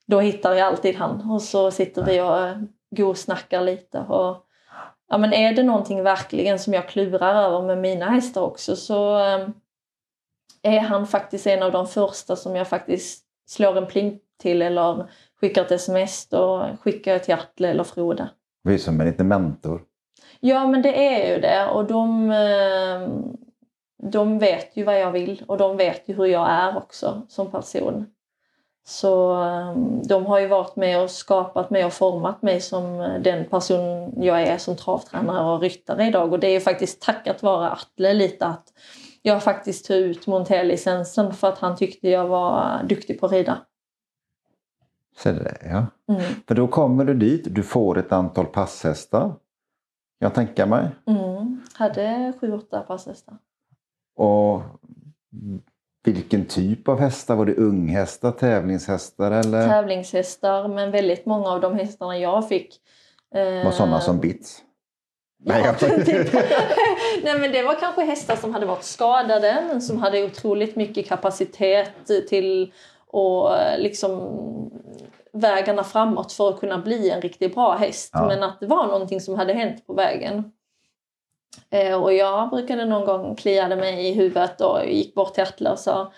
då 0.05 0.19
hittar 0.19 0.53
jag 0.53 0.67
alltid 0.67 0.95
han 0.95 1.31
och 1.31 1.41
så 1.41 1.71
sitter 1.71 2.03
vi 2.03 2.21
och 2.21 2.67
gosnackar 2.97 3.61
lite. 3.61 3.99
Och, 3.99 4.37
ja, 5.09 5.17
men 5.17 5.33
är 5.33 5.53
det 5.53 5.63
någonting 5.63 6.03
verkligen 6.03 6.59
som 6.59 6.73
jag 6.73 6.89
klurar 6.89 7.43
över 7.43 7.61
med 7.61 7.77
mina 7.77 8.09
hästar 8.09 8.41
också 8.41 8.75
så 8.75 9.15
ehm, 9.17 9.53
är 10.61 10.79
han 10.79 11.07
faktiskt 11.07 11.47
en 11.47 11.63
av 11.63 11.71
de 11.71 11.87
första 11.87 12.35
som 12.35 12.55
jag 12.55 12.67
faktiskt 12.67 13.23
slår 13.47 13.77
en 13.77 13.87
pling 13.87 14.19
till 14.41 14.61
eller 14.61 15.09
skickar 15.41 15.61
ett 15.61 15.71
sms 15.71 16.29
Då 16.29 16.69
skickar 16.81 17.11
jag 17.11 17.23
till 17.23 17.33
Atle 17.33 17.69
eller 17.69 17.83
Frode. 17.83 18.29
vi 18.63 18.73
är 18.73 18.77
som 18.77 19.01
en 19.01 19.07
liten 19.07 19.27
mentor. 19.27 19.81
Ja 20.39 20.67
men 20.67 20.81
det 20.81 21.07
är 21.07 21.33
ju 21.33 21.41
det 21.41 21.67
och 21.67 21.85
de, 21.85 22.31
eh, 22.31 23.09
de 24.09 24.39
vet 24.39 24.77
ju 24.77 24.83
vad 24.83 24.99
jag 24.99 25.11
vill 25.11 25.43
och 25.47 25.57
de 25.57 25.77
vet 25.77 26.01
ju 26.05 26.13
hur 26.13 26.25
jag 26.25 26.49
är 26.49 26.77
också 26.77 27.21
som 27.27 27.51
person. 27.51 28.05
Så 28.87 29.43
eh, 29.43 29.77
de 30.07 30.25
har 30.25 30.39
ju 30.39 30.47
varit 30.47 30.75
med 30.75 31.01
och 31.01 31.11
skapat 31.11 31.69
mig 31.69 31.85
och 31.85 31.93
format 31.93 32.41
mig 32.41 32.61
som 32.61 32.97
den 33.23 33.45
person 33.45 34.13
jag 34.23 34.41
är 34.41 34.57
som 34.57 34.75
travtränare 34.75 35.53
och 35.53 35.61
ryttare 35.61 36.07
idag. 36.07 36.33
Och 36.33 36.39
det 36.39 36.47
är 36.47 36.51
ju 36.51 36.59
faktiskt 36.59 37.01
tackat 37.01 37.43
vare 37.43 37.69
Atle 37.69 38.13
lite 38.13 38.45
att 38.45 38.73
jag 39.21 39.43
faktiskt 39.43 39.85
tog 39.85 39.97
ut 39.97 40.27
Monté-licensen 40.27 41.33
för 41.33 41.47
att 41.47 41.59
han 41.59 41.75
tyckte 41.75 42.09
jag 42.09 42.27
var 42.27 42.83
duktig 42.83 43.19
på 43.19 43.25
att 43.25 43.31
rida. 43.31 43.57
Så 45.17 45.31
det, 45.31 45.57
ja. 45.63 45.85
Mm. 46.13 46.33
För 46.47 46.55
då 46.55 46.67
kommer 46.67 47.05
du 47.05 47.13
dit, 47.13 47.55
du 47.55 47.63
får 47.63 47.97
ett 47.97 48.11
antal 48.11 48.45
passhästar. 48.45 49.33
Jag 50.19 50.33
tänker 50.33 50.65
mig. 50.65 50.87
Mm. 51.07 51.61
Hade 51.73 52.33
sju, 52.41 52.53
åtta 52.53 52.79
passhästar. 52.81 53.37
Och 54.15 54.61
vilken 56.03 56.45
typ 56.45 56.87
av 56.87 56.99
hästar? 56.99 57.35
Var 57.35 57.45
det 57.45 57.55
unghästar, 57.55 58.31
tävlingshästar 58.31 59.31
eller 59.31 59.67
Tävlingshästar 59.67 60.67
men 60.67 60.91
väldigt 60.91 61.25
många 61.25 61.49
av 61.49 61.61
de 61.61 61.75
hästarna 61.75 62.17
jag 62.17 62.47
fick 62.49 62.75
eh, 63.35 63.63
var 63.65 63.71
sådana 63.71 64.01
som 64.01 64.19
bits? 64.19 64.63
Nej, 65.43 65.61
Ja, 65.65 65.87
jag- 65.87 66.05
typ. 66.05 66.33
Nej 67.23 67.39
men 67.39 67.51
det 67.51 67.63
var 67.63 67.75
kanske 67.79 68.01
hästar 68.03 68.35
som 68.35 68.53
hade 68.53 68.65
varit 68.65 68.83
skadade 68.83 69.63
men 69.67 69.81
som 69.81 69.97
hade 69.97 70.23
otroligt 70.23 70.75
mycket 70.75 71.07
kapacitet 71.07 71.91
till 72.29 72.73
och 73.07 73.49
liksom 73.77 74.11
vägarna 75.33 75.83
framåt 75.83 76.31
för 76.31 76.49
att 76.49 76.59
kunna 76.59 76.77
bli 76.77 77.09
en 77.09 77.21
riktigt 77.21 77.55
bra 77.55 77.75
häst. 77.75 78.09
Ja. 78.13 78.27
Men 78.27 78.43
att 78.43 78.59
det 78.59 78.67
var 78.67 78.87
någonting 78.87 79.21
som 79.21 79.35
hade 79.35 79.53
hänt 79.53 79.87
på 79.87 79.93
vägen. 79.93 80.51
Eh, 81.69 82.03
och 82.03 82.13
jag 82.13 82.49
brukade 82.49 82.85
någon 82.85 83.05
gång 83.05 83.35
kliade 83.35 83.75
mig 83.75 84.07
i 84.07 84.13
huvudet 84.13 84.61
och 84.61 84.85
gick 84.85 85.15
bort 85.15 85.33
till 85.33 85.43
Atle 85.43 85.69
och 85.69 85.79
sa 85.79 86.11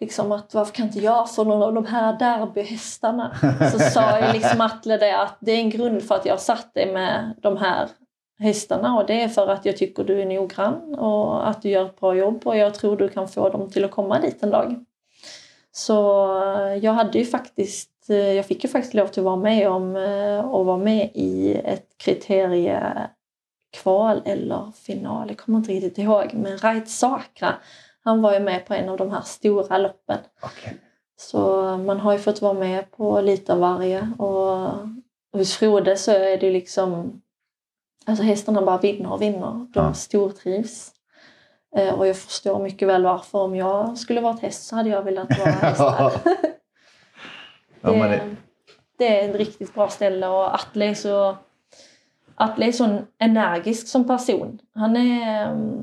liksom 0.00 0.32
att 0.32 0.54
varför 0.54 0.74
kan 0.74 0.86
inte 0.86 0.98
jag 0.98 1.34
få 1.34 1.44
någon 1.44 1.62
av 1.62 1.74
de 1.74 1.86
här 1.86 2.18
derbyhästarna? 2.18 3.36
Så 3.72 3.78
sa 3.92 4.20
ju 4.20 4.32
liksom 4.32 4.60
Atle 4.60 4.96
det 4.96 5.18
att 5.18 5.38
det 5.40 5.52
är 5.52 5.58
en 5.58 5.70
grund 5.70 6.02
för 6.02 6.14
att 6.14 6.26
jag 6.26 6.40
satt 6.40 6.74
dig 6.74 6.92
med 6.92 7.34
de 7.42 7.56
här 7.56 7.88
hästarna 8.38 8.98
och 8.98 9.06
det 9.06 9.22
är 9.22 9.28
för 9.28 9.48
att 9.48 9.64
jag 9.64 9.76
tycker 9.76 10.04
du 10.04 10.20
är 10.20 10.26
noggrann 10.26 10.94
och 10.94 11.48
att 11.48 11.62
du 11.62 11.68
gör 11.68 11.86
ett 11.86 12.00
bra 12.00 12.14
jobb 12.14 12.46
och 12.46 12.56
jag 12.56 12.74
tror 12.74 12.96
du 12.96 13.08
kan 13.08 13.28
få 13.28 13.48
dem 13.48 13.70
till 13.70 13.84
att 13.84 13.90
komma 13.90 14.20
dit 14.20 14.42
en 14.42 14.50
dag. 14.50 14.84
Så 15.72 16.26
eh, 16.42 16.74
jag 16.74 16.92
hade 16.92 17.18
ju 17.18 17.24
faktiskt, 17.24 17.90
jag 18.14 18.46
fick 18.46 18.64
ju 18.64 18.70
faktiskt 18.70 18.94
lov 18.94 19.06
till 19.06 19.20
att 19.20 19.24
vara 19.24 19.36
med 19.36 19.68
om 19.70 19.96
eh, 19.96 20.38
att 20.38 20.66
vara 20.66 20.76
med 20.76 21.10
i 21.14 21.54
ett 21.64 21.86
kriteriekval 21.96 23.10
eller 24.24 24.72
final, 24.74 25.28
jag 25.28 25.38
kommer 25.38 25.58
inte 25.58 25.72
riktigt 25.72 25.98
ihåg, 25.98 26.30
men 26.34 26.58
Rait 26.58 26.88
Sakra, 26.88 27.54
han 28.04 28.22
var 28.22 28.32
ju 28.32 28.40
med 28.40 28.66
på 28.66 28.74
en 28.74 28.88
av 28.88 28.96
de 28.96 29.10
här 29.10 29.20
stora 29.22 29.78
loppen. 29.78 30.18
Okej. 30.42 30.76
Så 31.16 31.62
man 31.76 32.00
har 32.00 32.12
ju 32.12 32.18
fått 32.18 32.42
vara 32.42 32.52
med 32.54 32.90
på 32.90 33.20
lite 33.20 33.52
av 33.52 33.58
varje. 33.58 34.08
Och 34.18 34.68
hos 35.32 35.56
Frode 35.56 35.96
så 35.96 36.10
är 36.10 36.36
det 36.38 36.50
liksom... 36.50 37.20
Alltså 38.06 38.24
hästarna 38.24 38.62
bara 38.62 38.78
vinner 38.78 39.12
och 39.12 39.22
vinner. 39.22 39.40
De 39.50 39.70
Ja. 39.74 39.94
stortrivs. 39.94 40.92
Eh, 41.76 41.94
Och 41.98 42.06
jag 42.06 42.16
förstår 42.16 42.58
mycket 42.58 42.88
väl 42.88 43.04
varför. 43.04 43.38
Om 43.38 43.56
jag 43.56 43.98
skulle 43.98 44.20
varit 44.20 44.40
häst 44.40 44.66
så 44.66 44.76
hade 44.76 44.88
jag 44.90 45.02
velat 45.02 45.38
vara 45.38 45.50
häst. 45.60 45.80
Ja, 47.80 47.90
det, 47.90 47.98
det, 48.08 48.36
det 48.98 49.20
är 49.20 49.28
ett 49.28 49.36
riktigt 49.36 49.74
bra 49.74 49.88
ställe 49.88 50.26
och 50.28 50.54
Atle 50.54 50.86
är 50.86 50.94
så, 50.94 51.36
Atle 52.34 52.66
är 52.66 52.72
så 52.72 52.98
energisk 53.18 53.88
som 53.88 54.06
person. 54.06 54.58
Han 54.74 54.96
är, 54.96 55.46
mm, 55.50 55.82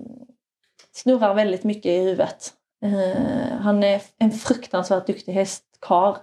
snurrar 0.91 1.33
väldigt 1.33 1.63
mycket 1.63 1.85
i 1.85 1.97
huvudet. 1.97 2.53
Eh, 2.81 3.57
han 3.59 3.83
är 3.83 4.01
en 4.17 4.31
fruktansvärt 4.31 5.07
duktig 5.07 5.33
hästkar. 5.33 6.17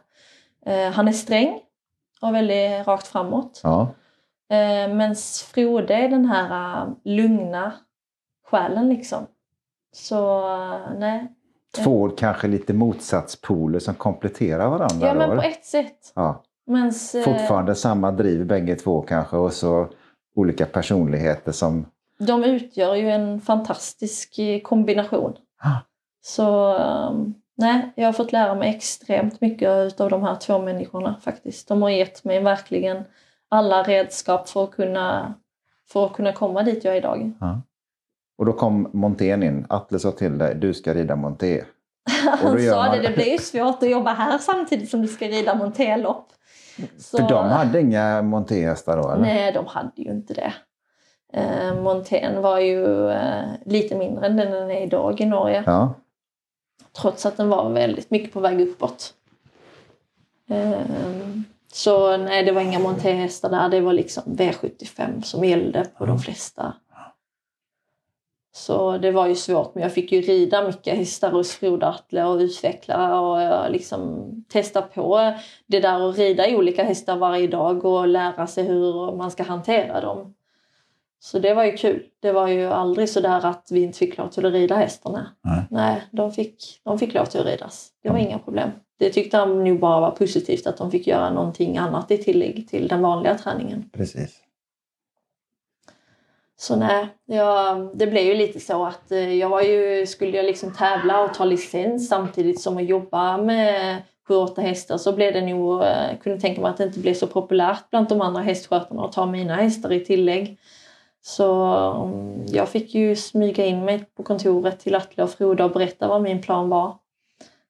Eh, 0.66 0.90
han 0.90 1.08
är 1.08 1.12
sträng 1.12 1.60
och 2.20 2.34
väldigt 2.34 2.86
rakt 2.86 3.06
framåt. 3.06 3.60
ja. 3.62 3.82
Eh, 4.50 4.94
Men 4.94 5.14
Frode 5.54 5.94
är 5.94 6.08
den 6.08 6.24
här 6.24 6.82
eh, 6.82 6.88
lugna 7.04 7.72
själen 8.46 8.88
liksom. 8.88 9.26
Så 9.92 10.38
eh, 10.54 10.98
nej. 10.98 11.33
Två 11.74 12.08
kanske 12.08 12.48
lite 12.48 12.72
motsatspoler 12.72 13.78
som 13.78 13.94
kompletterar 13.94 14.68
varandra. 14.68 15.06
Ja 15.06 15.12
då, 15.12 15.18
men 15.18 15.28
på 15.28 15.32
eller? 15.32 15.48
ett 15.48 15.64
sätt. 15.64 16.12
ja. 16.14 16.42
Mens, 16.66 17.14
eh, 17.14 17.24
Fortfarande 17.24 17.74
samma 17.74 18.10
driv 18.12 18.46
bägge 18.46 18.76
två 18.76 19.02
kanske 19.02 19.36
och 19.36 19.52
så 19.52 19.88
olika 20.36 20.66
personligheter 20.66 21.52
som... 21.52 21.86
De 22.18 22.44
utgör 22.44 22.94
ju 22.94 23.10
en 23.10 23.40
fantastisk 23.40 24.38
eh, 24.38 24.60
kombination. 24.60 25.36
Ah. 25.62 25.76
Så 26.22 26.76
um, 26.78 27.34
nej, 27.56 27.92
jag 27.94 28.08
har 28.08 28.12
fått 28.12 28.32
lära 28.32 28.54
mig 28.54 28.76
extremt 28.76 29.40
mycket 29.40 30.00
av 30.00 30.10
de 30.10 30.22
här 30.22 30.36
två 30.36 30.58
människorna 30.58 31.16
faktiskt. 31.20 31.68
De 31.68 31.82
har 31.82 31.90
gett 31.90 32.24
mig 32.24 32.40
verkligen 32.40 33.04
alla 33.48 33.82
redskap 33.82 34.48
för 34.48 34.64
att 34.64 34.70
kunna, 34.70 35.34
för 35.92 36.06
att 36.06 36.12
kunna 36.12 36.32
komma 36.32 36.62
dit 36.62 36.84
jag 36.84 36.94
är 36.94 36.98
idag. 36.98 37.32
Och 38.38 38.46
då 38.46 38.52
kom 38.52 38.90
Montén 38.92 39.42
in. 39.42 39.66
Atle 39.68 39.98
sa 39.98 40.10
till 40.10 40.38
dig, 40.38 40.54
du 40.54 40.74
ska 40.74 40.94
rida 40.94 41.16
Monté. 41.16 41.64
Han 42.24 42.38
sa 42.62 42.76
man- 42.76 42.96
det, 42.96 43.02
det 43.08 43.14
blir 43.14 43.32
ju 43.32 43.38
svårt 43.38 43.82
att 43.82 43.90
jobba 43.90 44.12
här 44.12 44.38
samtidigt 44.38 44.90
som 44.90 45.02
du 45.02 45.08
ska 45.08 45.28
rida 45.28 45.54
monterlopp. 45.54 46.28
Så- 46.98 47.18
För 47.18 47.28
de 47.28 47.46
hade 47.46 47.80
inga 47.80 48.22
Montéhästar 48.22 48.96
då 48.96 49.10
eller? 49.10 49.22
Nej, 49.22 49.52
de 49.52 49.66
hade 49.66 49.92
ju 49.96 50.10
inte 50.10 50.34
det. 50.34 50.52
Eh, 51.32 51.82
Montén 51.82 52.42
var 52.42 52.58
ju 52.58 53.10
eh, 53.10 53.44
lite 53.66 53.96
mindre 53.96 54.26
än 54.26 54.36
den 54.36 54.70
är 54.70 54.82
idag 54.82 55.20
i 55.20 55.26
Norge. 55.26 55.62
Ja. 55.66 55.94
Trots 57.00 57.26
att 57.26 57.36
den 57.36 57.48
var 57.48 57.70
väldigt 57.70 58.10
mycket 58.10 58.32
på 58.32 58.40
väg 58.40 58.60
uppåt. 58.60 59.14
Ehm, 60.50 61.44
Så 61.72 62.16
nej, 62.16 62.44
det 62.44 62.52
var 62.52 62.60
inga 62.60 62.78
montéhästar 62.78 63.48
där. 63.50 63.68
Det 63.68 63.80
var 63.80 63.92
liksom 63.92 64.22
V75 64.26 65.22
som 65.22 65.44
gällde 65.44 65.84
på 65.98 66.06
de 66.06 66.18
flesta. 66.18 66.74
Så 68.56 68.98
det 68.98 69.10
var 69.10 69.26
ju 69.26 69.34
svårt, 69.34 69.74
men 69.74 69.82
jag 69.82 69.92
fick 69.92 70.12
ju 70.12 70.20
rida 70.20 70.66
mycket 70.66 70.96
hästar 70.96 71.30
hos 71.30 71.52
Frode 71.52 71.86
Atle 71.86 72.24
och 72.24 72.36
utveckla 72.36 73.20
och 73.20 73.42
jag 73.42 73.72
liksom 73.72 74.30
testa 74.48 74.82
på 74.82 75.34
det 75.66 75.80
där 75.80 76.08
att 76.08 76.18
rida 76.18 76.48
i 76.48 76.56
olika 76.56 76.84
hästar 76.84 77.16
varje 77.16 77.46
dag 77.46 77.84
och 77.84 78.08
lära 78.08 78.46
sig 78.46 78.64
hur 78.64 79.16
man 79.16 79.30
ska 79.30 79.42
hantera 79.42 80.00
dem. 80.00 80.34
Så 81.20 81.38
det 81.38 81.54
var 81.54 81.64
ju 81.64 81.72
kul. 81.76 82.02
Det 82.20 82.32
var 82.32 82.48
ju 82.48 82.64
aldrig 82.64 83.08
så 83.08 83.20
där 83.20 83.46
att 83.46 83.68
vi 83.70 83.82
inte 83.82 83.98
fick 83.98 84.18
lov 84.18 84.28
till 84.28 84.46
att 84.46 84.52
rida 84.52 84.76
hästarna. 84.76 85.26
Nej. 85.42 85.64
Nej, 85.70 86.02
de 86.10 86.32
fick, 86.32 86.80
de 86.84 86.98
fick 86.98 87.14
lov 87.14 87.24
till 87.24 87.40
att 87.40 87.46
ridas. 87.46 87.88
Det 88.02 88.08
var 88.08 88.18
inga 88.18 88.38
problem. 88.38 88.70
Det 88.98 89.10
tyckte 89.10 89.36
han 89.36 89.64
nog 89.64 89.80
bara 89.80 90.00
var 90.00 90.10
positivt 90.10 90.66
att 90.66 90.76
de 90.76 90.90
fick 90.90 91.06
göra 91.06 91.30
någonting 91.30 91.78
annat 91.78 92.10
i 92.10 92.18
tillägg 92.18 92.68
till 92.68 92.88
den 92.88 93.02
vanliga 93.02 93.38
träningen. 93.38 93.90
Precis. 93.92 94.43
Så 96.56 96.76
nej, 96.76 97.08
jag, 97.26 97.90
det 97.94 98.06
blev 98.06 98.24
ju 98.24 98.34
lite 98.34 98.60
så 98.60 98.84
att 98.84 99.12
eh, 99.12 99.34
jag 99.34 99.48
var 99.48 99.60
ju, 99.60 100.06
skulle 100.06 100.36
jag 100.36 100.46
liksom 100.46 100.72
tävla 100.74 101.24
och 101.24 101.34
ta 101.34 101.44
licens 101.44 102.08
samtidigt 102.08 102.60
som 102.60 102.76
att 102.76 102.84
jobba 102.84 103.36
med 103.36 104.02
sju, 104.28 104.34
åtta 104.34 104.62
hästar 104.62 104.98
så 104.98 105.12
blev 105.12 105.32
det 105.32 105.40
nog, 105.40 105.82
jag 105.82 106.20
kunde 106.22 106.40
tänka 106.40 106.60
mig 106.60 106.70
att 106.70 106.76
det 106.76 106.84
inte 106.84 106.98
blev 106.98 107.14
så 107.14 107.26
populärt 107.26 107.90
bland 107.90 108.08
de 108.08 108.20
andra 108.20 108.42
hästskötarna 108.42 109.04
att 109.04 109.12
ta 109.12 109.26
mina 109.26 109.56
hästar 109.56 109.92
i 109.92 110.04
tillägg. 110.04 110.58
Så 111.22 111.64
mm, 112.04 112.46
jag 112.46 112.68
fick 112.68 112.94
ju 112.94 113.16
smyga 113.16 113.66
in 113.66 113.84
mig 113.84 114.04
på 114.16 114.22
kontoret 114.22 114.80
till 114.80 114.94
Atle 114.94 115.22
och 115.22 115.30
Froda 115.30 115.64
och 115.64 115.70
berätta 115.70 116.08
vad 116.08 116.22
min 116.22 116.42
plan 116.42 116.68
var. 116.68 116.96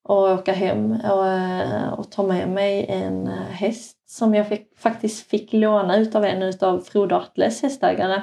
Och 0.02 0.18
åka 0.18 0.52
hem 0.52 0.92
och, 1.10 1.26
eh, 1.26 1.92
och 1.92 2.10
ta 2.10 2.22
med 2.22 2.48
mig 2.48 2.86
en 2.88 3.26
häst 3.50 3.96
som 4.06 4.34
jag 4.34 4.48
fick, 4.48 4.78
faktiskt 4.78 5.26
fick 5.26 5.52
låna 5.52 6.06
av 6.14 6.24
en 6.24 6.52
av 6.60 6.80
Froda 6.80 7.16
Atles 7.16 7.62
hästägare 7.62 8.22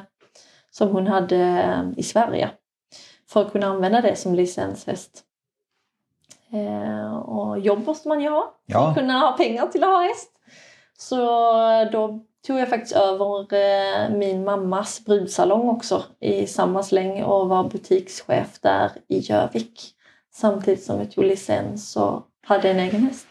som 0.72 0.90
hon 0.90 1.08
hade 1.08 1.38
eh, 1.38 1.84
i 1.98 2.04
Sverige 2.04 2.50
för 3.30 3.42
att 3.42 3.52
kunna 3.52 3.68
använda 3.68 4.02
det 4.02 4.16
som 4.16 4.36
licenshäst. 4.36 5.24
Eh, 6.52 7.14
och 7.16 7.60
jobb 7.60 7.86
måste 7.86 8.08
man 8.08 8.22
ju 8.22 8.30
ha 8.30 8.54
för 8.66 8.74
ja. 8.74 8.90
att 8.90 8.98
kunna 8.98 9.20
ha 9.20 9.32
pengar 9.32 9.68
till 9.68 9.84
att 9.84 9.90
ha 9.90 10.02
häst. 10.02 10.32
Så 10.98 11.16
då 11.92 12.20
tog 12.48 12.60
jag 12.60 12.70
faktiskt 12.70 12.96
över 12.96 13.54
eh, 13.54 14.10
min 14.18 14.44
mammas 14.44 15.06
brudsalong 15.06 15.70
också 15.70 16.04
i 16.20 16.48
samma 16.48 16.84
släng 16.84 17.24
och 17.24 17.50
var 17.50 17.70
butikschef 17.70 18.60
där 18.62 18.92
i 19.08 19.20
Jövik. 19.20 19.96
Samtidigt 20.34 20.84
som 20.84 21.00
jag 21.00 21.12
tog 21.12 21.24
licens 21.24 21.96
och 21.96 22.24
hade 22.46 22.72
en 22.72 22.80
egen 22.80 23.04
häst. 23.04 23.28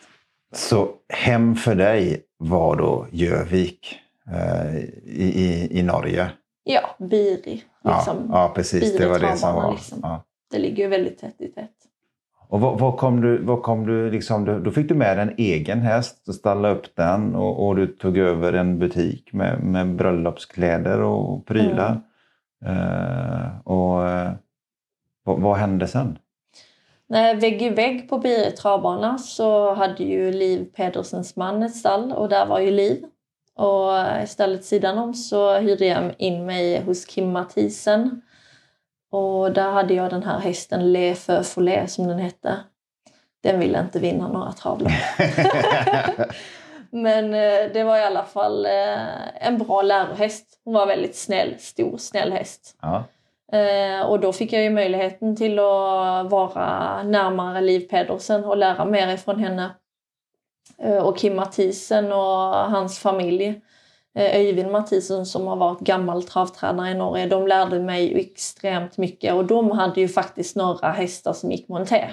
Så 0.55 0.89
hem 1.09 1.57
för 1.57 1.75
dig 1.75 2.23
var 2.39 2.77
då 2.77 3.07
Jövik 3.11 3.99
eh, 4.27 4.77
i, 5.05 5.33
i, 5.35 5.79
i 5.79 5.83
Norge? 5.83 6.31
Ja, 6.65 6.97
Biri. 6.99 7.63
Liksom. 7.85 8.27
Ja, 8.29 8.43
ja, 8.43 8.53
precis. 8.55 8.81
Biri 8.81 8.99
det 8.99 9.09
var 9.09 9.19
det 9.19 9.37
som 9.37 9.55
var. 9.55 9.73
Liksom. 9.73 9.99
Ja. 10.03 10.25
Det 10.51 10.59
ligger 10.59 10.85
ju 10.85 10.89
väldigt 10.89 11.19
tätt 11.19 11.41
i 11.41 11.49
tätt. 11.49 11.71
Och 12.51 12.61
vad, 12.61 12.79
vad, 12.79 12.97
kom 12.97 13.21
du, 13.21 13.43
vad 13.43 13.63
kom 13.63 13.87
du 13.87 14.11
liksom, 14.11 14.63
då 14.65 14.71
fick 14.71 14.89
du 14.89 14.95
med 14.95 15.19
en 15.19 15.35
egen 15.37 15.81
häst 15.81 16.29
och 16.29 16.35
stalla 16.35 16.71
upp 16.71 16.97
den 16.97 17.35
och, 17.35 17.67
och 17.67 17.77
du 17.77 17.87
tog 17.87 18.19
över 18.19 18.53
en 18.53 18.79
butik 18.79 19.33
med, 19.33 19.65
med 19.65 19.97
bröllopskläder 19.97 21.03
och 21.03 21.47
prylar. 21.47 21.91
Mm. 21.91 22.77
Uh, 22.77 23.61
och 23.65 24.01
uh, 24.01 24.31
vad, 25.25 25.41
vad, 25.41 25.57
hände 25.57 25.87
sen? 25.87 26.19
Nej, 27.07 27.37
vägg 27.37 27.63
i 27.63 27.71
vägg 27.71 28.09
på 28.09 28.19
Biri 28.19 28.51
travbana 28.51 29.19
så 29.19 29.75
hade 29.75 30.05
ju 30.05 30.33
Liv 30.33 30.65
Pedersens 30.77 31.37
man 31.37 31.63
ett 31.63 31.77
stall 31.77 32.13
och 32.13 32.29
där 32.29 32.47
var 32.47 32.61
ju 32.61 32.71
Liv. 32.71 33.05
Och 33.59 34.23
istället 34.23 34.65
sidan 34.65 34.99
om 34.99 35.15
så 35.15 35.59
hyrde 35.59 35.87
jag 35.87 36.15
in 36.19 36.47
mig 36.47 36.83
hos 36.83 37.05
Kim 37.05 37.33
Mathisen. 37.33 38.23
Och 39.11 39.53
där 39.53 39.71
hade 39.71 39.95
jag 39.95 40.11
den 40.11 40.23
här 40.23 40.39
hästen 40.39 40.93
Le 40.93 41.15
Feu 41.15 41.43
Follet 41.43 41.91
som 41.91 42.07
den 42.07 42.19
hette. 42.19 42.57
Den 43.43 43.61
ville 43.61 43.81
inte 43.81 43.99
vinna 43.99 44.29
några 44.29 44.53
travlopp. 44.53 44.93
Men 46.91 47.35
eh, 47.35 47.73
det 47.73 47.85
var 47.85 47.99
i 47.99 48.05
alla 48.05 48.25
fall 48.25 48.67
eh, 48.67 49.47
en 49.47 49.59
bra 49.59 49.83
lärohäst. 49.83 50.61
Hon 50.65 50.75
var 50.75 50.87
väldigt 50.87 51.17
snäll, 51.17 51.55
stor, 51.59 51.97
snäll 51.97 52.33
häst. 52.33 52.77
Ja. 52.83 53.05
Eh, 53.53 54.03
och 54.03 54.21
då 54.21 54.33
fick 54.33 54.53
jag 54.53 54.63
ju 54.63 54.71
möjligheten 54.71 55.37
till 55.37 55.59
att 55.59 56.31
vara 56.31 57.03
närmare 57.03 57.61
Liv 57.61 57.81
Pedersen 57.81 58.45
och 58.45 58.57
lära 58.57 58.85
mer 58.85 59.15
ifrån 59.15 59.39
henne. 59.39 59.71
Eh, 60.83 60.97
och 60.97 61.19
Kim 61.19 61.37
Mathisen 61.37 62.13
och 62.13 62.55
hans 62.71 62.99
familj. 62.99 63.61
Öyvind 64.15 64.67
eh, 64.67 64.73
Mathisen 64.73 65.27
som 65.27 65.47
har 65.47 65.57
varit 65.57 65.81
gammal 65.81 66.23
travtränare 66.23 66.91
i 66.91 66.95
Norge, 66.95 67.27
de 67.27 67.47
lärde 67.47 67.81
mig 67.81 68.21
extremt 68.21 68.97
mycket 68.97 69.35
och 69.35 69.45
de 69.45 69.71
hade 69.71 70.01
ju 70.01 70.09
faktiskt 70.09 70.57
några 70.57 70.91
hästar 70.91 71.33
som 71.33 71.51
gick 71.51 71.69
monté. 71.69 72.11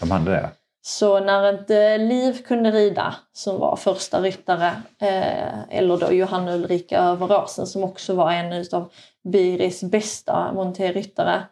De 0.00 0.10
hade 0.10 0.30
det? 0.30 0.50
Så 0.82 1.20
när 1.20 1.58
inte 1.58 1.98
Liv 1.98 2.42
kunde 2.42 2.70
rida, 2.70 3.14
som 3.32 3.58
var 3.58 3.76
första 3.76 4.20
ryttare, 4.20 4.66
eh, 5.00 5.78
eller 5.78 5.96
då 5.96 6.12
Johanna 6.12 6.54
Ulrika 6.54 6.98
Överåsen 6.98 7.66
som 7.66 7.84
också 7.84 8.14
var 8.14 8.32
en 8.32 8.64
av 8.72 8.92
Biris 9.24 9.82
bästa 9.82 10.52
monterryttare, 10.52 11.42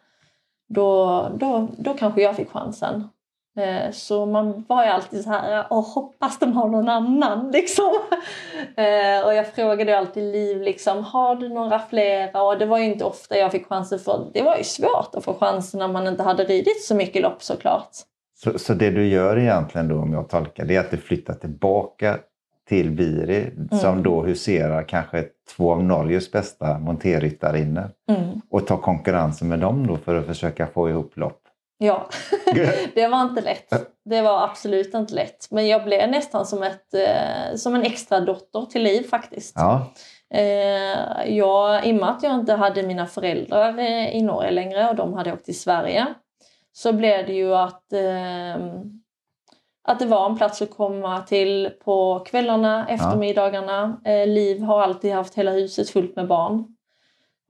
då, 0.69 1.21
då, 1.35 1.67
då 1.77 1.93
kanske 1.93 2.21
jag 2.21 2.35
fick 2.35 2.51
chansen. 2.51 3.09
Eh, 3.57 3.91
så 3.91 4.25
man 4.25 4.65
var 4.67 4.83
ju 4.83 4.89
alltid 4.89 5.23
så 5.23 5.29
här, 5.29 5.65
och 5.69 5.83
hoppas 5.83 6.39
de 6.39 6.53
har 6.53 6.67
någon 6.67 6.89
annan 6.89 7.51
liksom. 7.53 7.91
Eh, 8.75 9.25
och 9.25 9.33
jag 9.33 9.47
frågade 9.47 9.97
alltid 9.97 10.23
Liv 10.31 10.61
liksom, 10.61 11.03
har 11.03 11.35
du 11.35 11.49
några 11.49 11.79
flera? 11.79 12.43
Och 12.43 12.57
det 12.57 12.65
var 12.65 12.77
ju 12.77 12.85
inte 12.85 13.05
ofta 13.05 13.37
jag 13.37 13.51
fick 13.51 13.67
chansen 13.67 13.99
för 13.99 14.27
det 14.33 14.41
var 14.41 14.57
ju 14.57 14.63
svårt 14.63 15.15
att 15.15 15.23
få 15.23 15.33
chansen 15.33 15.79
när 15.79 15.87
man 15.87 16.07
inte 16.07 16.23
hade 16.23 16.43
ridit 16.43 16.83
så 16.83 16.95
mycket 16.95 17.21
lopp 17.21 17.43
såklart. 17.43 17.89
Så, 18.43 18.59
så 18.59 18.73
det 18.73 18.89
du 18.89 19.07
gör 19.07 19.37
egentligen 19.37 19.87
då 19.87 19.95
om 19.95 20.13
jag 20.13 20.29
tolkar 20.29 20.65
det 20.65 20.75
är 20.75 20.79
att 20.79 20.91
du 20.91 20.97
flyttar 20.97 21.33
tillbaka 21.33 22.17
till 22.67 22.91
Biri 22.91 23.51
mm. 23.55 23.67
som 23.69 24.03
då 24.03 24.21
huserar 24.21 24.83
kanske 24.83 25.25
två 25.55 25.71
av 25.71 25.83
Norges 25.83 26.31
bästa 26.31 26.79
monterryttarinnor 26.79 27.89
mm. 28.09 28.41
och 28.49 28.67
tar 28.67 28.77
konkurrensen 28.77 29.47
med 29.47 29.59
dem 29.59 29.87
då 29.87 29.97
för 29.97 30.15
att 30.15 30.25
försöka 30.25 30.67
få 30.67 30.89
ihop 30.89 31.17
lopp. 31.17 31.42
Ja, 31.77 32.09
det 32.95 33.07
var 33.07 33.21
inte 33.21 33.41
lätt. 33.41 33.73
Det 34.05 34.21
var 34.21 34.43
absolut 34.43 34.93
inte 34.93 35.13
lätt. 35.13 35.47
Men 35.51 35.67
jag 35.67 35.83
blev 35.83 36.09
nästan 36.09 36.45
som, 36.45 36.63
ett, 36.63 36.93
eh, 36.93 37.55
som 37.55 37.75
en 37.75 37.81
extra 37.81 38.19
dotter 38.19 38.65
till 38.65 38.83
Liv 38.83 39.03
faktiskt. 39.09 39.53
Ja. 39.55 39.93
Eh, 40.33 41.35
jag, 41.35 41.85
I 41.87 41.91
och 41.91 41.95
med 41.95 42.09
att 42.09 42.23
jag 42.23 42.35
inte 42.35 42.53
hade 42.53 42.83
mina 42.83 43.05
föräldrar 43.05 43.79
eh, 43.79 44.15
i 44.15 44.21
Norge 44.21 44.51
längre 44.51 44.89
och 44.89 44.95
de 44.95 45.13
hade 45.13 45.33
åkt 45.33 45.45
till 45.45 45.59
Sverige 45.59 46.05
så 46.73 46.93
blev 46.93 47.27
det 47.27 47.33
ju 47.33 47.55
att, 47.55 47.83
att 49.87 49.99
det 49.99 50.05
var 50.05 50.29
en 50.29 50.37
plats 50.37 50.61
att 50.61 50.71
komma 50.71 51.21
till 51.21 51.69
på 51.83 52.19
kvällarna, 52.19 52.87
eftermiddagarna. 52.87 53.97
Liv 54.27 54.61
har 54.61 54.81
alltid 54.81 55.13
haft 55.13 55.35
hela 55.35 55.51
huset 55.51 55.89
fullt 55.89 56.15
med 56.15 56.27
barn. 56.27 56.75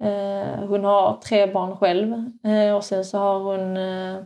Eh, 0.04 0.66
hon 0.68 0.84
har 0.84 1.22
tre 1.24 1.54
barn 1.54 1.78
själv 1.78 2.14
eh, 2.44 2.76
och 2.76 2.84
sen 2.84 3.06
så 3.06 3.18
har 3.18 3.40
hon 3.40 3.78
eh, 3.78 4.24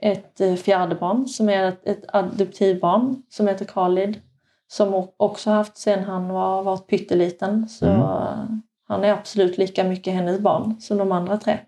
ett 0.00 0.60
fjärde 0.62 0.94
barn 0.94 1.26
som 1.26 1.48
är 1.48 1.68
ett, 1.68 1.86
ett 1.86 2.04
adoptivbarn 2.08 3.22
som 3.28 3.48
heter 3.48 3.64
Khalid. 3.64 4.20
Som 4.68 5.08
också 5.16 5.50
haft 5.50 5.76
sen 5.76 6.04
han 6.04 6.28
var, 6.28 6.62
var 6.62 6.76
pytteliten. 6.76 7.68
Så 7.68 7.86
mm. 7.86 8.62
han 8.88 9.04
är 9.04 9.12
absolut 9.12 9.58
lika 9.58 9.84
mycket 9.84 10.14
hennes 10.14 10.40
barn 10.40 10.80
som 10.80 10.98
de 10.98 11.12
andra 11.12 11.36
tre. 11.36 11.58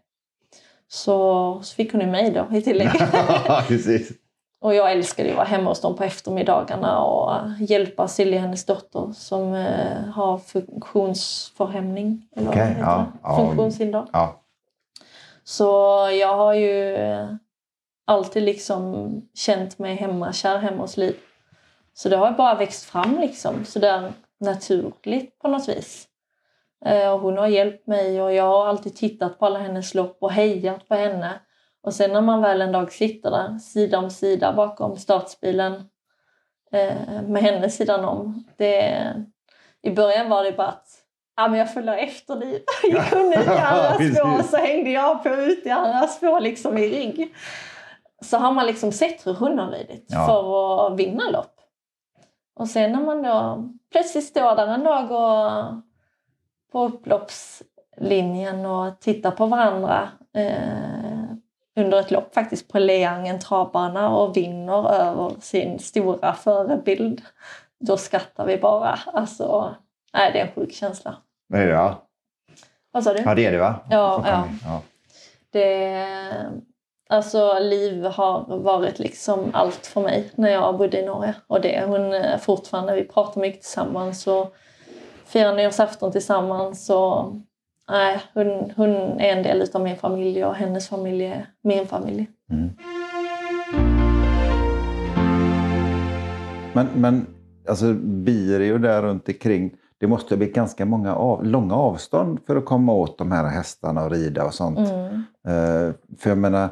Så, 0.89 1.61
så 1.63 1.75
fick 1.75 1.93
hon 1.93 2.01
ju 2.01 2.07
mig 2.07 2.31
då 2.31 2.57
i 2.57 2.63
tillägg. 2.63 2.89
Och 4.65 4.75
jag 4.75 4.93
älskade 4.93 5.31
att 5.31 5.37
vara 5.37 5.47
hemma 5.47 5.71
hos 5.71 5.81
dem 5.81 5.97
på 5.97 6.05
eftermiddagarna 6.05 7.05
och 7.05 7.41
hjälpa 7.61 8.09
Silja, 8.09 8.41
hennes 8.41 8.67
dotter, 8.67 9.13
som 9.13 9.55
eh, 9.55 10.05
har 10.05 10.39
funktionsförhämning. 10.39 12.29
Eller 12.37 12.49
okay, 12.49 12.75
ja, 12.81 13.07
ja, 13.23 13.37
Funktionshinder. 13.37 14.07
Ja. 14.13 14.43
Så 15.43 15.65
jag 16.21 16.37
har 16.37 16.55
ju 16.55 16.99
alltid 18.05 18.43
liksom 18.43 19.13
känt 19.35 19.79
mig 19.79 19.95
hemmakär 19.95 20.59
hemma 20.59 20.83
hos 20.83 20.97
Liv. 20.97 21.17
Så 21.95 22.09
det 22.09 22.17
har 22.17 22.33
bara 22.33 22.55
växt 22.55 22.85
fram 22.85 23.21
liksom 23.21 23.65
sådär 23.65 24.13
naturligt 24.41 25.39
på 25.39 25.49
något 25.49 25.69
vis. 25.69 26.09
Eh, 26.85 27.13
och 27.13 27.21
hon 27.21 27.39
har 27.39 27.47
hjälpt 27.47 27.87
mig 27.87 28.23
och 28.23 28.35
jag 28.35 28.45
har 28.45 28.67
alltid 28.67 28.97
tittat 28.97 29.39
på 29.39 29.47
alla 29.47 29.59
hennes 29.59 29.95
lopp 29.95 30.17
och 30.21 30.33
hejat 30.33 30.89
på 30.89 30.95
henne. 30.95 31.41
Och 31.85 31.95
sen 31.95 32.13
när 32.13 32.21
man 32.21 32.43
väl 32.43 32.63
en 32.63 32.73
dag 32.73 32.93
sitter 32.93 33.31
där 33.31 33.59
sida 33.59 33.99
om 33.99 34.11
sida 34.11 34.53
bakom 34.53 34.97
startbilen 34.97 35.75
eh, 36.73 37.23
med 37.29 37.43
henne 37.43 37.71
sidan 37.71 38.05
om. 38.05 38.45
Det, 38.57 39.25
I 39.83 39.91
början 39.91 40.29
var 40.29 40.45
det 40.45 40.53
bara 40.53 40.69
att 40.69 40.87
ja, 41.37 41.49
men 41.49 41.59
jag 41.59 41.73
följer 41.73 41.97
efter 41.97 42.37
dig. 42.37 42.65
Gick 42.85 43.13
hon 43.13 43.33
ut 43.33 43.47
i 43.47 43.59
andra 43.59 43.95
spår 43.95 44.43
så 44.43 44.57
hängde 44.57 44.91
jag 44.91 45.23
på 45.23 45.29
ut 45.29 45.67
i 45.67 45.71
andra 45.71 46.07
spår 46.07 46.41
liksom 46.41 46.79
i 46.79 46.89
rygg. 46.89 47.35
Så 48.23 48.37
har 48.37 48.53
man 48.53 48.67
liksom 48.67 48.93
sett 48.93 49.27
hur 49.27 49.35
hon 49.35 49.59
har 49.59 49.71
ridit 49.71 50.07
ja. 50.09 50.27
för 50.27 50.87
att 50.87 50.99
vinna 50.99 51.31
lopp. 51.31 51.55
Och 52.57 52.69
sen 52.69 52.93
när 52.93 53.01
man 53.01 53.23
då 53.23 53.69
plötsligt 53.93 54.25
står 54.25 54.57
där 54.57 54.67
en 54.67 54.85
dag 54.85 55.11
och 55.11 55.75
på 56.73 56.85
upploppslinjen 56.85 58.67
och 58.67 59.01
tittar 59.01 59.31
på 59.31 59.47
varandra 59.47 60.09
eh, 60.35 61.04
under 61.77 62.01
ett 62.01 62.11
lopp 62.11 62.35
faktiskt 62.35 62.69
på 62.69 62.79
Leangen 62.79 63.41
travbana 63.41 64.17
och 64.17 64.37
vinner 64.37 64.93
över 64.93 65.33
sin 65.41 65.79
stora 65.79 66.33
förebild. 66.33 67.23
Då 67.81 67.97
skrattar 67.97 68.47
vi 68.47 68.59
bara. 68.59 68.99
Alltså, 69.07 69.75
nej, 70.13 70.33
det 70.33 70.41
är 70.41 70.47
en 70.47 70.53
sjuk 70.55 70.73
känsla. 70.73 71.17
Ja. 71.49 72.07
Vad 72.93 73.05
sa 73.05 73.13
du? 73.13 73.23
Ja 73.23 73.35
det 73.35 73.47
är 73.47 73.53
det 73.53 73.59
va? 73.59 73.75
Ja. 73.91 74.25
ja. 74.27 74.49
ja. 74.65 74.83
Det, 75.51 76.07
alltså 77.09 77.59
Liv 77.59 78.05
har 78.05 78.59
varit 78.59 78.99
liksom 78.99 79.51
allt 79.53 79.87
för 79.87 80.01
mig 80.01 80.31
när 80.35 80.51
jag 80.51 80.79
bodde 80.79 81.01
i 81.01 81.07
Norge. 81.07 81.35
Och 81.47 81.61
det 81.61 81.77
är 81.77 81.87
hon 81.87 82.39
fortfarande. 82.39 82.95
Vi 82.95 83.05
pratar 83.05 83.41
mycket 83.41 83.63
tillsammans 83.63 84.27
och 84.27 84.55
firar 85.25 85.55
nyårsafton 85.55 86.13
tillsammans. 86.13 86.91
Och 86.91 87.33
Nej, 87.91 88.23
hon, 88.35 88.73
hon 88.77 88.91
är 89.21 89.37
en 89.37 89.43
del 89.43 89.67
av 89.75 89.83
min 89.83 89.97
familj 89.97 90.45
och 90.45 90.55
hennes 90.55 90.89
familj 90.89 91.25
är 91.25 91.47
min 91.63 91.87
familj. 91.87 92.27
Mm. 92.51 92.71
Men, 96.75 96.87
men 96.95 97.27
alltså, 97.69 97.93
bier 97.95 98.61
är 98.61 98.65
ju 98.65 98.79
där 98.79 99.03
runt 99.03 99.29
omkring. 99.29 99.75
Det 99.99 100.07
måste 100.07 100.37
bli 100.37 100.47
ganska 100.47 100.87
många 100.87 101.15
av, 101.15 101.45
långa 101.45 101.75
avstånd 101.75 102.41
för 102.47 102.57
att 102.57 102.65
komma 102.65 102.93
åt 102.93 103.19
de 103.19 103.33
här 103.33 103.45
hästarna 103.45 104.05
och 104.05 104.11
rida 104.11 104.45
och 104.45 104.55
sånt. 104.55 104.79
Mm. 104.79 105.15
Uh, 105.15 105.95
för 106.19 106.31
jag 106.31 106.39
menar, 106.39 106.69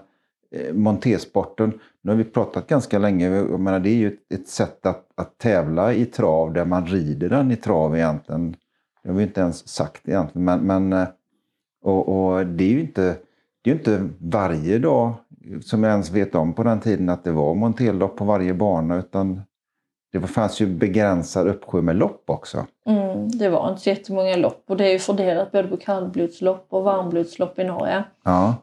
eh, 0.54 0.74
montersporten, 0.74 1.72
nu 2.02 2.10
har 2.10 2.16
vi 2.16 2.24
pratat 2.24 2.66
ganska 2.66 2.98
länge, 2.98 3.28
jag 3.28 3.60
menar, 3.60 3.80
det 3.80 3.90
är 3.90 3.94
ju 3.94 4.08
ett, 4.08 4.40
ett 4.40 4.48
sätt 4.48 4.86
att, 4.86 5.06
att 5.14 5.38
tävla 5.38 5.92
i 5.92 6.04
trav 6.04 6.52
där 6.52 6.64
man 6.64 6.86
rider 6.86 7.28
den 7.28 7.52
i 7.52 7.56
trav 7.56 7.96
egentligen. 7.96 8.56
Det 9.02 9.08
har 9.08 9.16
vi 9.16 9.22
inte 9.22 9.40
ens 9.40 9.68
sagt 9.68 10.08
egentligen, 10.08 10.44
men, 10.44 10.60
men 10.60 10.92
eh, 10.92 11.08
och, 11.82 12.08
och 12.08 12.46
det 12.46 12.64
är 12.64 12.68
ju 12.68 12.80
inte, 12.80 13.16
det 13.62 13.70
är 13.70 13.74
inte 13.74 14.08
varje 14.18 14.78
dag 14.78 15.14
som 15.62 15.82
jag 15.82 15.90
ens 15.90 16.10
vet 16.10 16.34
om 16.34 16.52
på 16.52 16.62
den 16.62 16.80
tiden 16.80 17.08
att 17.08 17.24
det 17.24 17.32
var 17.32 17.54
monterlopp 17.54 18.16
på 18.16 18.24
varje 18.24 18.54
bana 18.54 18.96
utan 18.96 19.42
det 20.12 20.20
fanns 20.20 20.60
ju 20.60 20.66
begränsad 20.66 21.48
uppsjö 21.48 21.82
med 21.82 21.96
lopp 21.96 22.24
också. 22.26 22.66
Mm, 22.86 23.28
det 23.28 23.48
var 23.48 23.68
inte 23.68 23.82
så 23.82 23.88
jättemånga 23.88 24.36
lopp 24.36 24.64
och 24.66 24.76
det 24.76 24.88
är 24.88 24.92
ju 24.92 24.98
fördelat 24.98 25.52
både 25.52 25.68
på 25.68 25.76
kallblodslopp 25.76 26.66
och 26.68 26.84
varmblodslopp 26.84 27.58
i 27.58 27.64
Norge. 27.64 28.04
Ja. 28.24 28.54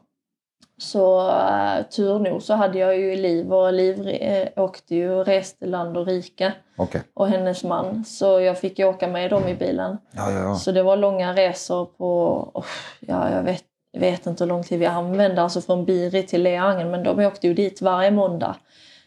Så 0.80 1.28
uh, 1.28 1.82
tur 1.90 2.18
nog 2.18 2.42
så 2.42 2.54
hade 2.54 2.78
jag 2.78 2.98
ju 2.98 3.16
Liv 3.16 3.52
och 3.52 3.72
Liv 3.72 4.08
eh, 4.08 4.48
åkte 4.56 4.94
ju 4.94 5.10
och 5.10 5.26
reste 5.26 5.66
land 5.66 5.96
och 5.96 6.06
rike. 6.06 6.52
Okay. 6.78 7.00
Och 7.14 7.28
hennes 7.28 7.64
man. 7.64 8.04
Så 8.04 8.40
jag 8.40 8.58
fick 8.58 8.78
ju 8.78 8.84
åka 8.84 9.08
med 9.08 9.30
dem 9.30 9.48
i 9.48 9.54
bilen. 9.54 9.98
Ja, 10.12 10.30
ja, 10.32 10.38
ja. 10.38 10.54
Så 10.54 10.72
det 10.72 10.82
var 10.82 10.96
långa 10.96 11.34
resor 11.34 11.84
på, 11.86 12.40
oh, 12.54 12.64
ja 13.00 13.30
jag 13.30 13.42
vet, 13.42 13.64
vet 13.98 14.26
inte 14.26 14.44
hur 14.44 14.48
lång 14.48 14.62
tid 14.62 14.78
vi 14.78 14.86
använde, 14.86 15.42
alltså 15.42 15.60
från 15.60 15.84
Biri 15.84 16.22
till 16.22 16.42
Leangen. 16.42 16.90
Men 16.90 17.02
de 17.02 17.26
åkte 17.26 17.46
ju 17.46 17.54
dit 17.54 17.82
varje 17.82 18.10
måndag. 18.10 18.56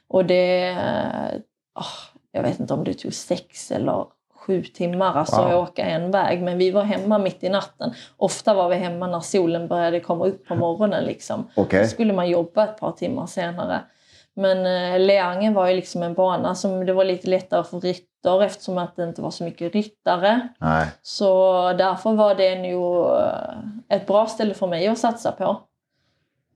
Och 0.07 0.25
det, 0.25 0.75
oh, 1.79 2.21
jag 2.31 2.43
vet 2.43 2.59
inte 2.59 2.73
om 2.73 2.83
det 2.83 2.93
tog 2.93 3.13
sex 3.13 3.71
eller 3.71 4.05
sju 4.47 4.63
timmar 4.63 5.13
alltså 5.17 5.41
wow. 5.41 5.47
att 5.47 5.69
åka 5.69 5.85
en 5.85 6.11
väg. 6.11 6.41
Men 6.41 6.57
vi 6.57 6.71
var 6.71 6.83
hemma 6.83 7.17
mitt 7.17 7.43
i 7.43 7.49
natten. 7.49 7.93
Ofta 8.17 8.53
var 8.53 8.69
vi 8.69 8.75
hemma 8.75 9.07
när 9.07 9.19
solen 9.19 9.67
började 9.67 9.99
komma 9.99 10.25
upp 10.25 10.47
på 10.47 10.55
morgonen. 10.55 11.03
Liksom. 11.03 11.47
Okay. 11.55 11.81
Då 11.81 11.87
skulle 11.87 12.13
man 12.13 12.29
jobba 12.29 12.63
ett 12.63 12.79
par 12.79 12.91
timmar 12.91 13.25
senare. 13.25 13.79
Men 14.35 14.57
eh, 14.65 14.99
Leangen 14.99 15.53
var 15.53 15.67
ju 15.67 15.75
liksom 15.75 16.03
en 16.03 16.13
bana 16.13 16.55
som 16.55 16.85
det 16.85 16.93
var 16.93 17.03
lite 17.03 17.29
lättare 17.29 17.63
för 17.63 17.79
rytter 17.79 18.43
eftersom 18.43 18.77
att 18.77 18.95
det 18.95 19.03
inte 19.03 19.21
var 19.21 19.31
så 19.31 19.43
mycket 19.43 19.73
ryttare. 19.73 20.47
Nej. 20.59 20.87
Så 21.01 21.73
därför 21.73 22.13
var 22.13 22.35
det 22.35 22.55
nog 22.55 23.05
eh, 23.05 23.97
ett 23.97 24.07
bra 24.07 24.25
ställe 24.25 24.53
för 24.53 24.67
mig 24.67 24.87
att 24.87 24.99
satsa 24.99 25.31
på. 25.31 25.61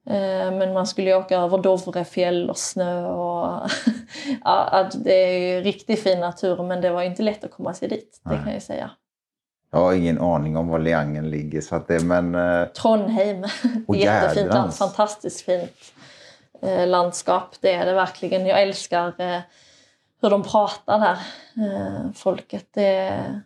Eh, 0.10 0.52
men 0.52 0.74
man 0.74 0.88
skulle 0.88 1.16
åka 1.16 1.38
över 1.38 1.58
Dovrefjäll 1.58 2.50
och 2.50 2.58
snö 2.58 3.06
och 3.06 3.70
ja, 4.44 4.90
det 4.94 5.14
är 5.14 5.62
riktigt 5.62 6.04
fin 6.04 6.20
natur 6.20 6.64
men 6.64 6.82
det 6.82 6.90
var 6.90 7.02
inte 7.02 7.24
lätt 7.24 7.44
att 7.44 7.52
komma 7.52 7.74
sig 7.74 7.88
dit, 7.88 8.22
det 8.24 8.36
kan 8.44 8.54
jag 8.54 8.62
säga. 8.62 8.92
Jag 9.72 9.80
har 9.80 9.94
ingen 9.94 10.22
aning 10.22 10.58
om 10.58 10.68
var 10.68 10.80
Leangen 10.80 11.30
ligger. 11.30 11.62
Så 11.62 11.76
att 11.76 11.88
det, 11.88 12.04
men, 12.04 12.36
eh, 12.36 12.66
Trondheim. 12.66 13.46
Oh, 13.88 13.98
Jättefint 14.00 14.54
land, 14.54 14.74
fantastiskt 14.74 15.42
fint 15.42 15.94
eh, 16.62 16.88
landskap. 16.88 17.56
Det 17.62 17.74
är 17.74 17.86
det 17.86 17.94
verkligen. 17.94 18.46
Jag 18.46 18.62
älskar 18.62 19.14
hur 20.22 20.30
de 20.30 20.44
pratar 20.44 21.00
där, 21.00 21.18
folket. 22.14 22.66
Det 22.74 22.88
är 22.88 23.42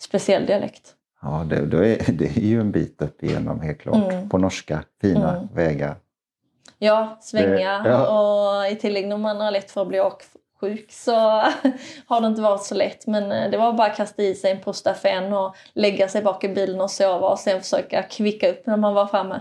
speciell 0.00 0.46
dialekt. 0.46 0.94
Ja, 1.22 1.46
det, 1.48 1.66
det, 1.66 1.88
är, 1.88 2.12
det 2.18 2.24
är 2.24 2.40
ju 2.40 2.60
en 2.60 2.72
bit 2.72 3.02
upp 3.02 3.22
igenom 3.22 3.60
helt 3.60 3.78
klart. 3.80 4.12
Mm. 4.12 4.28
På 4.28 4.38
norska, 4.38 4.84
fina 5.00 5.36
mm. 5.36 5.48
vägar. 5.54 5.96
Ja, 6.78 7.18
svänga. 7.20 7.82
ja. 7.84 8.06
Och 8.06 8.72
i 8.72 8.76
tillägg 8.76 9.08
när 9.08 9.16
man 9.16 9.40
har 9.40 9.50
lätt 9.50 9.70
för 9.70 9.82
att 9.82 9.88
bli 9.88 10.00
åksjuk 10.00 10.92
så 10.92 11.12
har 12.06 12.20
det 12.20 12.26
inte 12.26 12.42
varit 12.42 12.62
så 12.62 12.74
lätt. 12.74 13.06
Men 13.06 13.32
eh, 13.32 13.50
det 13.50 13.56
var 13.56 13.72
bara 13.72 13.90
att 13.90 13.96
kasta 13.96 14.22
i 14.22 14.34
sig 14.34 14.50
en 14.50 14.60
Pustafen 14.60 15.32
och 15.32 15.56
lägga 15.72 16.08
sig 16.08 16.22
bak 16.22 16.44
i 16.44 16.48
bilen 16.48 16.80
och 16.80 16.90
sova 16.90 17.28
och 17.28 17.38
sen 17.38 17.60
försöka 17.60 18.02
kvicka 18.02 18.50
upp 18.50 18.66
när 18.66 18.76
man 18.76 18.94
var 18.94 19.06
framme. 19.06 19.40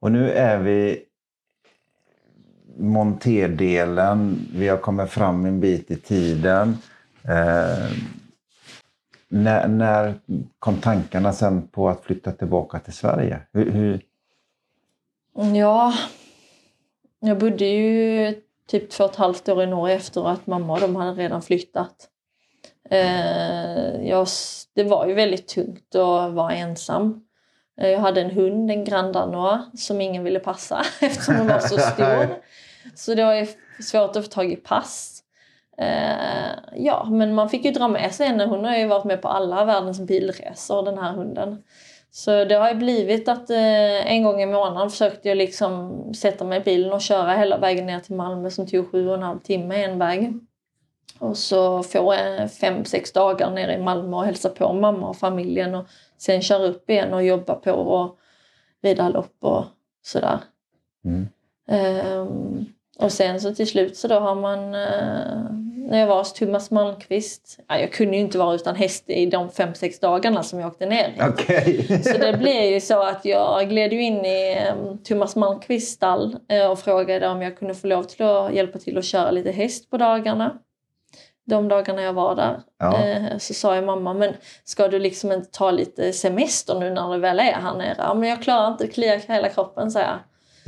Och 0.00 0.12
nu 0.12 0.32
är 0.32 0.58
vi 0.58 1.04
monterdelen. 2.78 4.48
Vi 4.54 4.68
har 4.68 4.76
kommit 4.76 5.10
fram 5.10 5.44
en 5.44 5.60
bit 5.60 5.90
i 5.90 5.96
tiden. 5.96 6.78
Eh, 7.24 7.92
när, 9.28 9.68
när 9.68 10.14
kom 10.58 10.80
tankarna 10.80 11.32
sen 11.32 11.68
på 11.68 11.88
att 11.88 12.04
flytta 12.04 12.32
tillbaka 12.32 12.78
till 12.78 12.92
Sverige? 12.92 13.40
Hur, 13.52 13.70
hur... 13.70 14.00
Ja, 15.54 15.94
jag 17.20 17.38
bodde 17.38 17.64
ju 17.64 18.34
typ 18.66 18.90
två 18.90 19.04
och 19.04 19.10
ett 19.10 19.16
halvt 19.16 19.48
år 19.48 19.62
i 19.62 19.66
Norge 19.66 19.94
efter 19.94 20.28
att 20.28 20.46
mamma 20.46 20.72
och 20.72 20.80
de 20.80 20.96
hade 20.96 21.22
redan 21.22 21.42
flyttat. 21.42 22.08
Eh, 22.90 24.08
jag, 24.08 24.26
det 24.74 24.84
var 24.84 25.06
ju 25.06 25.14
väldigt 25.14 25.48
tungt 25.48 25.94
att 25.94 26.32
vara 26.32 26.52
ensam. 26.52 27.24
Eh, 27.80 27.88
jag 27.88 27.98
hade 27.98 28.20
en 28.20 28.30
hund, 28.30 28.70
en 28.70 28.84
grandanoa, 28.84 29.70
som 29.74 30.00
ingen 30.00 30.24
ville 30.24 30.40
passa 30.40 30.84
eftersom 31.00 31.36
hon 31.36 31.46
var 31.46 31.58
så 31.58 31.78
stor. 31.78 32.42
Så 32.94 33.14
det 33.14 33.24
var 33.24 33.48
svårt 33.82 34.16
att 34.16 34.24
få 34.24 34.30
tag 34.30 34.52
i 34.52 34.56
pass. 34.56 35.17
Eh, 35.80 36.50
ja, 36.76 37.06
men 37.10 37.34
man 37.34 37.48
fick 37.48 37.64
ju 37.64 37.70
dra 37.70 37.88
med 37.88 38.14
sig 38.14 38.26
henne. 38.26 38.46
Hon 38.46 38.64
har 38.64 38.76
ju 38.76 38.86
varit 38.86 39.04
med 39.04 39.22
på 39.22 39.28
alla 39.28 39.64
världens 39.64 40.00
bilresor, 40.00 40.82
den 40.82 40.98
här 40.98 41.12
hunden. 41.12 41.62
Så 42.10 42.44
det 42.44 42.54
har 42.54 42.68
ju 42.68 42.74
blivit 42.74 43.28
att 43.28 43.50
eh, 43.50 44.12
en 44.12 44.22
gång 44.22 44.42
i 44.42 44.46
månaden 44.46 44.90
försökte 44.90 45.28
jag 45.28 45.38
liksom 45.38 46.04
sätta 46.14 46.44
mig 46.44 46.60
i 46.60 46.64
bilen 46.64 46.92
och 46.92 47.00
köra 47.00 47.34
hela 47.34 47.58
vägen 47.58 47.86
ner 47.86 48.00
till 48.00 48.14
Malmö 48.14 48.50
som 48.50 48.66
tog 48.66 48.90
sju 48.90 49.08
och 49.08 49.14
en 49.14 49.22
halv 49.22 49.38
timme 49.38 49.84
en 49.84 49.98
väg. 49.98 50.32
Och 51.18 51.36
så 51.36 51.82
få 51.82 52.14
fem, 52.60 52.84
sex 52.84 53.12
dagar 53.12 53.50
nere 53.50 53.74
i 53.74 53.78
Malmö 53.78 54.16
och 54.16 54.24
hälsa 54.24 54.48
på 54.48 54.72
mamma 54.72 55.08
och 55.08 55.16
familjen 55.16 55.74
och 55.74 55.86
sen 56.18 56.42
köra 56.42 56.66
upp 56.66 56.90
igen 56.90 57.14
och 57.14 57.24
jobba 57.24 57.54
på 57.54 57.72
och 57.72 58.18
rida 58.82 59.08
lopp 59.08 59.36
och 59.40 59.64
sådär. 60.02 60.38
Mm. 61.04 61.28
Um, 62.18 62.66
och 62.98 63.12
sen 63.12 63.40
så 63.40 63.54
till 63.54 63.68
slut 63.68 63.96
så 63.96 64.08
då 64.08 64.18
har 64.18 64.34
man 64.34 64.74
uh, 64.74 65.67
när 65.88 65.98
jag 65.98 66.06
var 66.06 66.18
hos 66.18 66.32
Thomas 66.32 66.70
Malmqvist. 66.70 67.58
Ja, 67.68 67.78
jag 67.78 67.92
kunde 67.92 68.16
ju 68.16 68.22
inte 68.22 68.38
vara 68.38 68.54
utan 68.54 68.76
häst 68.76 69.04
i 69.06 69.26
de 69.26 69.50
fem 69.50 69.74
sex 69.74 70.00
dagarna 70.00 70.42
som 70.42 70.60
jag 70.60 70.68
åkte 70.68 70.86
ner. 70.86 71.30
Okay. 71.32 72.02
så 72.02 72.18
det 72.18 72.36
blev 72.38 72.64
ju 72.64 72.80
så 72.80 73.02
att 73.02 73.24
jag 73.24 73.68
gled 73.68 73.92
in 73.92 74.24
i 74.24 74.68
um, 74.72 74.98
Thomas 74.98 75.36
Malmqvists 75.36 75.92
stall 75.92 76.36
uh, 76.52 76.70
och 76.70 76.78
frågade 76.78 77.28
om 77.28 77.42
jag 77.42 77.58
kunde 77.58 77.74
få 77.74 77.86
lov 77.86 78.02
till 78.02 78.26
att 78.26 78.52
hjälpa 78.52 78.78
till 78.78 78.98
att 78.98 79.04
köra 79.04 79.30
lite 79.30 79.50
häst 79.50 79.90
på 79.90 79.96
dagarna. 79.96 80.58
De 81.46 81.68
dagarna 81.68 82.02
jag 82.02 82.12
var 82.12 82.34
där. 82.34 82.60
Ja. 82.78 83.18
Uh, 83.18 83.38
så 83.38 83.54
sa 83.54 83.74
jag 83.74 83.84
mamma, 83.84 84.14
men 84.14 84.34
ska 84.64 84.88
du 84.88 84.98
liksom 84.98 85.32
inte 85.32 85.50
ta 85.50 85.70
lite 85.70 86.12
semester 86.12 86.80
nu 86.80 86.90
när 86.90 87.12
du 87.12 87.18
väl 87.18 87.38
är 87.38 87.52
här 87.52 87.74
nere? 87.74 87.94
Ja, 87.98 88.14
men 88.14 88.28
jag 88.28 88.42
klarar 88.42 88.68
inte 88.68 88.84
att 88.84 88.92
klia 88.92 89.16
hela 89.16 89.48
kroppen, 89.48 89.90
sa 89.90 90.00
jag. 90.00 90.18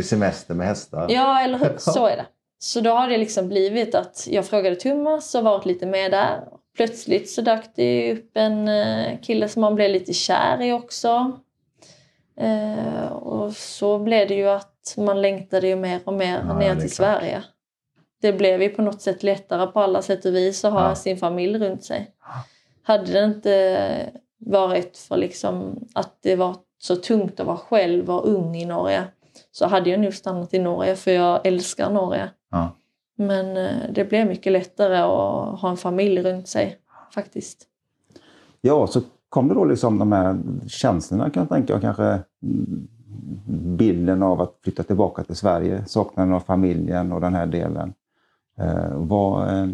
Semester 0.07 0.55
med 0.55 0.67
hästar? 0.67 1.07
Ja, 1.09 1.41
eller 1.41 1.59
hur? 1.59 1.75
Så 1.79 2.07
är 2.07 2.17
det. 2.17 2.27
Så 2.63 2.81
då 2.81 2.91
har 2.91 3.09
det 3.09 3.19
liksom 3.19 3.49
blivit 3.49 3.95
att 3.95 4.27
jag 4.31 4.47
frågade 4.47 4.77
Thomas 4.77 5.35
och 5.35 5.45
varit 5.45 5.67
lite 5.67 5.87
med 5.87 6.11
där. 6.11 6.49
Plötsligt 6.77 7.31
så 7.31 7.43
dök 7.43 7.65
det 7.75 8.13
upp 8.13 8.31
en 8.35 8.69
eh, 8.69 9.21
kille 9.21 9.49
som 9.49 9.61
man 9.61 9.75
blev 9.75 9.91
lite 9.91 10.13
kär 10.13 10.63
i 10.63 10.73
också. 10.73 11.41
Eh, 12.37 13.13
och 13.13 13.53
så 13.53 13.99
blev 13.99 14.29
det 14.29 14.35
ju 14.35 14.49
att 14.49 14.95
man 14.97 15.23
längtade 15.23 15.69
ju 15.69 15.77
mer 15.77 16.01
och 16.05 16.15
mer 16.15 16.45
ja, 16.49 16.59
ner 16.59 16.77
till. 16.77 16.91
Sverige. 16.91 17.43
Det 18.23 18.33
blev 18.33 18.63
ju 18.63 18.69
på 18.69 18.83
något 18.83 19.03
sätt 19.03 19.23
lättare 19.23 19.67
på 19.67 19.81
alla 19.81 20.03
sätt 20.03 20.25
och 20.25 20.35
vis 20.35 20.65
att 20.65 20.73
ha 20.73 20.89
ja. 20.89 20.95
sin 20.95 21.17
familj 21.17 21.59
runt 21.59 21.85
sig. 21.85 22.11
Hade 22.83 23.13
det 23.13 23.25
inte 23.25 24.11
varit 24.39 24.97
för 24.97 25.17
liksom 25.17 25.85
att 25.95 26.19
det 26.23 26.37
var 26.37 26.57
så 26.79 26.97
tungt 26.97 27.41
att 27.41 27.47
vara 27.47 27.57
själv 27.57 28.11
och 28.11 28.29
ung 28.29 28.57
i 28.57 28.65
Norge 28.65 29.05
så 29.51 29.67
hade 29.67 29.91
jag 29.91 30.01
nog 30.01 30.15
stannat 30.15 30.55
i 30.55 30.59
Norge 30.59 30.97
för 30.97 31.11
jag 31.11 31.47
älskar 31.47 31.91
Norge. 31.91 32.31
Ja. 32.51 32.71
Men 33.17 33.57
eh, 33.57 33.93
det 33.95 34.05
blev 34.05 34.27
mycket 34.27 34.53
lättare 34.53 34.97
att 34.97 35.61
ha 35.61 35.71
en 35.71 35.77
familj 35.77 36.23
runt 36.23 36.49
sig 36.49 36.79
faktiskt. 37.15 37.67
Ja, 38.61 38.87
så 38.87 39.01
kom 39.29 39.49
det 39.49 39.55
då 39.55 39.65
liksom 39.65 39.99
de 39.99 40.13
här 40.13 40.39
känslorna 40.67 41.31
kan 41.31 41.41
jag 41.41 41.49
tänka 41.49 41.75
och 41.75 41.81
kanske 41.81 42.19
bilden 43.77 44.23
av 44.23 44.41
att 44.41 44.59
flytta 44.63 44.83
tillbaka 44.83 45.25
till 45.25 45.37
Sverige, 45.37 45.85
saknaden 45.87 46.35
av 46.35 46.41
familjen 46.41 47.13
och 47.13 47.21
den 47.21 47.35
här 47.35 47.47
delen. 47.47 47.95
Eh, 48.59 48.95
vad, 48.95 49.49
eh, 49.49 49.69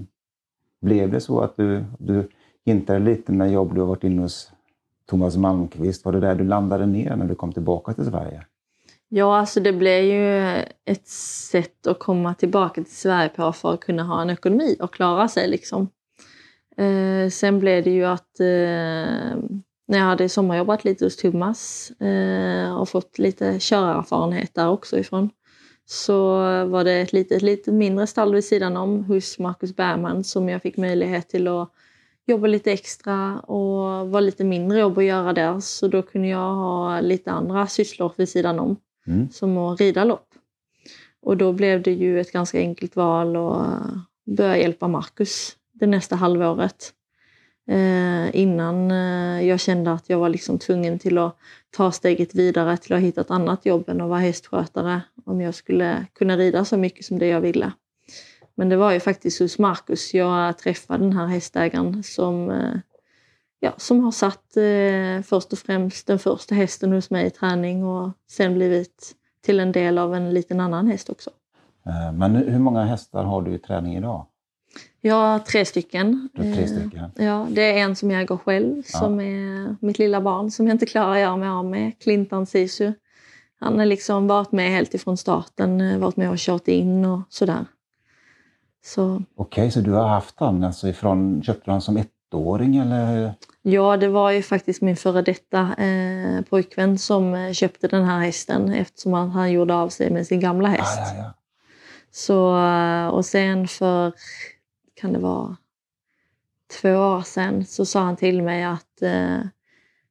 blev 0.80 1.10
det 1.10 1.20
så 1.20 1.40
att 1.40 1.56
du, 1.56 1.84
du 1.98 2.28
hintade 2.64 2.98
lite 2.98 3.32
när 3.32 3.46
jobb 3.46 3.74
du 3.74 3.80
har 3.80 3.88
varit 3.88 4.04
inne 4.04 4.22
hos 4.22 4.52
Thomas 5.06 5.36
Malmqvist? 5.36 6.04
Var 6.04 6.12
det 6.12 6.20
där 6.20 6.34
du 6.34 6.44
landade 6.44 6.86
ner 6.86 7.16
när 7.16 7.26
du 7.26 7.34
kom 7.34 7.52
tillbaka 7.52 7.92
till 7.92 8.04
Sverige? 8.04 8.44
Ja, 9.08 9.38
alltså 9.38 9.60
det 9.60 9.72
blev 9.72 10.04
ju 10.04 10.56
ett 10.84 11.08
sätt 11.08 11.86
att 11.86 11.98
komma 11.98 12.34
tillbaka 12.34 12.82
till 12.82 12.96
Sverige 12.96 13.28
på 13.28 13.52
för 13.52 13.74
att 13.74 13.80
kunna 13.80 14.02
ha 14.02 14.22
en 14.22 14.30
ekonomi 14.30 14.76
och 14.80 14.94
klara 14.94 15.28
sig. 15.28 15.48
Liksom. 15.48 15.88
Eh, 16.76 17.30
sen 17.30 17.58
blev 17.60 17.84
det 17.84 17.90
ju 17.90 18.04
att 18.04 18.40
eh, 18.40 19.36
när 19.88 19.98
jag 19.98 20.04
hade 20.04 20.28
sommarjobbat 20.28 20.84
lite 20.84 21.04
hos 21.04 21.16
Thomas 21.16 21.90
eh, 21.90 22.76
och 22.76 22.88
fått 22.88 23.18
lite 23.18 23.56
körerfarenhet 23.60 24.54
där 24.54 24.68
också 24.68 24.98
ifrån 24.98 25.30
så 25.84 26.38
var 26.66 26.84
det 26.84 26.92
ett 26.92 27.12
litet, 27.12 27.42
lite 27.42 27.72
mindre 27.72 28.06
stall 28.06 28.34
vid 28.34 28.44
sidan 28.44 28.76
om 28.76 29.04
hos 29.04 29.38
Marcus 29.38 29.76
Bergman 29.76 30.24
som 30.24 30.48
jag 30.48 30.62
fick 30.62 30.76
möjlighet 30.76 31.28
till 31.28 31.48
att 31.48 31.72
jobba 32.26 32.46
lite 32.46 32.72
extra 32.72 33.40
och 33.40 34.08
var 34.10 34.20
lite 34.20 34.44
mindre 34.44 34.78
jobb 34.78 34.98
att 34.98 35.04
göra 35.04 35.32
där. 35.32 35.60
Så 35.60 35.88
då 35.88 36.02
kunde 36.02 36.28
jag 36.28 36.54
ha 36.54 37.00
lite 37.00 37.30
andra 37.30 37.66
sysslor 37.66 38.12
vid 38.16 38.28
sidan 38.28 38.58
om, 38.58 38.76
mm. 39.06 39.30
som 39.30 39.58
att 39.58 39.80
rida 39.80 40.04
lopp. 40.04 40.28
Och 41.22 41.36
då 41.36 41.52
blev 41.52 41.82
det 41.82 41.92
ju 41.92 42.20
ett 42.20 42.32
ganska 42.32 42.58
enkelt 42.58 42.96
val 42.96 43.36
att 43.36 43.66
eh, 43.66 43.98
börja 44.36 44.58
hjälpa 44.58 44.88
Marcus 44.88 45.56
det 45.72 45.86
nästa 45.86 46.16
halvåret. 46.16 46.92
Eh, 47.68 48.36
innan 48.36 48.90
eh, 48.90 49.48
jag 49.48 49.60
kände 49.60 49.92
att 49.92 50.10
jag 50.10 50.18
var 50.18 50.28
liksom 50.28 50.58
tvungen 50.58 50.98
till 50.98 51.18
att 51.18 51.36
ta 51.76 51.92
steget 51.92 52.34
vidare 52.34 52.76
till 52.76 52.92
att 52.92 53.00
hitta 53.00 53.20
ett 53.20 53.30
annat 53.30 53.66
jobb 53.66 53.88
än 53.88 54.00
att 54.00 54.08
vara 54.08 54.20
hästskötare 54.20 55.00
om 55.24 55.40
jag 55.40 55.54
skulle 55.54 56.06
kunna 56.14 56.36
rida 56.36 56.64
så 56.64 56.76
mycket 56.76 57.04
som 57.04 57.18
det 57.18 57.26
jag 57.26 57.40
ville. 57.40 57.72
Men 58.54 58.68
det 58.68 58.76
var 58.76 58.92
ju 58.92 59.00
faktiskt 59.00 59.38
hos 59.38 59.58
Marcus 59.58 60.14
jag 60.14 60.58
träffade 60.58 61.04
den 61.04 61.12
här 61.12 61.26
hästägaren 61.26 62.02
som, 62.02 62.50
eh, 62.50 62.78
ja, 63.60 63.72
som 63.76 64.04
har 64.04 64.10
satt 64.10 64.56
eh, 64.56 65.22
först 65.22 65.52
och 65.52 65.58
främst 65.58 66.06
den 66.06 66.18
första 66.18 66.54
hästen 66.54 66.92
hos 66.92 67.10
mig 67.10 67.26
i 67.26 67.30
träning 67.30 67.84
och 67.84 68.10
sen 68.30 68.54
blivit 68.54 69.14
till 69.44 69.60
en 69.60 69.72
del 69.72 69.98
av 69.98 70.14
en 70.14 70.34
liten 70.34 70.60
annan 70.60 70.86
häst 70.86 71.10
också. 71.10 71.30
Eh, 71.86 72.12
men 72.12 72.36
hur 72.36 72.58
många 72.58 72.84
hästar 72.84 73.24
har 73.24 73.42
du 73.42 73.54
i 73.54 73.58
träning 73.58 73.96
idag? 73.96 74.26
Jag 75.00 75.14
har 75.14 75.38
tre 75.38 75.64
stycken. 75.64 76.28
Du 76.34 76.54
tre 76.54 76.68
stycken. 76.68 77.10
Ja, 77.16 77.46
det 77.50 77.62
är 77.62 77.84
en 77.84 77.96
som 77.96 78.10
jag 78.10 78.22
äger 78.22 78.36
själv, 78.36 78.76
ja. 78.76 78.98
som 78.98 79.20
är 79.20 79.76
mitt 79.80 79.98
lilla 79.98 80.20
barn 80.20 80.50
som 80.50 80.66
jag 80.66 80.74
inte 80.74 80.86
klarar 80.86 81.12
att 81.12 81.20
göra 81.20 81.36
mig 81.36 81.48
av 81.48 81.64
med, 81.64 81.98
Clinton 81.98 82.46
Sisu. 82.46 82.92
Han 83.60 83.78
har 83.78 83.86
liksom 83.86 84.26
varit 84.26 84.52
med 84.52 84.70
helt 84.70 84.94
ifrån 84.94 85.16
starten, 85.16 86.00
varit 86.00 86.16
med 86.16 86.30
och 86.30 86.38
kört 86.38 86.68
in 86.68 87.04
och 87.04 87.20
sådär. 87.28 87.64
Så. 88.84 89.14
Okej, 89.14 89.22
okay, 89.34 89.70
så 89.70 89.80
du 89.80 89.92
har 89.92 90.08
haft 90.08 90.40
han 90.40 90.64
alltså 90.64 90.88
ifrån, 90.88 91.42
köpte 91.42 91.62
du 91.64 91.70
han 91.70 91.80
som 91.80 91.96
ettåring 92.32 92.76
eller? 92.76 93.34
Ja, 93.62 93.96
det 93.96 94.08
var 94.08 94.30
ju 94.30 94.42
faktiskt 94.42 94.82
min 94.82 94.96
före 94.96 95.22
detta 95.22 95.74
eh, 95.78 96.42
pojkvän 96.42 96.98
som 96.98 97.34
eh, 97.34 97.52
köpte 97.52 97.88
den 97.88 98.04
här 98.04 98.20
hästen 98.20 98.72
eftersom 98.72 99.12
han, 99.12 99.30
han 99.30 99.52
gjorde 99.52 99.74
av 99.74 99.88
sig 99.88 100.10
med 100.10 100.26
sin 100.26 100.40
gamla 100.40 100.68
häst. 100.68 100.98
Ah, 100.98 101.16
ja, 101.16 101.22
ja. 101.22 101.32
Så, 102.10 102.58
eh, 102.58 103.06
och 103.06 103.24
sen 103.24 103.68
för, 103.68 104.12
kan 104.94 105.12
det 105.12 105.18
vara 105.18 105.56
två 106.80 106.90
år 106.90 107.22
sedan, 107.22 107.64
så 107.64 107.86
sa 107.86 108.00
han 108.00 108.16
till 108.16 108.42
mig 108.42 108.64
att 108.64 109.02
eh, 109.02 109.38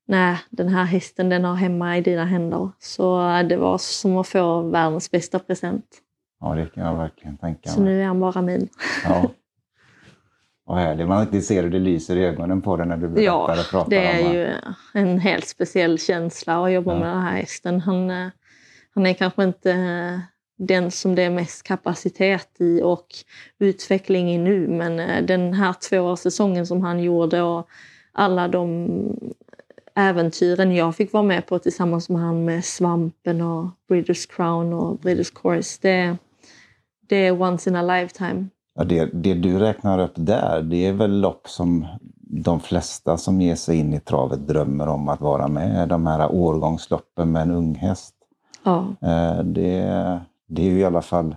nej, 0.08 0.38
den 0.50 0.68
här 0.68 0.84
hästen 0.84 1.30
den 1.30 1.44
har 1.44 1.56
hemma 1.56 1.98
i 1.98 2.02
dina 2.02 2.26
händer. 2.26 2.70
Så 2.80 3.30
eh, 3.30 3.48
det 3.48 3.58
var 3.58 3.78
som 3.78 4.18
att 4.18 4.28
få 4.28 4.62
världens 4.62 5.12
bästa 5.12 5.40
present. 5.40 5.86
Ja, 6.40 6.56
det 6.56 6.66
kan 6.66 6.84
jag 6.84 6.96
verkligen 6.96 7.38
tänka 7.38 7.70
mig. 7.70 7.76
Så 7.76 7.82
nu 7.82 8.02
är 8.02 8.06
han 8.06 8.20
bara 8.20 8.42
min. 8.42 8.70
Ja. 9.04 9.30
Vad 10.68 10.78
härligt. 10.78 11.08
Man 11.08 11.22
riktigt 11.22 11.46
ser 11.46 11.64
hur 11.64 11.70
det 11.70 11.80
lyser 11.80 12.16
i 12.16 12.26
ögonen 12.26 12.62
på 12.62 12.78
dig 12.78 12.88
när 12.88 12.98
du 12.98 13.08
berättar 13.08 13.22
ja, 13.22 13.62
och 13.62 13.70
pratar 13.70 13.90
det 13.90 14.06
är 14.06 14.34
ju 14.34 14.54
en 14.94 15.20
helt 15.20 15.48
speciell 15.48 16.00
känsla 16.00 16.66
att 16.66 16.72
jobba 16.72 16.94
ja. 16.94 17.00
med 17.00 17.08
den 17.08 17.22
här 17.22 17.38
hästen. 17.38 17.80
Han, 17.80 18.10
eh, 18.10 18.28
han 18.94 19.06
är 19.06 19.14
kanske 19.14 19.44
inte 19.44 19.72
eh, 19.72 20.20
den 20.58 20.92
som 20.92 21.16
det 21.16 21.24
är 21.24 21.30
mest 21.30 21.64
kapacitet 21.64 22.50
i 22.60 22.82
och 22.82 23.08
utveckling 23.60 24.32
i 24.32 24.38
nu, 24.38 24.68
men 24.68 25.00
eh, 25.00 25.26
den 25.26 25.54
här 25.54 25.74
tvåårssäsongen 25.74 26.68
som 26.68 26.82
han 26.82 27.04
gjorde 27.04 27.42
och 27.42 27.68
alla 28.12 28.48
de 28.48 28.90
äventyren 29.96 30.76
jag 30.76 30.96
fick 30.96 31.14
vara 31.14 31.24
med 31.24 31.48
på 31.48 31.60
tillsammans 31.60 32.10
med 32.10 32.22
han 32.22 32.46
med 32.46 32.66
Svampen 32.66 33.42
och 33.42 33.70
Breeders 33.88 34.26
Crown 34.26 34.74
och 34.74 35.00
Breeders 35.00 35.32
Course, 35.32 35.80
det, 35.82 36.18
det 37.08 37.16
är 37.16 37.42
once 37.42 37.70
in 37.70 37.76
a 37.76 37.82
lifetime. 37.82 38.48
Ja, 38.76 38.84
det, 38.84 39.06
det 39.06 39.34
du 39.34 39.60
räknar 39.60 40.00
upp 40.00 40.14
där, 40.16 40.62
det 40.62 40.86
är 40.86 40.94
väl 40.94 41.20
lopp 41.20 41.48
som 41.48 41.86
de 42.28 42.60
flesta 42.60 43.18
som 43.18 43.42
ger 43.42 43.56
sig 43.56 43.78
in 43.78 43.94
i 43.94 44.00
travet 44.00 44.48
drömmer 44.48 44.88
om 44.88 45.10
att 45.10 45.22
vara 45.22 45.48
med. 45.48 45.90
De 45.90 46.08
här 46.08 46.32
årgångsloppen 46.32 47.32
med 47.32 47.42
en 47.42 47.52
ung 47.52 47.76
häst. 47.76 48.16
Ja. 48.64 48.86
Eh, 49.02 49.44
det, 49.44 49.82
det 50.48 50.62
är 50.62 50.70
ju 50.70 50.80
i 50.80 50.86
alla 50.86 51.02
fall 51.02 51.36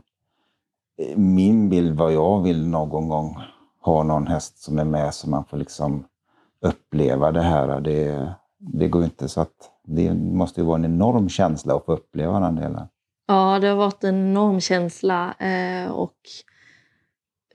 min 1.17 1.69
bild 1.69 1.99
vad 1.99 2.13
jag 2.13 2.43
vill 2.43 2.69
någon 2.69 3.09
gång 3.09 3.37
ha 3.81 4.03
någon 4.03 4.27
häst 4.27 4.63
som 4.63 4.79
är 4.79 4.85
med 4.85 5.15
så 5.15 5.31
man 5.31 5.45
får 5.45 5.57
liksom 5.57 6.05
uppleva 6.61 7.33
det 7.33 7.43
här. 7.43 7.81
Det, 7.81 8.33
det 8.59 8.89
går 8.89 9.05
inte 9.05 9.29
så 9.29 9.41
att 9.41 9.71
det 9.85 10.15
måste 10.15 10.61
ju 10.61 10.67
vara 10.67 10.79
en 10.79 10.85
enorm 10.85 11.29
känsla 11.29 11.75
att 11.75 11.85
få 11.85 11.93
uppleva 11.93 12.41
den 12.41 12.55
delen. 12.55 12.89
Ja, 13.27 13.59
det 13.59 13.69
har 13.69 13.77
varit 13.77 14.05
en 14.05 14.31
enorm 14.31 14.61
känsla 14.61 15.35
eh, 15.39 15.91
och 15.91 16.17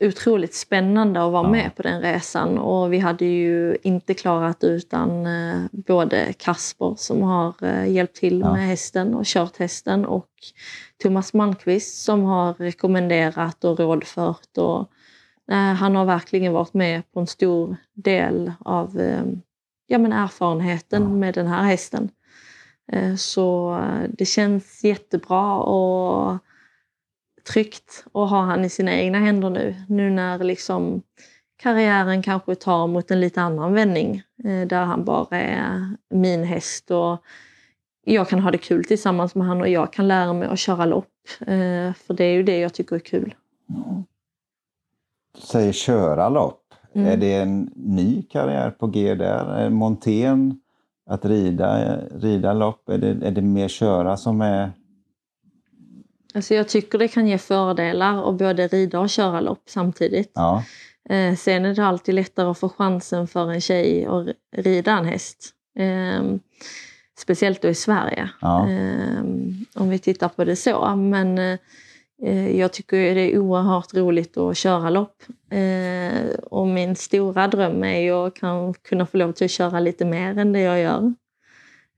otroligt 0.07 0.53
spännande 0.53 1.25
att 1.25 1.31
vara 1.31 1.43
ja. 1.43 1.51
med 1.51 1.75
på 1.75 1.81
den 1.81 2.01
resan. 2.01 2.57
Och 2.57 2.93
vi 2.93 2.99
hade 2.99 3.25
ju 3.25 3.77
inte 3.83 4.13
klarat 4.13 4.63
utan 4.63 5.25
eh, 5.25 5.61
både 5.71 6.33
Kasper 6.33 6.95
som 6.97 7.21
har 7.21 7.53
eh, 7.61 7.91
hjälpt 7.91 8.15
till 8.15 8.39
ja. 8.39 8.53
med 8.53 8.67
hästen 8.67 9.15
och 9.15 9.25
kört 9.25 9.57
hästen 9.57 10.05
och 10.05 10.29
Thomas 11.03 11.33
Malmqvist 11.33 12.03
som 12.03 12.23
har 12.23 12.53
rekommenderat 12.53 13.63
och 13.63 13.79
rådfört. 13.79 14.57
Och, 14.57 14.89
han 15.77 15.95
har 15.95 16.05
verkligen 16.05 16.53
varit 16.53 16.73
med 16.73 17.11
på 17.11 17.19
en 17.19 17.27
stor 17.27 17.75
del 17.93 18.51
av 18.59 19.01
ja, 19.87 19.97
men 19.97 20.13
erfarenheten 20.13 21.03
ja. 21.03 21.09
med 21.09 21.33
den 21.33 21.47
här 21.47 21.63
hästen. 21.63 22.09
Eh, 22.91 23.15
så 23.15 23.77
eh, 23.77 24.09
det 24.09 24.25
känns 24.25 24.83
jättebra 24.83 25.55
och 25.55 26.37
tryggt 27.43 28.05
att 28.13 28.29
ha 28.29 28.41
han 28.41 28.65
i 28.65 28.69
sina 28.69 28.93
egna 28.93 29.19
händer 29.19 29.49
nu. 29.49 29.75
Nu 29.87 30.09
när 30.09 30.39
liksom 30.39 31.01
karriären 31.57 32.23
kanske 32.23 32.55
tar 32.55 32.87
mot 32.87 33.11
en 33.11 33.19
lite 33.19 33.41
annan 33.41 33.73
vändning 33.73 34.21
eh, 34.43 34.67
där 34.67 34.83
han 34.85 35.05
bara 35.05 35.37
är 35.37 35.95
min 36.09 36.43
häst 36.43 36.91
och 36.91 37.17
jag 38.05 38.29
kan 38.29 38.39
ha 38.39 38.51
det 38.51 38.57
kul 38.57 38.85
tillsammans 38.85 39.35
med 39.35 39.47
honom 39.47 39.61
och 39.61 39.69
jag 39.69 39.93
kan 39.93 40.07
lära 40.07 40.33
mig 40.33 40.47
att 40.47 40.59
köra 40.59 40.85
lopp. 40.85 41.09
För 41.95 42.13
det 42.13 42.23
är 42.23 42.33
ju 42.33 42.43
det 42.43 42.59
jag 42.59 42.73
tycker 42.73 42.95
är 42.95 42.99
kul. 42.99 43.35
Du 45.35 45.41
säger 45.41 45.71
köra 45.71 46.29
lopp. 46.29 46.63
Mm. 46.95 47.07
Är 47.07 47.17
det 47.17 47.33
en 47.33 47.71
ny 47.75 48.23
karriär 48.23 48.71
på 48.71 48.87
G 48.87 49.15
där? 49.15 49.69
Montén, 49.69 50.59
att 51.05 51.25
rida, 51.25 51.97
rida 51.97 52.53
lopp, 52.53 52.89
är 52.89 52.97
det, 52.97 53.27
är 53.27 53.31
det 53.31 53.41
mer 53.41 53.67
köra 53.67 54.17
som 54.17 54.41
är... 54.41 54.71
Alltså 56.33 56.55
jag 56.55 56.67
tycker 56.67 56.97
det 56.97 57.07
kan 57.07 57.27
ge 57.27 57.37
fördelar 57.37 58.29
att 58.29 58.35
både 58.35 58.67
rida 58.67 58.99
och 58.99 59.09
köra 59.09 59.41
lopp 59.41 59.63
samtidigt. 59.65 60.31
Ja. 60.35 60.63
Eh, 61.09 61.35
sen 61.35 61.65
är 61.65 61.75
det 61.75 61.85
alltid 61.85 62.15
lättare 62.15 62.47
att 62.47 62.59
få 62.59 62.69
chansen 62.69 63.27
för 63.27 63.51
en 63.51 63.61
tjej 63.61 64.05
att 64.05 64.27
rida 64.57 64.91
en 64.91 65.05
häst. 65.05 65.49
Eh, 65.79 66.23
speciellt 67.19 67.61
då 67.61 67.67
i 67.67 67.75
Sverige. 67.75 68.29
Ja. 68.41 68.69
Eh, 68.69 69.23
om 69.73 69.89
vi 69.89 69.99
tittar 69.99 70.29
på 70.29 70.43
det 70.43 70.55
så. 70.55 70.95
Men 70.95 71.37
eh, 71.37 71.59
Eh, 72.25 72.59
jag 72.59 72.73
tycker 72.73 73.15
det 73.15 73.33
är 73.33 73.39
oerhört 73.39 73.93
roligt 73.93 74.37
att 74.37 74.57
köra 74.57 74.89
lopp. 74.89 75.23
Eh, 75.51 76.29
och 76.43 76.67
min 76.67 76.95
stora 76.95 77.47
dröm 77.47 77.83
är 77.83 77.99
ju 77.99 78.11
att 78.11 78.33
kunna 78.83 79.05
få 79.05 79.17
lov 79.17 79.31
till 79.31 79.45
att 79.45 79.51
köra 79.51 79.79
lite 79.79 80.05
mer 80.05 80.37
än 80.37 80.53
det 80.53 80.59
jag 80.59 80.79
gör. 80.79 81.13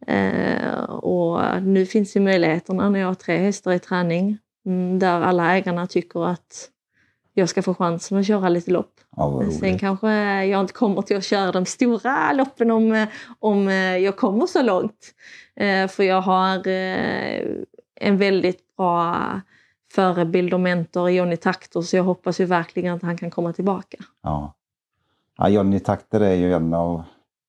Eh, 0.08 0.84
och 0.84 1.64
nu 1.64 1.86
finns 1.86 2.16
ju 2.16 2.20
möjligheterna 2.20 2.89
när 2.89 3.00
jag 3.00 3.08
har 3.08 3.16
tre 3.16 3.38
hästar 3.38 3.72
i 3.72 3.80
träning 3.80 4.38
mm, 4.66 5.00
där 5.00 5.22
alla 5.22 5.56
ägarna 5.56 5.88
tycker 5.88 6.26
att 6.26 6.70
jag 7.34 7.50
ska 7.50 7.62
få 7.62 7.74
chansen 7.74 8.18
att 8.18 8.28
köra 8.28 8.50
lite 8.50 8.72
lopp. 8.72 8.91
Ja, 9.16 9.43
Sen 9.60 9.80
kanske 9.80 10.12
jag 10.46 10.62
inte 10.62 10.74
kommer 10.74 11.02
till 11.02 11.18
att 11.18 11.26
köra 11.26 11.52
de 11.52 11.66
stora 11.66 12.34
loppen 12.34 12.72
om, 12.72 13.08
om 13.39 13.70
jag 14.02 14.18
kommer 14.18 14.46
så 14.46 14.62
långt. 14.62 15.14
För 15.89 16.04
jag 16.04 16.22
har 16.22 16.68
en 17.96 18.18
väldigt 18.18 18.76
bra 18.78 19.41
förebild 19.91 20.54
och 20.54 20.60
mentor 20.60 21.10
i 21.10 21.14
Johnny 21.14 21.38
Takter 21.38 21.82
så 21.82 21.96
jag 21.96 22.04
hoppas 22.04 22.39
ju 22.39 22.46
verkligen 22.46 22.96
att 22.96 23.02
han 23.02 23.18
kan 23.18 23.32
komma 23.32 23.54
tillbaka. 23.54 23.98
Ja. 24.22 24.54
ja 25.38 25.50
Johnny 25.50 25.80
Takter 25.80 26.20
är 26.20 26.34
ju 26.34 26.54
en 26.54 26.74
av 26.74 27.04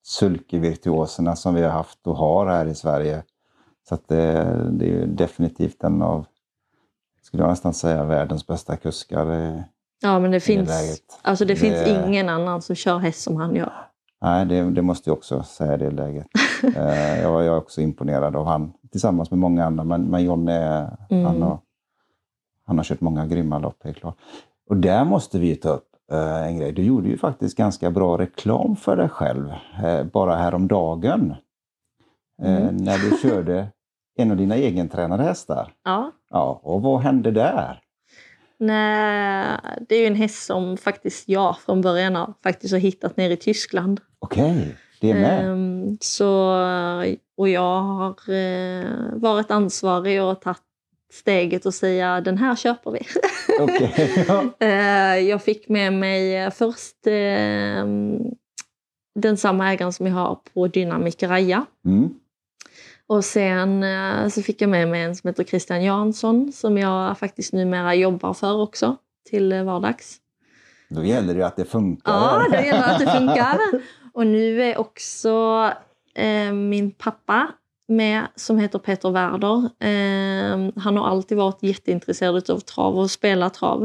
sulkevirtuoserna 0.07 1.37
som 1.37 1.55
vi 1.55 1.63
har 1.63 1.71
haft 1.71 2.07
och 2.07 2.17
har 2.17 2.47
här 2.47 2.67
i 2.67 2.75
Sverige. 2.75 3.23
Så 3.89 3.95
att 3.95 4.09
det, 4.09 4.25
det 4.73 4.85
är 4.85 4.91
ju 4.91 5.07
definitivt 5.07 5.85
en 5.85 6.03
av, 6.03 6.27
skulle 7.23 7.43
jag 7.43 7.51
nästan 7.51 7.75
säga, 7.75 8.05
världens 8.05 8.47
bästa 8.47 8.77
kuskar. 8.77 9.65
Ja, 10.03 10.19
men 10.19 10.31
det 10.31 10.41
finns, 10.41 11.03
alltså 11.23 11.45
det, 11.45 11.55
det 11.55 11.61
finns 11.61 11.87
ingen 11.87 12.29
annan 12.29 12.63
som 12.63 12.77
kör 12.77 12.99
häst 12.99 13.23
som 13.23 13.37
han 13.37 13.57
gör. 13.57 13.73
Nej, 14.21 14.47
det, 14.47 14.71
det 14.71 14.83
måste 14.83 15.11
jag 15.11 15.17
också 15.17 15.43
säga 15.43 15.77
det 15.77 15.91
läget. 15.91 16.27
Eh, 16.77 17.23
jag, 17.23 17.33
jag 17.33 17.55
är 17.55 17.57
också 17.57 17.81
imponerad 17.81 18.37
av 18.37 18.47
han 18.47 18.73
tillsammans 18.91 19.31
med 19.31 19.39
många 19.39 19.65
andra, 19.65 19.85
men, 19.85 20.03
men 20.03 20.25
John 20.25 20.49
är, 20.49 20.97
mm. 21.11 21.25
han 21.25 21.43
har 21.43 21.59
han 22.67 22.79
har 22.79 22.85
kört 22.85 23.01
många 23.01 23.27
grymma 23.27 23.59
lopp, 23.59 23.85
helt 23.85 23.97
klart. 23.97 24.17
Och 24.69 24.77
där 24.77 25.05
måste 25.05 25.39
vi 25.39 25.57
ta 25.57 25.69
upp 25.69 25.86
eh, 25.86 25.86
en 26.13 26.59
grej. 26.59 26.73
Du 26.73 26.83
gjorde 26.83 27.09
ju 27.09 27.19
faktiskt 27.19 27.57
ganska 27.57 27.91
bra 27.91 28.19
reklam 28.19 28.77
för 28.77 28.97
dig 28.97 29.09
själv 29.09 29.53
eh, 29.85 30.05
bara 30.05 30.37
häromdagen. 30.37 31.31
Eh, 31.31 31.37
Mm. 32.57 32.77
När 32.77 32.99
du 32.99 33.19
körde 33.29 33.69
en 34.19 34.31
av 34.31 34.37
dina 34.37 34.57
egentränade 34.57 35.23
hästar. 35.23 35.73
Ja. 35.85 36.13
Ja, 36.31 36.61
och 36.63 36.83
vad 36.83 37.01
hände 37.01 37.31
där? 37.31 37.81
Nej, 38.59 39.59
det 39.89 39.95
är 39.95 40.01
ju 40.01 40.07
en 40.07 40.15
häst 40.15 40.47
som 40.47 40.77
faktiskt 40.77 41.29
jag 41.29 41.59
från 41.59 41.81
början 41.81 42.15
har 42.15 42.35
faktiskt 42.43 42.73
har 42.73 42.79
hittat 42.79 43.17
nere 43.17 43.33
i 43.33 43.37
Tyskland. 43.37 44.01
Okej, 44.19 44.77
det 45.01 45.11
är 45.11 45.15
med. 45.15 45.51
Ehm, 45.51 45.97
så, 46.01 46.57
och 47.37 47.49
jag 47.49 47.83
har 47.83 48.31
eh, 48.35 48.87
varit 49.13 49.51
ansvarig 49.51 50.23
och 50.23 50.41
tagit 50.41 50.63
steget 51.13 51.67
och 51.67 51.75
säga 51.75 52.21
den 52.21 52.39
här 52.39 52.57
köper 52.57 52.91
vi. 52.91 53.01
Ja. 54.29 54.45
Eh, 54.61 55.19
jag 55.19 55.43
fick 55.43 55.69
med 55.69 55.93
mig 55.93 56.51
först 56.51 57.07
eh, 57.07 57.87
den 59.15 59.37
samma 59.37 59.73
ägaren 59.73 59.93
som 59.93 60.07
jag 60.07 60.15
har 60.15 60.39
på 60.55 60.67
Dynamic 60.67 61.23
Raja. 61.23 61.67
Mm. 61.85 62.11
Och 63.07 63.25
sen 63.25 63.83
eh, 63.83 64.29
så 64.29 64.43
fick 64.43 64.63
jag 64.63 64.71
med 64.71 64.89
mig 64.89 65.03
en 65.03 65.17
som 65.17 65.29
heter 65.29 65.45
Christian 65.45 65.85
Jansson 65.85 66.53
som 66.53 66.79
jag 66.79 67.19
faktiskt 67.19 67.53
numera 67.53 67.95
jobbar 67.95 68.35
för 68.35 68.63
också 68.63 68.97
till 69.31 69.63
vardags. 69.65 70.17
Då 70.89 71.05
gäller 71.05 71.35
det 71.35 71.41
ju 71.41 71.47
att 71.47 71.57
det 71.57 71.65
funkar. 71.65 72.13
Ja, 72.13 72.47
det 72.51 72.67
gäller 72.67 72.95
att 72.95 72.99
det 72.99 73.11
funkar. 73.11 73.59
Och 74.13 74.27
nu 74.27 74.63
är 74.63 74.79
också 74.79 75.73
eh, 76.15 76.53
min 76.53 76.91
pappa 76.91 77.49
med 77.89 78.27
som 78.35 78.59
heter 78.59 78.79
Peter 78.79 79.11
Werder. 79.11 79.57
Eh, 79.81 80.73
han 80.83 80.97
har 80.97 81.07
alltid 81.09 81.39
varit 81.39 81.63
jätteintresserad 81.63 82.51
av 82.51 82.59
trav 82.59 82.99
och 82.99 83.11
spela 83.11 83.51
trav. 83.51 83.85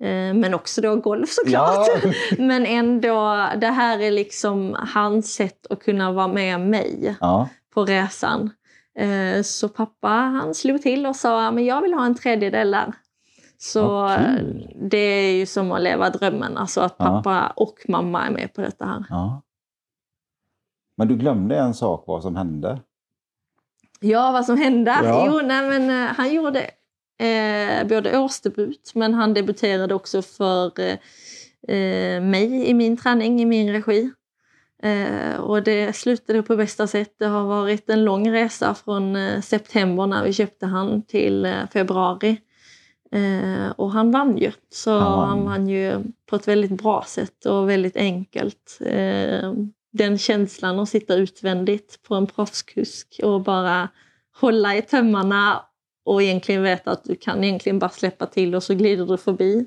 Eh, 0.00 0.34
men 0.34 0.54
också 0.54 0.80
då 0.80 0.96
golf 0.96 1.28
såklart. 1.30 1.88
Ja. 2.02 2.12
Men 2.38 2.66
ändå, 2.66 3.46
det 3.60 3.66
här 3.66 3.98
är 4.00 4.10
liksom 4.10 4.76
hans 4.78 5.34
sätt 5.34 5.66
att 5.70 5.82
kunna 5.82 6.12
vara 6.12 6.28
med 6.28 6.60
mig 6.60 7.16
Ja. 7.20 7.48
på 7.74 7.84
resan. 7.84 8.50
Eh, 8.98 9.42
Så 9.42 9.68
pappa 9.68 10.08
han 10.08 10.54
slog 10.54 10.82
till 10.82 11.06
och 11.06 11.16
sa 11.16 11.50
men 11.50 11.64
jag 11.64 11.82
vill 11.82 11.94
ha 11.94 12.04
en 12.06 12.14
tredjedel 12.14 12.70
där. 12.70 12.92
Så 13.58 14.08
eh, 14.08 14.44
det 14.90 14.96
är 14.98 15.36
ju 15.36 15.46
som 15.46 15.72
att 15.72 15.82
leva 15.82 16.10
drömmen, 16.10 16.56
alltså 16.56 16.80
att 16.80 16.94
Ja. 16.98 17.04
pappa 17.04 17.52
och 17.56 17.74
mamma 17.88 18.26
är 18.26 18.30
med 18.30 18.54
på 18.54 18.60
detta 18.60 18.84
här. 18.86 19.04
ja. 19.10 19.42
Men 20.96 21.08
du 21.08 21.16
glömde 21.16 21.56
en 21.58 21.74
sak, 21.74 22.04
vad 22.06 22.22
som 22.22 22.36
hände. 22.36 22.80
Ja, 24.04 24.32
vad 24.32 24.46
som 24.46 24.58
hände? 24.58 24.90
Ja. 25.04 25.24
Jo, 25.26 25.40
nej, 25.46 25.68
men 25.68 25.90
eh, 25.90 26.14
han 26.16 26.34
gjorde 26.34 26.60
eh, 27.20 27.86
både 27.88 28.18
årsdebut, 28.18 28.92
men 28.94 29.14
han 29.14 29.34
debuterade 29.34 29.94
också 29.94 30.22
för 30.22 30.80
eh, 30.80 30.96
eh, 31.76 32.22
mig 32.22 32.66
i 32.68 32.74
min 32.74 32.96
träning, 32.96 33.40
i 33.40 33.44
min 33.44 33.72
regi. 33.72 34.10
Eh, 34.82 35.40
och 35.40 35.62
det 35.62 35.96
slutade 35.96 36.42
på 36.42 36.56
bästa 36.56 36.86
sätt. 36.86 37.14
Det 37.18 37.26
har 37.26 37.44
varit 37.44 37.90
en 37.90 38.04
lång 38.04 38.30
resa 38.32 38.74
från 38.74 39.16
eh, 39.16 39.40
september 39.40 40.06
när 40.06 40.24
vi 40.24 40.32
köpte 40.32 40.66
han 40.66 41.02
till 41.02 41.44
eh, 41.44 41.52
februari. 41.72 42.36
Eh, 43.12 43.70
och 43.76 43.92
han 43.92 44.10
vann 44.10 44.38
ju. 44.38 44.52
Så 44.72 44.98
Han 44.98 45.12
vann. 45.12 45.28
han 45.28 45.44
vann 45.44 45.68
ju 45.68 46.04
på 46.30 46.36
ett 46.36 46.48
väldigt 46.48 46.82
bra 46.82 47.04
sätt 47.06 47.46
och 47.46 47.70
väldigt 47.70 47.96
enkelt. 47.96 48.78
Den 49.94 50.18
känslan 50.18 50.78
att 50.78 50.88
sitta 50.88 51.14
utvändigt 51.14 52.02
på 52.02 52.14
en 52.14 52.26
proffskusk 52.26 53.20
och 53.22 53.42
bara 53.42 53.88
hålla 54.40 54.76
i 54.76 54.82
tömmarna 54.82 55.62
och 56.04 56.22
egentligen 56.22 56.62
veta 56.62 56.90
att 56.90 57.04
du 57.04 57.16
kan 57.16 57.44
egentligen 57.44 57.78
bara 57.78 57.90
släppa 57.90 58.26
till 58.26 58.54
och 58.54 58.62
så 58.62 58.74
glider 58.74 59.06
du 59.06 59.16
förbi. 59.16 59.66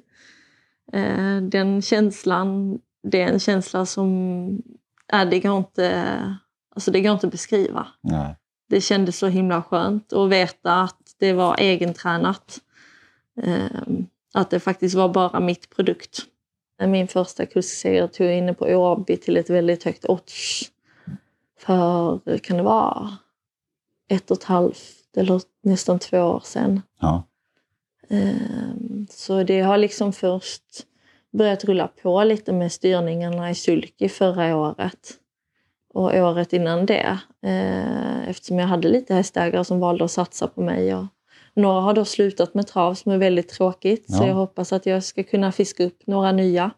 Eh, 0.93 1.37
den 1.41 1.81
känslan, 1.81 2.79
det 3.03 3.21
är 3.21 3.27
en 3.27 3.39
känsla 3.39 3.85
som, 3.85 4.61
äh, 5.13 5.29
det 5.29 5.39
går 5.39 5.57
inte, 5.57 6.37
alltså 6.75 6.91
det 6.91 7.01
går 7.01 7.11
inte 7.11 7.27
att 7.27 7.31
beskriva. 7.31 7.87
Nej. 8.01 8.35
Det 8.69 8.81
kändes 8.81 9.17
så 9.17 9.27
himla 9.27 9.63
skönt 9.63 10.13
att 10.13 10.29
veta 10.29 10.81
att 10.81 11.15
det 11.19 11.33
var 11.33 11.55
egentränat. 11.59 12.59
Eh, 13.41 13.81
att 14.33 14.49
det 14.49 14.59
faktiskt 14.59 14.95
var 14.95 15.09
bara 15.09 15.39
mitt 15.39 15.75
produkt. 15.75 16.25
Min 16.79 17.07
första 17.07 17.45
kursserie 17.45 18.07
tog 18.07 18.27
jag 18.27 18.37
inne 18.37 18.53
på 18.53 18.65
Åby 18.65 19.17
till 19.17 19.37
ett 19.37 19.49
väldigt 19.49 19.83
högt 19.83 20.05
odds. 20.09 20.61
För, 21.59 22.37
kan 22.37 22.57
det 22.57 22.63
vara, 22.63 23.17
ett 24.09 24.31
och 24.31 24.37
ett 24.37 24.43
halvt 24.43 24.93
eller 25.17 25.41
nästan 25.63 25.99
två 25.99 26.17
år 26.17 26.41
sedan. 26.45 26.81
Ja. 26.99 27.23
Ehm, 28.09 29.07
Så 29.09 29.43
det 29.43 29.61
har 29.61 29.77
liksom 29.77 30.13
först 30.13 30.63
börjat 31.31 31.63
rulla 31.65 31.87
på 31.87 32.23
lite 32.23 32.53
med 32.53 32.71
styrningarna 32.71 33.49
i 33.49 33.55
sulky 33.55 34.09
förra 34.09 34.57
året. 34.57 35.13
Och 35.93 36.03
året 36.15 36.53
innan 36.53 36.85
det. 36.85 37.19
eh, 37.41 38.29
Eftersom 38.29 38.59
jag 38.59 38.67
hade 38.67 38.87
lite 38.89 39.13
hästägare 39.13 39.65
som 39.65 39.79
valde 39.79 40.03
att 40.05 40.11
satsa 40.11 40.47
på 40.47 40.61
mig. 40.61 40.95
Och 40.95 41.05
några 41.57 41.81
har 41.81 41.93
då 41.93 42.05
slutat 42.05 42.53
med 42.53 42.67
trav 42.67 42.93
som 42.93 43.11
är 43.11 43.17
väldigt 43.17 43.49
tråkigt. 43.49 44.11
Så 44.13 44.23
Ja. 44.23 44.27
jag 44.27 44.35
hoppas 44.35 44.73
att 44.73 44.85
jag 44.85 45.03
ska 45.03 45.23
kunna 45.23 45.51
fiska 45.51 45.83
upp 45.83 46.07
några 46.07 46.31
nya. 46.31 46.71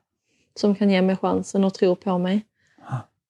Som 0.56 0.76
kan 0.76 0.90
ge 0.90 1.02
mig 1.02 1.18
chansen 1.18 1.64
och 1.64 1.74
tro 1.74 1.96
på 1.96 2.18
mig. 2.18 2.46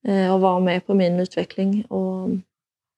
eh, 0.07 0.33
Och 0.33 0.41
vara 0.41 0.59
med 0.59 0.85
på 0.85 0.93
min 0.93 1.19
utveckling. 1.19 1.85
Och, 1.85 2.29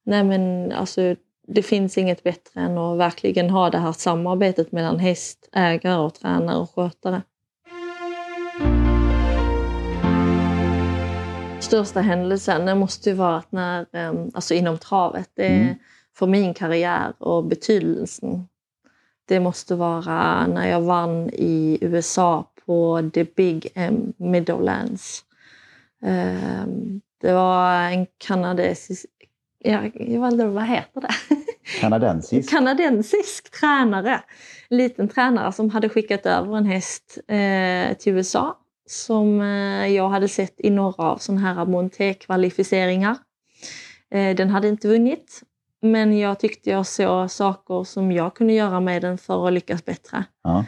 nej 0.05 0.23
men 0.23 0.71
alltså 0.71 1.15
det 1.47 1.63
finns 1.63 1.97
inget 1.97 2.23
bättre 2.23 2.61
än 2.61 2.77
att 2.77 2.97
verkligen 2.97 3.49
ha 3.49 3.69
det 3.69 3.77
här 3.77 3.91
samarbetet 3.91 4.71
mellan 4.71 4.99
häst, 4.99 5.49
ägare 5.53 5.97
och 5.99 6.13
tränare 6.13 6.57
och 6.57 6.71
skötare. 6.75 7.21
Största 11.59 12.01
händelsen 12.01 12.65
det 12.65 12.75
måste 12.75 13.09
ju 13.09 13.15
vara 13.15 13.35
att 13.37 13.51
när, 13.51 13.79
eh, 13.93 14.13
alltså 14.33 14.53
inom 14.53 14.77
travet, 14.77 15.29
det 15.35 15.47
Mm. 15.47 15.75
För 16.17 16.27
min 16.27 16.53
karriär 16.53 17.13
och 17.17 17.43
betydelsen. 17.45 18.47
Det 19.25 19.39
måste 19.39 19.75
vara 19.75 20.47
när 20.47 20.69
jag 20.69 20.81
vann 20.81 21.29
i 21.33 21.77
USA 21.81 22.51
på 22.65 23.09
The 23.13 23.23
Big 23.23 23.67
M 23.75 24.13
Meadowlands. 24.17 25.23
Eh, 26.03 26.67
Det 27.21 27.33
var 27.33 27.73
en 27.75 28.07
kanadensisk, 28.17 29.05
ja, 29.59 29.83
jag 29.93 30.21
vet 30.21 30.31
inte, 30.33 30.45
vad 30.45 30.67
heter 30.67 31.01
det? 31.01 31.13
Kanadensisk. 31.81 32.49
kanadensisk 32.55 33.59
tränare, 33.59 34.21
en 34.69 34.77
liten 34.77 35.07
tränare 35.07 35.51
som 35.51 35.69
hade 35.69 35.89
skickat 35.89 36.25
över 36.25 36.57
en 36.57 36.65
häst 36.65 37.17
eh, 37.27 37.97
till 37.97 38.13
USA 38.13 38.57
som 38.89 39.41
eh, 39.41 39.87
jag 39.87 40.09
hade 40.09 40.27
sett 40.27 40.55
i 40.57 40.69
några 40.69 41.03
av 41.03 41.17
sådana 41.17 41.53
här 41.53 41.65
monté-kvalificeringar. 41.65 43.15
Eh, 44.11 44.35
den 44.35 44.49
hade 44.49 44.67
inte 44.67 44.87
vunnit, 44.87 45.41
men 45.81 46.19
jag 46.19 46.39
tyckte 46.39 46.69
jag 46.69 46.85
såg 46.85 47.31
saker 47.31 47.83
som 47.83 48.11
jag 48.11 48.35
kunde 48.35 48.53
göra 48.53 48.79
med 48.79 49.01
den 49.01 49.17
för 49.17 49.47
att 49.47 49.53
lyckas 49.53 49.85
bättre. 49.85 50.23
Ja. 50.43 50.65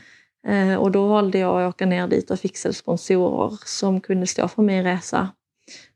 Eh, 0.48 0.76
och 0.76 0.92
då 0.92 1.08
valde 1.08 1.38
jag 1.40 1.62
att 1.64 1.70
åka 1.76 1.86
ner 1.86 2.08
dit 2.08 2.32
och 2.32 2.40
fixa 2.40 2.74
sponsorer 2.74 3.58
som 3.66 4.02
kunde 4.02 4.28
stå 4.28 4.48
för 4.48 4.62
min 4.62 4.84
resa 4.84 5.30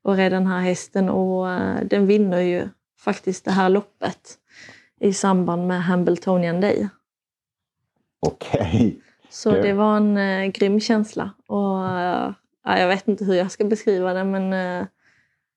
och 0.01 0.15
rädda 0.15 0.36
den 0.36 0.47
här 0.47 0.61
hästen. 0.61 1.09
Och 1.09 1.49
eh, 1.51 1.80
den 1.86 2.07
vinner 2.07 2.39
ju 2.41 2.70
faktiskt 2.99 3.45
det 3.45 3.51
här 3.51 3.70
loppet 3.70 4.38
i 4.99 5.13
samband 5.13 5.68
med 5.68 5.84
Hambletonian 5.84 6.61
Day. 6.61 6.88
Okej. 8.20 9.01
Så 9.30 9.51
Det- 9.51 9.74
var 9.74 9.97
en 9.97 10.18
eh, 10.18 10.45
grym 10.51 10.80
känsla. 10.80 11.32
Och, 11.47 11.88
eh, 11.89 12.32
ja, 12.63 12.80
jag 12.80 12.88
vet 12.88 13.07
inte 13.07 13.26
hur 13.26 13.34
jag 13.34 13.51
ska 13.51 13.65
beskriva 13.65 14.13
det 14.13 14.24
men 14.24 14.53
eh, 14.53 14.88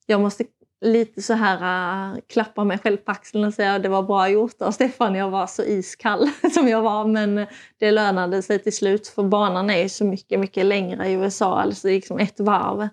jag 0.07 0.21
måste 0.21 0.45
lite 0.81 1.23
så 1.23 1.35
här 1.35 2.13
eh, 2.13 2.19
klappa 2.29 2.65
mig 2.65 2.79
själv 2.79 2.97
på 2.97 3.11
axeln 3.11 3.45
och 3.45 3.55
säga 3.55 3.75
att 3.75 3.83
det 3.83 3.89
var 3.89 4.03
bra 4.03 4.29
gjort 4.29 4.63
av 4.63 4.71
Stefan. 4.71 5.15
Jag 5.15 5.31
var 5.31 5.47
så 5.47 5.63
iskall 5.63 6.29
som 6.55 6.69
jag 6.69 6.83
var 6.83 7.05
men 7.05 7.47
det 7.79 7.91
lönade 7.91 8.43
sig 8.43 8.59
till 8.59 8.77
slut 8.77 9.09
för 9.09 9.23
banan 9.23 9.71
är 9.71 9.83
ju 9.83 9.89
så 9.89 10.05
mycket, 10.05 10.41
mycket 10.41 10.67
längre 10.67 11.09
i 11.09 11.13
USA. 11.13 11.61
Alltså 11.61 11.89
liksom 11.89 12.19
ett 12.19 12.41
varv. 12.41 12.89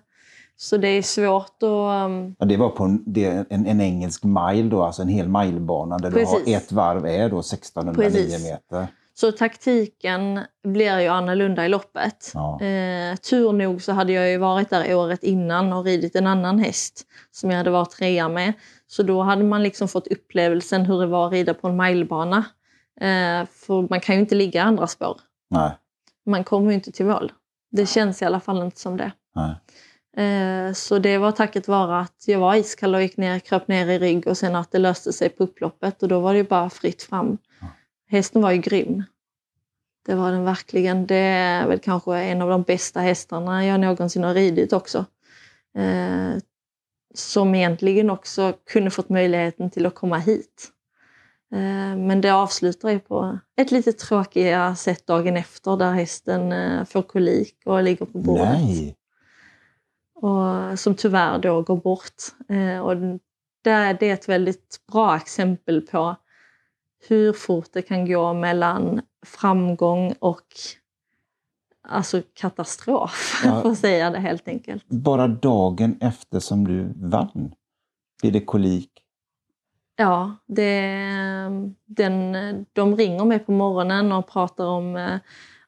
Så 0.56 0.76
det 0.76 0.88
är 0.88 1.02
svårt 1.02 1.62
att... 1.62 2.06
um, 2.06 2.34
Ja, 2.38 2.46
det 2.46 2.56
var 2.56 2.68
på 2.68 2.84
en, 2.84 3.02
det 3.06 3.46
en, 3.50 3.66
en 3.66 3.80
engelsk 3.80 4.24
mile 4.24 4.68
då, 4.68 4.82
alltså 4.82 5.02
en 5.02 5.08
hel 5.08 5.28
milebana 5.28 5.98
där 5.98 6.10
du 6.10 6.16
Precis. 6.16 6.46
har 6.46 6.56
ett 6.56 6.72
varv 6.72 7.06
är 7.06 7.28
då 7.28 7.38
1609 7.38 8.10
Precis. 8.10 8.44
meter. 8.44 8.88
Så 9.20 9.32
taktiken 9.32 10.40
blir 10.64 10.98
ju 11.00 11.08
annorlunda 11.08 11.64
i 11.64 11.68
loppet. 11.68 12.30
Ja. 12.34 12.60
Eh, 12.62 13.16
tur 13.16 13.52
nog 13.52 13.82
så 13.82 13.92
hade 13.92 14.12
jag 14.12 14.30
ju 14.30 14.38
varit 14.38 14.70
där 14.70 14.94
året 14.94 15.22
innan 15.22 15.72
och 15.72 15.84
ridit 15.84 16.16
en 16.16 16.26
annan 16.26 16.58
häst 16.58 17.06
som 17.30 17.50
jag 17.50 17.58
hade 17.58 17.70
varit 17.70 17.90
trea 17.90 18.28
med. 18.28 18.52
Så 18.86 19.02
då 19.02 19.22
hade 19.22 19.44
man 19.44 19.62
liksom 19.62 19.88
fått 19.88 20.06
upplevelsen 20.06 20.86
hur 20.86 21.00
det 21.00 21.06
var 21.06 21.26
att 21.26 21.32
rida 21.32 21.54
på 21.54 21.68
en 21.68 21.76
milebana. 21.76 22.44
Eh, 23.00 23.46
för 23.46 23.88
man 23.90 24.00
kan 24.00 24.14
ju 24.14 24.20
inte 24.20 24.34
ligga 24.34 24.60
i 24.60 24.64
andra 24.64 24.86
spår. 24.86 25.20
Nej. 25.50 25.70
Man 26.26 26.44
kommer 26.44 26.68
ju 26.70 26.74
inte 26.74 26.92
till 26.92 27.06
mål. 27.06 27.32
Det 27.70 27.86
känns 27.86 28.22
i 28.22 28.24
alla 28.24 28.40
fall 28.40 28.62
inte 28.62 28.80
som 28.80 28.96
det. 28.96 29.12
Nej. 29.34 29.54
Eh, 30.26 30.72
Så 30.72 30.98
det 30.98 31.18
var 31.18 31.32
tacket 31.32 31.68
vare 31.68 32.00
att 32.00 32.24
jag 32.26 32.38
var 32.38 32.54
iskall 32.54 32.94
och 32.94 33.02
gick 33.02 33.16
ner, 33.16 33.38
kröp 33.38 33.68
ner 33.68 33.86
i 33.86 33.98
rygg 33.98 34.26
och 34.26 34.38
sen 34.38 34.56
att 34.56 34.72
det 34.72 34.78
löste 34.78 35.12
sig 35.12 35.28
på 35.28 35.42
upploppet 35.44 36.02
och 36.02 36.08
då 36.08 36.20
var 36.20 36.32
det 36.32 36.38
ju 36.38 36.44
bara 36.44 36.70
fritt 36.70 37.02
fram. 37.02 37.38
Hästen 38.08 38.42
var 38.42 38.50
ju 38.50 38.58
grym. 38.58 39.04
det 40.06 40.14
var 40.14 40.32
den 40.32 40.44
verkligen. 40.44 41.06
Det 41.06 41.16
är 41.16 41.68
väl 41.68 41.78
kanske 41.78 42.16
en 42.18 42.42
av 42.42 42.48
de 42.48 42.62
bästa 42.62 43.00
hästarna 43.00 43.66
jag 43.66 43.80
någonsin 43.80 44.24
har 44.24 44.34
ridit 44.34 44.72
också. 44.72 45.04
Eh, 45.76 46.38
som 47.14 47.54
egentligen 47.54 48.10
också 48.10 48.52
kunde 48.70 48.90
fått 48.90 49.08
möjligheten 49.08 49.70
till 49.70 49.86
att 49.86 49.94
komma 49.94 50.18
hit. 50.18 50.72
Eh, 51.52 51.96
men 51.96 52.20
det 52.20 52.30
avslutar 52.30 52.90
ju 52.90 52.98
på 52.98 53.38
ett 53.56 53.70
lite 53.70 53.92
tråkiga 53.92 54.74
sätt 54.76 55.06
dagen 55.06 55.36
efter 55.36 55.76
där 55.76 55.92
hästen 55.92 56.52
eh, 56.52 56.84
får 56.84 57.02
kolik 57.02 57.56
och 57.64 57.82
ligger 57.82 58.06
på 58.06 58.18
bordet. 58.18 58.58
Nej. 58.58 58.96
Och, 60.14 60.78
som 60.78 60.94
tyvärr 60.94 61.38
då 61.38 61.62
går 61.62 61.76
bort. 61.76 62.22
Eh, 62.48 62.80
och 62.80 62.96
det 63.64 63.70
är 63.70 64.02
ett 64.02 64.28
väldigt 64.28 64.80
bra 64.92 65.16
exempel 65.16 65.80
på 65.80 66.16
hur 67.08 67.32
fort 67.32 67.68
det 67.72 67.82
kan 67.82 68.06
gå 68.06 68.32
mellan 68.32 69.00
framgång 69.26 70.14
och 70.18 70.46
alltså 71.88 72.22
katastrof, 72.34 73.40
ja. 73.44 73.62
för 73.62 73.70
att 73.70 73.78
säga 73.78 74.10
det 74.10 74.18
helt 74.18 74.48
enkelt. 74.48 74.88
Bara 74.88 75.28
dagen 75.28 75.96
efter 76.00 76.40
som 76.40 76.68
du 76.68 76.92
vann 76.96 77.54
blir 78.22 78.32
det 78.32 78.40
kolik? 78.40 78.90
Ja, 79.96 80.36
det, 80.46 80.92
den, 81.84 82.36
de 82.72 82.96
ringer 82.96 83.24
mig 83.24 83.38
på 83.38 83.52
morgonen 83.52 84.12
och 84.12 84.28
pratar 84.28 84.66
om 84.66 84.96
eh, 84.96 85.18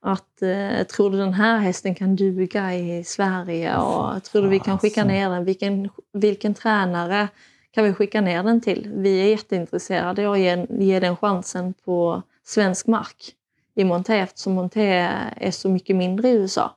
att 0.01 0.43
eh, 0.43 0.87
tror 0.87 1.11
du 1.11 1.19
den 1.19 1.35
här 1.35 1.59
hästen 1.59 1.95
kan 1.95 2.17
duga 2.17 2.75
i 2.75 3.05
Sverige 3.05 3.77
och 3.77 4.23
tror 4.23 4.43
du 4.43 4.49
vi 4.49 4.59
kan 4.59 4.79
skicka 4.79 5.05
ner 5.05 5.31
den? 5.31 5.45
Vilken, 5.45 5.91
vilken 6.13 6.55
tränare 6.55 7.29
kan 7.71 7.85
vi 7.85 7.93
skicka 7.93 8.21
ner 8.21 8.43
den 8.43 8.61
till? 8.61 8.91
Vi 8.95 9.21
är 9.21 9.27
jätteintresserade 9.27 10.27
av 10.27 10.33
att 10.33 10.39
ge, 10.39 10.67
ge 10.71 11.01
den 11.01 11.17
chansen 11.17 11.75
på 11.85 12.23
svensk 12.45 12.87
mark 12.87 13.35
i 13.75 13.85
Monté 13.85 14.19
eftersom 14.19 14.53
Monté 14.53 15.09
är 15.37 15.51
så 15.51 15.69
mycket 15.69 15.97
mindre 15.97 16.29
i 16.29 16.33
USA. 16.33 16.77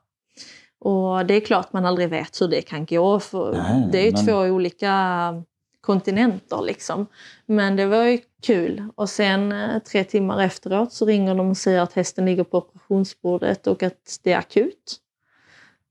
Och 0.80 1.26
det 1.26 1.34
är 1.34 1.40
klart 1.40 1.74
man 1.74 1.86
aldrig 1.86 2.10
vet 2.10 2.42
hur 2.42 2.48
det 2.48 2.62
kan 2.62 2.86
gå. 2.86 3.20
För 3.20 3.52
Nej, 3.52 3.90
det 3.92 4.00
är 4.00 4.06
ju 4.06 4.12
men... 4.12 4.26
två 4.26 4.34
olika 4.34 5.44
kontinenter 5.82 6.62
liksom. 6.62 7.08
Men 7.46 7.76
det 7.76 7.86
var 7.86 8.04
ju 8.04 8.20
kul. 8.42 8.88
Och 8.96 9.10
sen 9.10 9.52
eh, 9.52 9.80
tre 9.80 10.04
timmar 10.04 10.44
efteråt 10.44 10.94
så 10.94 11.06
ringer 11.06 11.36
de 11.36 11.50
och 11.50 11.58
säger 11.58 11.82
att 11.82 11.94
hästen 11.94 12.26
ligger 12.26 12.44
på 12.44 12.58
operationsbordet 12.58 13.68
och 13.68 13.84
att 13.84 14.20
det 14.24 14.32
är 14.32 14.38
akut. 14.38 15.00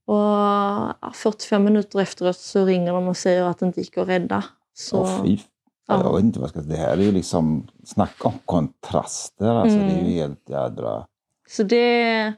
Och 0.04 1.16
45 1.16 1.64
minuter 1.64 2.00
efteråt 2.00 2.38
så 2.38 2.64
ringer 2.64 2.92
de 2.92 3.08
och 3.08 3.16
säger 3.16 3.44
att 3.44 3.58
det 3.58 3.66
inte 3.66 3.80
gick 3.80 3.98
att 3.98 4.08
rädda. 4.08 4.44
Så, 4.74 5.02
oh, 5.02 5.24
fy. 5.24 5.38
Ja. 5.86 6.02
Jag 6.02 6.14
vet 6.14 6.24
inte 6.24 6.38
vad 6.38 6.46
jag 6.46 6.50
ska 6.50 6.60
Det 6.60 6.76
här 6.76 6.96
är 6.96 7.02
ju 7.02 7.12
liksom, 7.12 7.68
snacka 7.84 8.28
om 8.28 8.38
kontraster. 8.44 9.48
Alltså, 9.48 9.78
mm. 9.78 9.88
Det 9.88 9.94
är 9.94 9.96
ju 9.96 10.02
mm. 10.02 10.12
helt 10.12 10.48
jädra... 10.48 11.06
Så 11.48 11.62
det, 11.62 12.32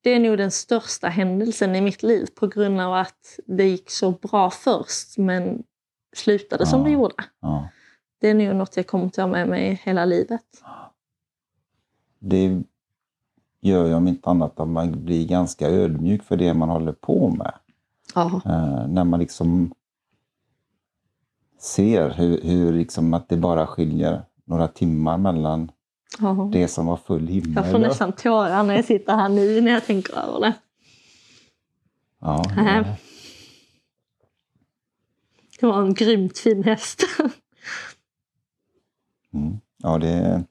det 0.00 0.10
är 0.10 0.20
nog 0.20 0.38
den 0.38 0.50
största 0.50 1.08
händelsen 1.08 1.76
i 1.76 1.80
mitt 1.80 2.02
liv 2.02 2.26
på 2.34 2.46
grund 2.46 2.80
av 2.80 2.94
att 2.94 3.38
det 3.46 3.64
gick 3.64 3.90
så 3.90 4.10
bra 4.10 4.50
först 4.50 5.18
men 5.18 5.62
slutade 6.16 6.62
ja. 6.62 6.66
som 6.70 6.84
det 6.84 6.90
gjorde. 6.90 7.14
Ja. 7.40 7.68
Det 8.20 8.30
är 8.30 8.34
nog 8.34 8.56
något 8.56 8.76
jag 8.76 8.86
kommer 8.86 9.06
att 9.06 9.12
ta 9.12 9.26
med 9.26 9.48
mig 9.48 9.80
hela 9.84 10.04
livet. 10.04 10.44
Det 12.18 12.62
gör 13.60 13.86
ju 13.86 13.94
om 13.94 14.08
inte 14.08 14.30
annat 14.30 14.60
att 14.60 14.68
man 14.68 15.04
blir 15.04 15.28
ganska 15.28 15.68
ödmjuk 15.68 16.22
för 16.22 16.36
det 16.36 16.54
man 16.54 16.68
håller 16.68 16.92
på 16.92 17.28
med. 17.28 17.52
Eh, 18.16 18.88
när 18.88 19.04
man 19.04 19.20
liksom 19.20 19.74
ser 21.58 22.10
hur, 22.10 22.40
hur 22.42 22.72
liksom 22.72 23.14
att 23.14 23.28
det 23.28 23.36
bara 23.36 23.66
skiljer 23.66 24.22
några 24.44 24.68
timmar 24.68 25.18
mellan 25.18 25.70
ja. 26.20 26.50
det 26.52 26.68
som 26.68 26.86
var 26.86 26.96
full 26.96 27.26
himmel. 27.26 27.52
Jag 27.56 27.70
får 27.70 27.78
nästan 27.78 28.12
tårar 28.12 28.62
när 28.62 28.74
jag 28.74 28.84
sitter 28.84 29.16
här 29.16 29.28
nu 29.28 29.60
när 29.60 29.72
jag 29.72 29.86
tänker 29.86 30.18
över 30.18 30.40
det. 30.40 30.54
Ja, 32.20 32.44
det... 32.56 32.96
det 35.60 35.66
var 35.66 35.82
en 35.82 35.94
grymt 35.94 36.38
fin 36.38 36.64
häst. 36.64 37.02
Mm. 39.34 39.60
Ja, 39.76 39.98
det, 39.98 40.44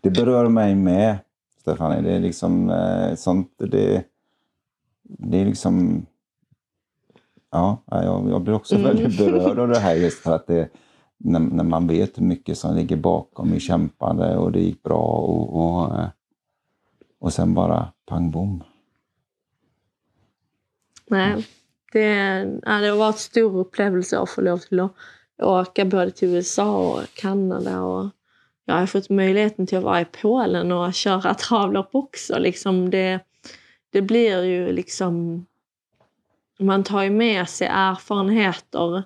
det 0.00 0.10
berör 0.10 0.48
mig 0.48 0.74
med, 0.74 1.18
Stefanie. 1.60 2.00
Det 2.00 2.12
är 2.12 2.20
liksom 2.20 2.70
eh, 2.70 3.14
sånt, 3.14 3.54
det, 3.58 4.04
det 5.02 5.40
är 5.40 5.44
liksom 5.44 6.06
Ja, 7.56 7.82
jag, 7.86 8.30
jag 8.30 8.42
blir 8.42 8.54
också 8.54 8.74
mm. 8.74 8.86
väldigt 8.86 9.18
berörd 9.18 9.58
av 9.58 9.68
det 9.68 9.78
här 9.78 9.94
just 9.94 10.18
för 10.18 10.34
att 10.34 10.46
det, 10.46 10.68
när, 11.18 11.40
när, 11.40 11.64
man 11.64 11.86
vet 11.86 12.18
hur 12.18 12.22
mycket 12.22 12.58
som 12.58 12.76
ligger 12.76 12.96
bakom 12.96 13.54
i 13.54 13.60
kämpande 13.60 14.36
och 14.36 14.52
det 14.52 14.60
gick 14.60 14.82
bra 14.82 15.02
och, 15.02 15.56
och, 15.56 15.98
eh, 15.98 16.08
och 17.20 17.32
sen 17.32 17.54
bara 17.54 17.92
pang 18.06 18.30
bom. 18.30 18.62
Nej, 21.06 21.46
det, 21.92 22.08
ja, 22.62 22.80
det 22.80 22.88
har 22.88 22.96
varit 22.96 23.14
en 23.14 23.18
stor 23.18 23.58
upplevelse 23.58 24.18
att 24.18 24.30
få 24.30 24.40
lov 24.40 24.58
till 24.58 24.80
att 24.80 24.92
åka 25.42 25.84
både 25.84 26.10
till 26.10 26.28
USA 26.28 26.92
och 26.92 27.00
Kanada 27.14 27.82
och 27.82 28.10
jag 28.64 28.74
har 28.74 28.86
fått 28.86 29.10
möjligheten 29.10 29.66
till 29.66 29.78
att 29.78 29.84
vara 29.84 30.00
i 30.00 30.06
Polen 30.22 30.72
och 30.72 30.94
köra 30.94 31.34
travlopp 31.48 31.90
också. 31.92 32.38
Liksom 32.38 32.90
det, 32.90 33.20
det 33.90 34.02
blir 34.02 34.42
ju 34.42 34.72
liksom 34.72 35.46
man 36.58 36.84
tar 36.84 37.02
ju 37.02 37.10
med 37.10 37.48
sig 37.48 37.68
erfarenheter 37.70 39.02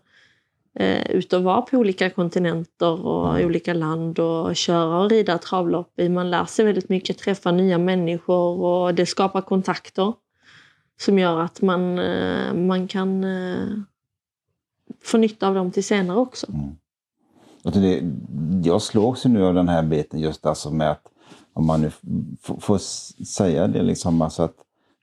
eh, 0.74 1.10
ut 1.10 1.32
och 1.32 1.42
vara 1.42 1.62
på 1.62 1.76
olika 1.76 2.10
kontinenter 2.10 3.06
och 3.06 3.30
mm. 3.34 3.46
olika 3.46 3.74
land 3.74 4.18
och 4.18 4.56
köra 4.56 5.00
och 5.00 5.10
rida 5.10 5.38
travlopp 5.38 6.00
i. 6.00 6.08
Man 6.08 6.30
lär 6.30 6.44
sig 6.44 6.64
väldigt 6.64 6.88
mycket, 6.88 7.18
träffa 7.18 7.50
nya 7.52 7.78
människor 7.78 8.60
och 8.60 8.94
det 8.94 9.06
skapar 9.06 9.40
kontakter 9.40 10.12
som 11.00 11.18
gör 11.18 11.40
att 11.40 11.62
man, 11.62 11.98
eh, 11.98 12.54
man 12.54 12.88
kan 12.88 13.24
eh, 13.24 13.68
få 15.04 15.18
nytta 15.18 15.48
av 15.48 15.54
dem 15.54 15.70
till 15.70 15.84
senare 15.84 16.18
också. 16.18 16.46
Mm. 16.52 16.76
Det, 17.62 18.02
jag 18.68 18.82
slås 18.82 19.26
ju 19.26 19.30
nu 19.30 19.44
av 19.44 19.54
den 19.54 19.68
här 19.68 19.82
biten 19.82 20.20
just 20.20 20.46
alltså 20.46 20.70
med 20.70 20.90
att, 20.90 21.06
om 21.52 21.66
man 21.66 21.80
nu 21.80 21.90
får 22.60 22.78
säga 23.24 23.66
det, 23.66 23.82
liksom, 23.82 24.22
alltså 24.22 24.42
att, 24.42 24.54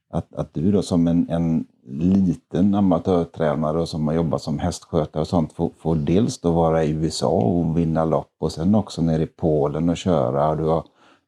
att, 0.10 0.34
att 0.34 0.54
du 0.54 0.72
då 0.72 0.82
som 0.82 1.08
en, 1.08 1.30
en 1.30 1.66
liten 1.88 2.76
amatörtränare 2.76 3.82
och 3.82 3.90
som 3.90 4.08
har 4.08 4.16
jobbat 4.16 4.42
som 4.42 4.60
hästskötare 4.60 5.22
och 5.22 5.28
sånt 5.28 5.54
får, 5.54 5.72
får 5.78 5.96
dels 5.96 6.42
då 6.42 6.52
vara 6.52 6.84
i 6.84 6.92
USA 6.92 7.30
och 7.30 7.78
vinna 7.78 8.06
lopp 8.06 8.36
och 8.40 8.52
sen 8.52 8.76
också 8.76 9.02
nere 9.02 9.24
i 9.24 9.28
Polen 9.28 9.90
och 9.90 9.98
köra. 9.98 10.56
Du 10.56 10.64
har, 10.64 10.84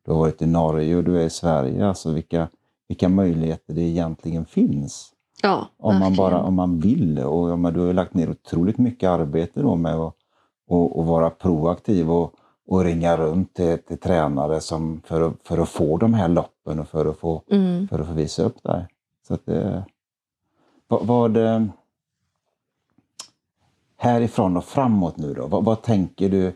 du 0.05 0.11
har 0.11 0.19
varit 0.19 0.41
i 0.41 0.45
Norge 0.45 0.95
och 0.95 1.03
du 1.03 1.21
är 1.21 1.25
i 1.25 1.29
Sverige. 1.29 1.87
Alltså 1.87 2.11
vilka, 2.11 2.47
vilka 2.87 3.09
möjligheter 3.09 3.73
det 3.73 3.81
egentligen 3.81 4.45
finns. 4.45 5.11
Ja, 5.41 5.67
om 5.77 5.99
man 5.99 6.15
bara 6.15 6.43
om 6.43 6.55
man 6.55 6.79
vill. 6.79 7.19
Och 7.19 7.49
ja, 7.49 7.71
du 7.71 7.79
har 7.79 7.93
lagt 7.93 8.13
ner 8.13 8.29
otroligt 8.29 8.77
mycket 8.77 9.09
arbete 9.09 9.61
då 9.61 9.75
med 9.75 9.95
att 9.95 10.15
och, 10.69 10.99
och 10.99 11.05
vara 11.05 11.29
proaktiv 11.29 12.11
och, 12.11 12.33
och 12.69 12.83
ringa 12.83 13.17
runt 13.17 13.53
till, 13.53 13.77
till 13.77 13.97
tränare 13.97 14.61
som, 14.61 15.01
för, 15.05 15.21
att, 15.21 15.33
för 15.43 15.57
att 15.57 15.69
få 15.69 15.97
de 15.97 16.13
här 16.13 16.27
loppen 16.27 16.79
och 16.79 16.87
för 16.87 17.05
att 17.05 17.19
få, 17.19 17.41
mm. 17.51 17.87
för 17.87 17.99
att 17.99 18.07
få 18.07 18.13
visa 18.13 18.43
upp 18.43 18.63
dig. 18.63 18.87
Så 19.27 19.33
att 19.33 19.45
det, 19.45 19.83
vad, 20.87 21.05
vad 21.05 21.37
härifrån 23.97 24.57
och 24.57 24.65
framåt 24.65 25.17
nu 25.17 25.33
då? 25.33 25.47
Vad, 25.47 25.63
vad 25.63 25.81
tänker 25.81 26.29
du 26.29 26.53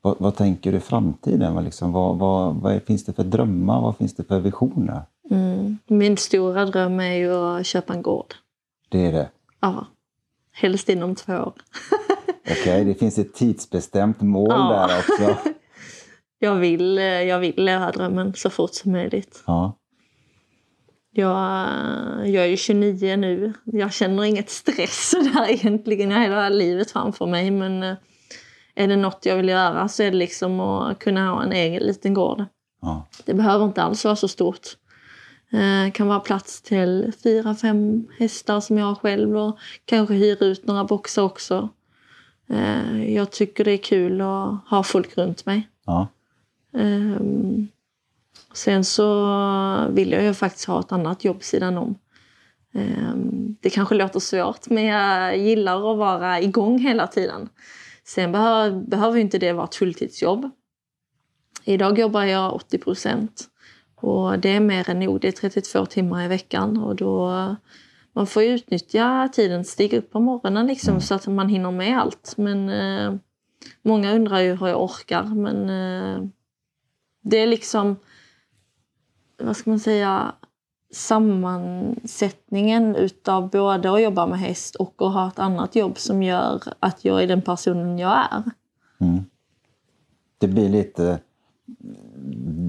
vad, 0.00 0.16
vad, 0.18 0.36
tänker 0.36 0.72
du 0.72 0.80
framtiden? 0.80 1.54
Vad, 1.54 1.64
liksom, 1.64 1.92
vad, 1.92 2.18
vad, 2.18 2.56
vad 2.56 2.82
finns 2.82 3.04
det 3.04 3.12
för 3.12 3.24
drömmar? 3.24 3.80
Vad 3.80 3.96
finns 3.96 4.14
det 4.14 4.24
för 4.24 4.40
visioner? 4.40 5.02
Mm. 5.30 5.78
Min 5.86 6.16
stora 6.16 6.66
dröm 6.66 7.00
är 7.00 7.14
ju 7.14 7.34
att 7.34 7.66
köpa 7.66 7.94
en 7.94 8.02
gård. 8.02 8.34
Det 8.88 9.06
är 9.06 9.12
det? 9.12 9.28
Ja. 9.60 9.86
Helst 10.52 10.88
inom 10.88 11.14
två 11.14 11.32
år. 11.32 11.52
Okej, 12.50 12.62
okay, 12.62 12.84
det 12.84 12.94
finns 12.94 13.18
ett 13.18 13.34
tidsbestämt 13.34 14.20
mål 14.20 14.50
ja. 14.50 14.86
där 14.86 14.98
också. 14.98 15.50
jag, 16.38 16.54
vill, 16.54 16.98
jag 16.98 17.38
vill 17.38 17.54
leva 17.56 17.90
drömmen 17.90 18.34
så 18.34 18.50
fort 18.50 18.74
som 18.74 18.92
möjligt. 18.92 19.42
Ja. 19.46 19.78
Jag, 21.10 21.68
jag 22.28 22.44
är 22.44 22.48
ju 22.48 22.56
29 22.56 23.16
nu. 23.16 23.52
Jag 23.64 23.92
känner 23.92 24.24
inget 24.24 24.50
stress 24.50 25.10
där 25.34 25.50
egentligen. 25.50 26.10
Jag 26.10 26.18
har 26.18 26.24
hela 26.24 26.48
livet 26.48 26.90
framför 26.90 27.26
mig. 27.26 27.50
Men 27.50 27.82
eh, 27.82 27.96
är 28.74 28.88
det 28.88 28.96
något 28.96 29.26
jag 29.26 29.36
vill 29.36 29.48
göra 29.48 29.88
så 29.88 30.02
är 30.02 30.10
det 30.10 30.16
liksom 30.16 30.60
att 30.60 30.98
kunna 30.98 31.30
ha 31.30 31.42
en 31.42 31.52
egen 31.52 31.82
liten 31.82 32.14
gård. 32.14 32.44
Ja. 32.82 33.06
Det 33.24 33.34
behöver 33.34 33.64
inte 33.64 33.82
alls 33.82 34.04
vara 34.04 34.16
så 34.16 34.28
stort. 34.28 34.66
Det 35.50 35.84
eh, 35.84 35.92
kan 35.92 36.08
vara 36.08 36.20
plats 36.20 36.62
till 36.62 37.12
fyra, 37.22 37.54
fem 37.54 38.06
hästar 38.18 38.60
som 38.60 38.78
jag 38.78 38.86
har 38.86 38.94
själv 38.94 39.36
och 39.36 39.58
kanske 39.84 40.14
hyra 40.14 40.46
ut 40.46 40.66
några 40.66 40.84
boxar 40.84 41.22
också. 41.22 41.68
Eh, 42.48 43.14
jag 43.14 43.30
tycker 43.30 43.64
det 43.64 43.72
är 43.72 43.78
kul 43.78 44.20
att 44.20 44.68
ha 44.68 44.82
folk 44.82 45.18
runt 45.18 45.46
mig. 45.46 45.68
Ja. 45.86 46.08
Um, 46.72 47.68
Sen 48.52 48.84
så 48.84 49.88
vill 49.90 50.12
jag 50.12 50.22
ju 50.22 50.34
faktiskt 50.34 50.64
ha 50.64 50.80
ett 50.80 50.92
annat 50.92 51.24
jobb 51.24 51.42
sidan 51.42 51.78
om. 51.78 51.98
Ehm, 52.74 53.56
det 53.60 53.70
kanske 53.70 53.94
låter 53.94 54.20
svårt 54.20 54.70
men 54.70 54.84
jag 54.84 55.38
gillar 55.38 55.92
att 55.92 55.98
vara 55.98 56.40
igång 56.40 56.78
hela 56.78 57.06
tiden. 57.06 57.48
Sen 58.04 58.32
behöver, 58.32 58.80
behöver 58.80 59.18
inte 59.18 59.38
det 59.38 59.52
vara 59.52 59.64
ett 59.64 59.74
fulltidsjobb. 59.74 60.50
Idag 61.64 61.98
jobbar 61.98 62.24
jag 62.24 62.54
80 62.54 62.78
procent 62.78 63.48
Och 63.94 64.38
det 64.38 64.48
är 64.48 64.60
mer 64.60 64.90
än 64.90 65.00
nog. 65.00 65.20
Det 65.20 65.28
är 65.28 65.32
32 65.32 65.86
timmar 65.86 66.24
i 66.24 66.28
veckan 66.28 66.76
och 66.76 66.96
då 66.96 67.56
man 68.18 68.26
får 68.26 68.42
ju 68.42 68.48
utnyttja 68.48 69.28
tiden, 69.32 69.64
stiga 69.64 69.98
upp 69.98 70.10
på 70.10 70.20
morgonen 70.20 70.66
liksom, 70.66 70.90
mm. 70.90 71.00
så 71.00 71.14
att 71.14 71.26
man 71.26 71.48
hinner 71.48 71.70
med 71.70 71.98
allt. 71.98 72.34
Men 72.36 72.68
eh, 72.68 73.14
många 73.82 74.14
undrar 74.14 74.40
ju 74.40 74.56
hur 74.56 74.66
jag 74.66 74.82
orkar. 74.82 75.24
Men 75.24 75.70
eh, 75.70 76.22
det 77.22 77.36
är 77.36 77.46
liksom, 77.46 77.96
vad 79.38 79.56
ska 79.56 79.70
man 79.70 79.80
säga, 79.80 80.34
sammansättningen 80.92 82.96
utav 82.96 83.50
både 83.50 83.92
att 83.92 84.02
jobba 84.02 84.26
med 84.26 84.38
häst 84.38 84.74
och 84.74 84.94
att 84.98 85.12
ha 85.12 85.28
ett 85.28 85.38
annat 85.38 85.76
jobb 85.76 85.98
som 85.98 86.22
gör 86.22 86.62
att 86.78 87.04
jag 87.04 87.22
är 87.22 87.26
den 87.26 87.42
personen 87.42 87.98
jag 87.98 88.26
är. 88.32 88.42
Mm. 89.00 89.24
Det 90.38 90.48
blir 90.48 90.68
lite 90.68 91.20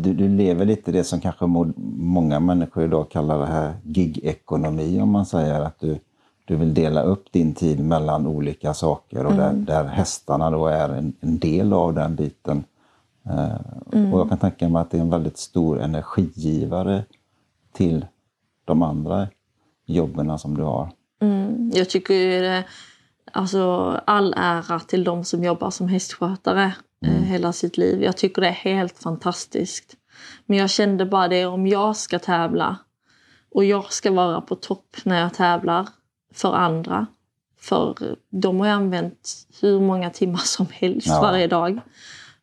du, 0.01 0.14
du, 0.14 0.30
lever 0.30 0.66
lite 0.66 0.91
det 0.91 1.03
som 1.03 1.22
kanske 1.22 1.45
många 1.86 2.39
människor 2.39 2.84
idag 2.84 3.12
kallar 3.12 3.39
det 3.39 3.45
här 3.45 3.74
gig-ekonomi 3.84 5.01
om 5.01 5.12
man 5.12 5.26
säger 5.26 5.60
att 5.60 5.80
du, 5.80 5.99
du 6.45 6.55
vill 6.55 6.74
dela 6.74 7.01
upp 7.01 7.32
din 7.32 7.53
tid 7.53 7.80
mellan 7.80 8.28
olika 8.28 8.74
saker 8.74 9.26
och 9.26 9.32
mm. 9.32 9.66
där, 9.66 9.74
där 9.74 9.89
hästarna 9.89 10.51
då 10.51 10.68
är 10.68 10.89
en, 10.89 11.14
en 11.20 11.39
del 11.39 11.74
av 11.74 11.93
den 11.93 12.16
biten. 12.16 12.64
Uh, 13.26 13.55
mm. 13.93 14.14
Och 14.14 14.20
jag 14.20 14.30
kan 14.30 14.38
tänka 14.38 14.70
mig 14.70 14.82
att 14.82 14.91
det 14.91 14.97
är 14.97 15.01
en 15.01 15.10
väldigt 15.10 15.38
stor 15.38 15.82
energigivare 15.82 17.03
till 17.74 18.05
de 18.66 18.82
andra 18.82 19.28
jobben 19.86 20.39
som 20.39 20.57
du 20.57 20.64
har. 20.64 20.91
Mm. 21.22 21.72
Jag 21.74 21.89
tycker 21.89 22.41
det, 22.41 22.64
alltså 23.32 23.62
all 24.05 24.34
ära 24.38 24.80
till 24.80 25.03
de 25.03 25.24
som 25.24 25.43
jobbar 25.43 25.70
som 25.70 25.88
hästskötare 25.88 26.66
Eh, 26.66 26.89
mm. 27.06 27.24
hela 27.24 27.54
sitt 27.54 27.78
liv. 27.78 28.04
Jag 28.04 28.18
tycker 28.18 28.41
det 28.41 28.47
är 28.47 28.52
helt 28.52 28.97
fantastiskt. 28.97 29.95
Men 30.45 30.58
jag 30.58 30.70
kände 30.70 31.06
bara 31.06 31.28
det, 31.28 31.45
om 31.45 31.68
jag 31.68 31.95
ska 31.95 32.20
tävla 32.20 32.78
och 33.52 33.66
jag 33.66 33.93
ska 33.93 34.12
vara 34.12 34.41
på 34.41 34.56
topp 34.56 34.97
när 35.04 35.22
jag 35.22 35.34
tävlar 35.34 35.88
för 36.34 36.54
andra. 36.54 37.08
För 37.62 37.95
de 38.30 38.60
har 38.60 38.68
jag 38.68 38.76
använt 38.76 39.47
hur 39.62 39.80
många 39.80 40.10
timmar 40.10 40.38
som 40.38 40.68
helst 40.72 41.08
ja. 41.08 41.22
varje 41.22 41.47
dag 41.47 41.80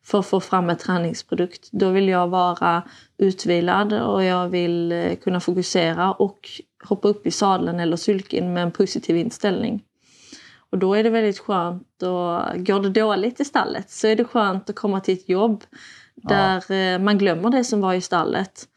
för 0.03 0.19
att 0.19 0.25
få 0.25 0.39
fram 0.39 0.69
en 0.69 0.77
träningsprodukt. 0.77 1.69
Då 1.71 1.89
vill 1.89 2.07
jag 2.07 2.27
vara 2.27 2.83
utvilad 3.17 3.93
och 3.93 4.23
jag 4.23 4.49
vill 4.49 4.91
eh, 4.91 5.15
kunna 5.15 5.39
fokusera 5.39 6.11
och 6.11 6.49
hoppa 6.83 7.07
upp 7.07 7.27
i 7.27 7.31
sadeln 7.31 7.79
eller 7.79 7.97
sulken 7.97 8.53
med 8.53 8.63
en 8.63 8.71
positiv 8.71 9.17
inställning. 9.17 9.83
Och 10.71 10.77
då 10.77 10.93
är 10.93 11.03
det 11.03 11.09
väldigt 11.09 11.39
skönt 11.39 12.03
och 12.03 12.65
går 12.65 12.79
det 12.79 12.89
dåligt 12.89 13.39
i 13.39 13.45
stallet 13.45 13.89
så 13.89 14.07
är 14.07 14.15
det 14.15 14.23
skönt 14.23 14.69
att 14.69 14.75
komma 14.75 14.99
till 14.99 15.13
ett 15.13 15.29
jobb 15.29 15.63
där 16.15 16.63
ja. 16.69 16.75
Eh, 16.75 16.99
man 16.99 17.17
glömmer 17.17 17.49
det 17.49 17.63
som 17.63 17.81
var 17.81 17.93
i 17.93 18.01
stallet. 18.01 18.67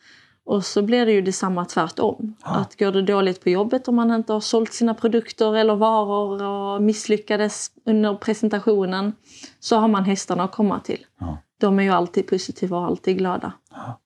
Och 0.45 0.64
så 0.64 0.82
blir 0.82 1.07
det 1.07 1.12
ju 1.12 1.22
detsamma 1.22 1.64
tvärtom. 1.64 2.36
Ja. 2.45 2.57
Att 2.57 2.78
går 2.78 2.93
det 2.93 3.03
dåligt 3.03 3.43
på 3.43 3.51
jobbet 3.51 3.88
om 3.88 3.97
man 3.97 4.11
inte 4.11 4.32
har 4.32 4.41
sålt 4.41 4.72
sina 4.72 4.95
produkter 4.95 5.57
eller 5.57 5.74
varor 5.74 6.43
och 6.43 6.82
misslyckades 6.82 7.70
under 7.84 8.14
presentationen 8.14 9.12
så 9.61 9.76
har 9.76 9.88
man 9.88 10.05
hästarna 10.05 10.45
att 10.45 10.53
komma 10.53 10.80
till. 10.80 11.07
Ja. 11.18 11.38
De 11.61 11.78
är 11.78 11.82
ju 11.82 11.91
alltid 11.91 12.26
positiva 12.26 12.78
och 12.78 12.84
alltid 12.84 13.18
glada. 13.18 13.53
Ja. 13.70 14.01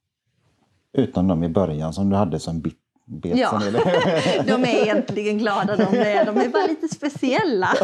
Utom 0.92 1.28
de 1.28 1.44
i 1.44 1.48
början 1.48 1.92
som 1.92 2.10
du 2.10 2.16
hade 2.16 2.40
som 2.40 2.60
bit 2.60 2.78
bet 3.04 3.38
ja. 3.38 3.58
de 4.46 4.64
är 4.64 4.82
egentligen 4.82 5.38
glada 5.38 5.76
de 5.76 5.82
är. 5.82 6.24
De 6.24 6.36
är 6.36 6.48
bara 6.48 6.66
lite 6.66 6.88
speciella. 6.88 7.68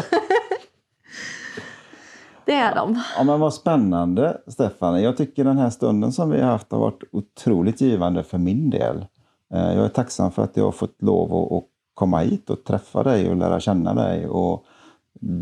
det 2.45 2.53
är 2.53 2.75
de. 2.75 3.01
Ja, 3.17 3.23
men 3.23 3.39
vad 3.39 3.53
spännande 3.53 4.37
Stefan. 4.47 5.03
Jag 5.03 5.17
tycker 5.17 5.43
den 5.43 5.57
här 5.57 5.69
stunden 5.69 6.11
som 6.11 6.29
vi 6.29 6.41
har 6.41 6.51
haft 6.51 6.71
har 6.71 6.79
varit 6.79 7.03
otroligt 7.11 7.81
givande 7.81 8.23
för 8.23 8.37
min 8.37 8.69
del. 8.69 9.05
Eh, 9.53 9.73
jag 9.73 9.85
är 9.85 9.89
tacksam 9.89 10.31
för 10.31 10.43
att 10.43 10.57
jag 10.57 10.63
har 10.63 10.71
fått 10.71 11.01
lov 11.01 11.53
att 11.53 11.63
komma 11.93 12.19
hit 12.19 12.49
och 12.49 12.63
träffa 12.63 13.03
dig 13.03 13.29
och 13.29 13.35
lära 13.35 13.59
känna 13.59 13.93
dig 13.93 14.27
och 14.27 14.65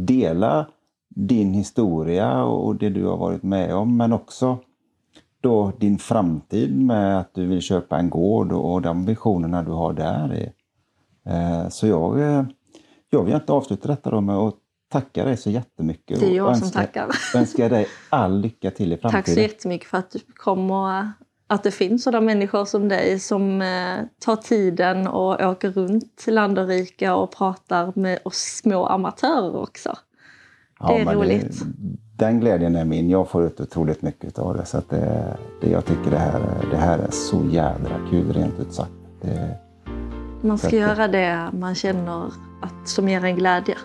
dela 0.07 0.65
din 1.09 1.53
historia 1.53 2.43
och 2.43 2.75
det 2.75 2.89
du 2.89 3.05
har 3.05 3.17
varit 3.17 3.43
med 3.43 3.75
om 3.75 3.97
men 3.97 4.13
också 4.13 4.57
då 5.42 5.72
din 5.80 5.98
framtid 5.98 6.82
med 6.82 7.20
att 7.20 7.34
du 7.34 7.46
vill 7.46 7.62
köpa 7.62 7.98
en 7.98 8.10
gård 8.10 8.52
och 8.52 8.82
de 8.82 9.06
visionerna 9.06 9.64
du 9.64 9.72
har 9.72 9.94
där. 9.94 10.52
Eh, 11.26 11.70
så 11.70 11.88
jag, 11.88 12.20
eh, 12.20 12.44
jag 13.10 13.24
vill 13.24 13.34
inte 13.34 13.54
avsluta 13.54 13.88
detta 13.88 14.12
då 14.12 14.22
med 14.22 14.36
att 14.36 14.56
tacka 14.92 15.26
dig 15.26 15.38
så 15.38 15.50
jättemycket. 15.50 16.20
Det 16.20 16.26
är 16.26 16.36
jag 16.36 16.50
önska, 16.50 16.66
som 16.66 16.74
tackar. 16.74 17.08
önskar 17.36 17.70
dig 17.70 17.88
all 18.10 18.40
lycka 18.40 18.72
till 18.72 18.94
i 18.94 18.98
framtiden. 18.98 19.24
Tack 19.24 19.34
så 19.34 19.40
jättemycket 19.40 19.88
för 19.88 19.98
att 19.98 20.12
du 20.12 20.20
kom 20.20 20.72
och 20.72 21.04
att 21.48 21.64
det 21.64 21.72
finns 21.72 22.04
sådana 22.04 22.26
människor 22.26 22.66
som 22.66 22.90
dig 22.90 23.20
som 23.20 23.62
eh, 23.62 24.06
tar 24.20 24.36
tiden 24.36 25.08
och 25.08 25.42
åker 25.42 25.72
runt 25.72 26.26
land 26.28 26.60
och 26.60 26.68
rika 26.68 27.16
och 27.16 27.32
pratar 27.32 27.94
med 27.96 28.20
oss 28.24 28.38
små 28.38 28.86
amatörer 28.86 29.56
också. 29.56 29.98
Det 30.88 30.94
är 30.94 31.06
ja, 31.06 31.14
roligt. 31.14 31.60
Det, 31.60 32.09
den 32.20 32.39
glädjen 32.39 32.76
är 32.76 32.86
min. 32.86 33.09
Jag 33.09 33.30
får 33.30 33.43
ut 33.43 33.59
otroligt 33.59 34.01
mycket 34.01 34.39
av 34.39 34.57
det. 34.57 34.65
Så 34.65 34.78
att 34.78 34.89
det, 34.89 35.38
det, 35.61 35.70
jag 35.70 35.86
tycker 35.86 36.11
det 36.11 36.17
här, 36.17 36.41
det 36.72 36.78
här 36.78 36.99
är 36.99 37.11
så 37.11 37.45
jädra 37.51 37.95
kul 38.09 38.34
rent 38.34 38.59
ut 38.59 38.74
sagt. 38.74 38.91
Det, 39.22 39.57
man 40.41 40.57
ska 40.57 40.76
göra 40.76 41.07
det 41.07 41.49
man 41.53 41.76
känner 41.76 42.26
att, 42.61 42.88
som 42.88 43.09
ger 43.09 43.26
en 43.26 43.36
glädje. 43.36 43.76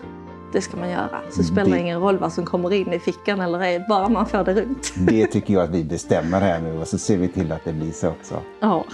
Det 0.53 0.61
ska 0.61 0.77
man 0.77 0.89
göra. 0.89 1.21
Så 1.31 1.37
det 1.37 1.43
spelar 1.43 1.71
det 1.71 1.79
ingen 1.79 1.99
roll 1.99 2.17
vad 2.17 2.33
som 2.33 2.45
kommer 2.45 2.73
in 2.73 2.93
i 2.93 2.99
fickan 2.99 3.41
eller 3.41 3.59
ej, 3.59 3.85
bara 3.89 4.09
man 4.09 4.25
får 4.25 4.43
det 4.43 4.53
runt. 4.53 4.93
Det 5.07 5.27
tycker 5.27 5.53
jag 5.53 5.63
att 5.63 5.69
vi 5.69 5.83
bestämmer 5.83 6.41
här 6.41 6.61
nu 6.61 6.79
och 6.79 6.87
så 6.87 6.97
ser 6.97 7.17
vi 7.17 7.27
till 7.27 7.51
att 7.51 7.63
det 7.65 7.73
blir 7.73 7.91
så 7.91 8.09
också. 8.09 8.35
Ja. 8.59 8.85